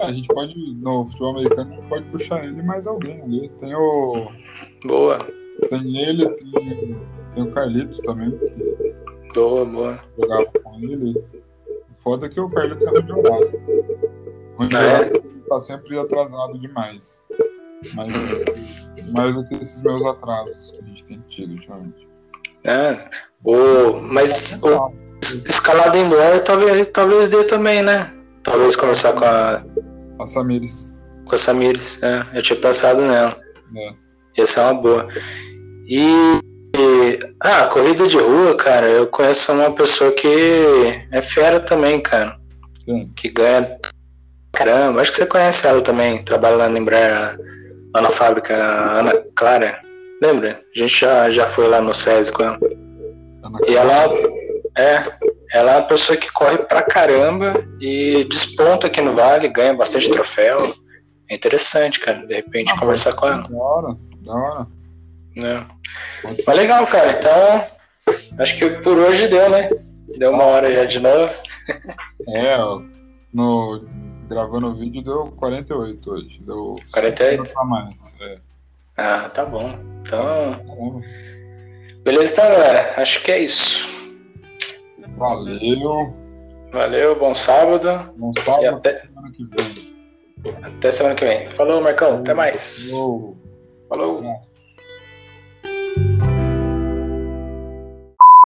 A 0.00 0.10
gente 0.10 0.28
pode, 0.28 0.54
no 0.80 1.04
futebol 1.04 1.32
americano, 1.32 1.70
a 1.70 1.74
gente 1.74 1.88
pode 1.88 2.04
puxar 2.06 2.42
ele 2.42 2.62
mais 2.62 2.86
alguém 2.86 3.20
ali. 3.20 3.50
Tem 3.60 3.74
o. 3.74 4.32
Boa. 4.84 5.18
Tem 5.68 5.98
ele, 5.98 6.26
tem, 6.26 6.98
tem 7.34 7.42
o 7.42 7.52
Carlitos 7.52 7.98
também. 8.00 8.38
Boa, 9.34 9.64
boa. 9.64 10.00
Jogava 10.18 10.46
com 10.62 10.74
ele. 10.80 11.22
Foda 12.02 12.28
que 12.28 12.40
o 12.40 12.50
Carlitos 12.50 12.86
é 12.86 12.90
muito 12.90 13.08
jogado. 13.08 13.50
O 14.58 14.64
é. 14.76 15.10
tá 15.48 15.60
sempre 15.60 15.98
atrasado 15.98 16.58
demais. 16.58 17.22
Mais, 17.94 18.12
mais 19.12 19.34
do 19.34 19.44
que 19.48 19.54
esses 19.54 19.82
meus 19.82 20.04
atrasos 20.04 20.70
que 20.72 20.82
a 20.82 20.86
gente 20.86 21.04
tem 21.04 21.20
tido 21.20 21.52
ultimamente. 21.52 22.08
É. 22.66 23.08
O, 23.44 24.00
mas 24.00 24.62
o 24.62 24.92
escalada 25.48 25.96
em 25.96 26.06
indoor 26.06 26.40
talvez, 26.40 26.86
talvez 26.88 27.28
dê 27.28 27.44
também, 27.44 27.82
né? 27.82 28.12
Talvez 28.42 28.76
conversar 28.76 29.14
com 29.14 29.24
a. 29.24 29.64
A 30.18 30.26
Samires. 30.26 30.94
Com 31.26 31.34
a 31.34 31.38
Samires, 31.38 32.02
é. 32.02 32.26
Eu 32.34 32.42
tinha 32.42 32.58
pensado 32.58 33.00
nela. 33.00 33.34
É. 33.76 33.94
Essa 34.42 34.60
é 34.60 34.64
uma 34.64 34.82
boa. 34.82 35.08
E 35.86 36.40
ah, 37.40 37.66
corrida 37.66 38.06
de 38.06 38.18
rua, 38.18 38.54
cara, 38.54 38.86
eu 38.86 39.06
conheço 39.06 39.50
uma 39.52 39.70
pessoa 39.72 40.12
que 40.12 41.06
é 41.10 41.22
fera 41.22 41.58
também, 41.58 42.00
cara. 42.00 42.36
Sim. 42.84 43.10
Que 43.16 43.28
ganha. 43.30 43.78
Caramba, 44.52 45.00
acho 45.00 45.12
que 45.12 45.18
você 45.18 45.26
conhece 45.26 45.66
ela 45.66 45.80
também. 45.80 46.22
Trabalha 46.22 46.56
lá, 46.56 46.66
lembrar 46.66 47.38
lá 47.94 48.02
na 48.02 48.10
fábrica, 48.10 48.54
Ana 48.54 49.24
Clara. 49.34 49.80
Lembra? 50.22 50.60
A 50.74 50.78
gente 50.78 51.00
já, 51.00 51.30
já 51.30 51.46
foi 51.46 51.66
lá 51.66 51.80
no 51.80 51.94
SESI 51.94 52.30
com 52.30 52.42
ela. 52.42 52.58
E 53.66 53.74
ela 53.74 54.12
é, 54.76 55.04
ela 55.52 55.72
é 55.72 55.76
uma 55.78 55.86
pessoa 55.86 56.18
que 56.18 56.30
corre 56.30 56.58
pra 56.58 56.82
caramba 56.82 57.64
e 57.80 58.24
desponta 58.24 58.86
aqui 58.86 59.00
no 59.00 59.14
Vale, 59.14 59.48
ganha 59.48 59.72
bastante 59.72 60.10
troféu. 60.10 60.74
É 61.30 61.34
interessante, 61.34 62.00
cara, 62.00 62.26
de 62.26 62.34
repente 62.34 62.70
ah, 62.72 62.78
conversar 62.78 63.14
com 63.14 63.26
ela. 63.26 63.48
Da 63.48 63.56
hora, 63.56 63.96
da 64.20 64.34
hora. 64.34 64.66
Né? 65.36 65.66
Mas 66.46 66.56
legal, 66.56 66.86
cara. 66.86 67.12
Então, 67.12 67.64
acho 68.38 68.58
que 68.58 68.70
por 68.82 68.98
hoje 68.98 69.28
deu, 69.28 69.48
né? 69.50 69.70
Deu 70.18 70.32
uma 70.32 70.44
hora 70.44 70.72
já 70.72 70.84
de 70.84 71.00
novo. 71.00 71.32
É, 72.28 72.56
no 73.32 73.84
gravando 74.28 74.68
o 74.68 74.74
vídeo 74.74 75.02
deu 75.02 75.32
48 75.36 76.10
hoje. 76.10 76.40
Deu 76.42 76.76
48? 76.92 77.58
a 77.58 77.64
mais. 77.64 78.14
É. 78.20 78.38
Ah, 78.96 79.28
tá 79.28 79.44
bom. 79.44 79.76
Então. 80.00 81.02
Beleza, 82.02 82.32
então, 82.32 82.44
galera. 82.50 82.94
Acho 82.96 83.22
que 83.22 83.32
é 83.32 83.40
isso. 83.40 83.88
Valeu. 85.16 86.14
Valeu, 86.72 87.18
bom 87.18 87.34
sábado. 87.34 88.12
Bom 88.16 88.32
sábado. 88.44 88.62
E 88.62 88.66
até 88.68 89.00
semana 89.00 89.32
que 89.32 89.44
vem. 89.44 90.54
Até 90.62 90.92
semana 90.92 91.14
que 91.14 91.24
vem. 91.24 91.46
Falou, 91.48 91.80
Marcão. 91.80 92.18
Até 92.18 92.32
mais. 92.32 92.90
Falou. 92.90 93.36
Falou. 93.88 94.49